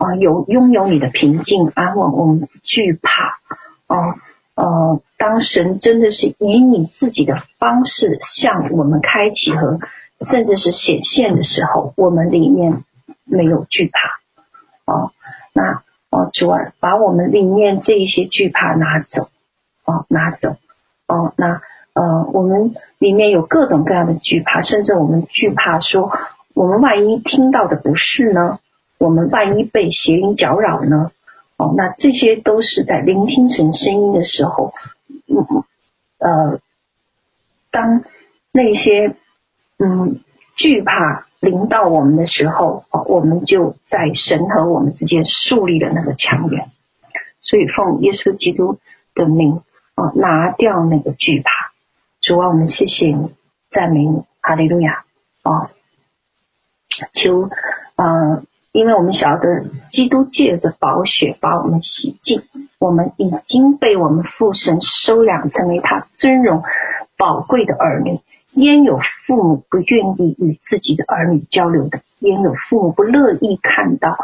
[0.00, 0.16] 啊。
[0.16, 3.38] 有拥有你的平静安稳，我们惧怕。
[3.86, 4.16] 哦、
[4.54, 9.78] 呃，当神真的是以你自己的方式向我们开启和
[10.30, 12.84] 甚至是显现的时候，我们里面
[13.24, 14.92] 没有惧怕。
[14.92, 15.12] 哦，
[15.52, 19.28] 那哦，主啊，把我们里面这一些惧怕拿走。
[19.84, 20.56] 哦，拿走。
[21.06, 21.60] 哦，那
[21.92, 26.12] 呃，我们里面有各种各样的惧怕，甚至我们惧怕说，
[26.54, 28.60] 我们万一听到的不是呢？
[29.00, 31.10] 我们万一被邪灵搅扰呢？
[31.56, 34.74] 哦，那这些都是在聆听神声音的时候，
[35.26, 35.64] 嗯
[36.18, 36.60] 呃，
[37.70, 38.04] 当
[38.52, 39.16] 那些
[39.78, 40.20] 嗯
[40.54, 46.70] 惧怕临到我们的时候，哦，我们就在神和我们之间树立了那个墙垣。
[47.40, 48.78] 所以奉耶稣基督
[49.14, 49.62] 的名，
[49.96, 51.50] 哦，拿掉那个惧怕。
[52.20, 53.34] 主啊，我们谢谢你，
[53.70, 55.04] 赞美你，哈利路亚。
[55.42, 55.70] 哦，
[57.14, 57.48] 求，
[57.96, 58.44] 呃。
[58.72, 62.42] 因为我们晓得，基督借着宝血把我们洗净，
[62.78, 66.62] 我们已经被我们父神收养，成为他尊荣
[67.18, 68.20] 宝贵的儿女。
[68.52, 72.00] 焉有父母不愿意与自己的儿女交流的？
[72.20, 74.16] 焉有父母不乐意看到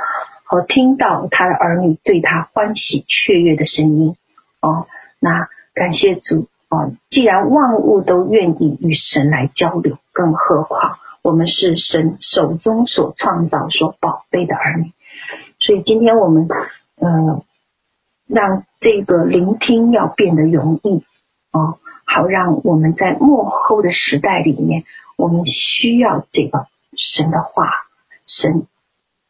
[0.44, 4.16] 和听到他的儿女对他欢喜雀跃的声音？
[4.60, 4.86] 哦，
[5.18, 6.92] 那感谢主哦！
[7.10, 10.98] 既然万物都愿意与神来交流，更何况？
[11.26, 14.92] 我们是神手中所创造、所宝贝的儿女，
[15.58, 16.46] 所以今天我们
[16.94, 17.42] 呃，
[18.28, 21.02] 让这个聆听要变得容易
[21.50, 24.84] 哦，好让我们在末后的时代里面，
[25.16, 27.72] 我们需要这个神的话，
[28.24, 28.68] 神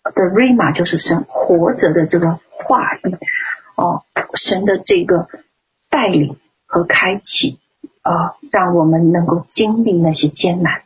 [0.02, 3.16] 的 Rhema 就是神活着的这个话语
[3.74, 4.04] 哦，
[4.34, 5.30] 神的这个
[5.88, 6.36] 带领
[6.66, 7.58] 和开启
[8.02, 10.82] 啊、让我们能够经历那些艰难。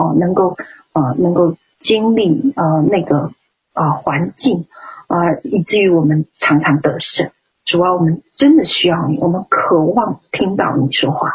[0.00, 0.56] 哦，能够
[0.94, 3.32] 呃，能够经历呃那个
[3.74, 4.64] 啊、呃、环境
[5.08, 7.30] 啊、呃，以至于我们常常得胜。
[7.66, 11.32] 主要我们真的需要你，我们渴望听到你说话，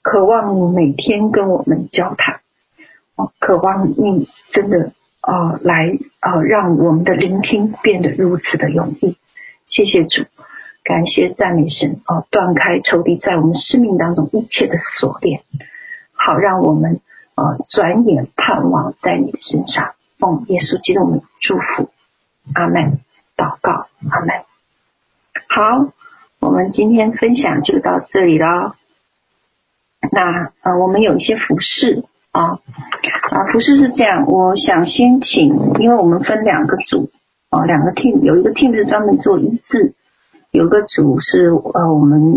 [0.00, 2.40] 渴望你每天跟我们交谈，
[3.14, 9.18] 哦，渴望你真的啊、来啊、呃，让我们的聆听变得如此的容易。
[9.66, 10.24] 谢谢主，
[10.82, 15.42] 感谢赞美神啊、断开仇敌在我们生命当中一切的锁链，
[16.14, 17.00] 好让我们。
[17.34, 17.56] 啊！
[17.68, 21.88] 转眼盼望在你的身上，奉耶稣基督的祝福，
[22.54, 23.00] 阿门。
[23.36, 24.44] 祷告，阿门。
[25.48, 25.92] 好，
[26.40, 28.76] 我们今天分享就到这里了。
[30.10, 32.60] 那呃，我们有一些服饰啊
[33.30, 37.10] 啊，服饰是这样，我想先请，因为我们分两个组
[37.48, 39.94] 啊，两个 team，有一个 team 是专门做医治，
[40.50, 42.30] 有一个组是呃我们。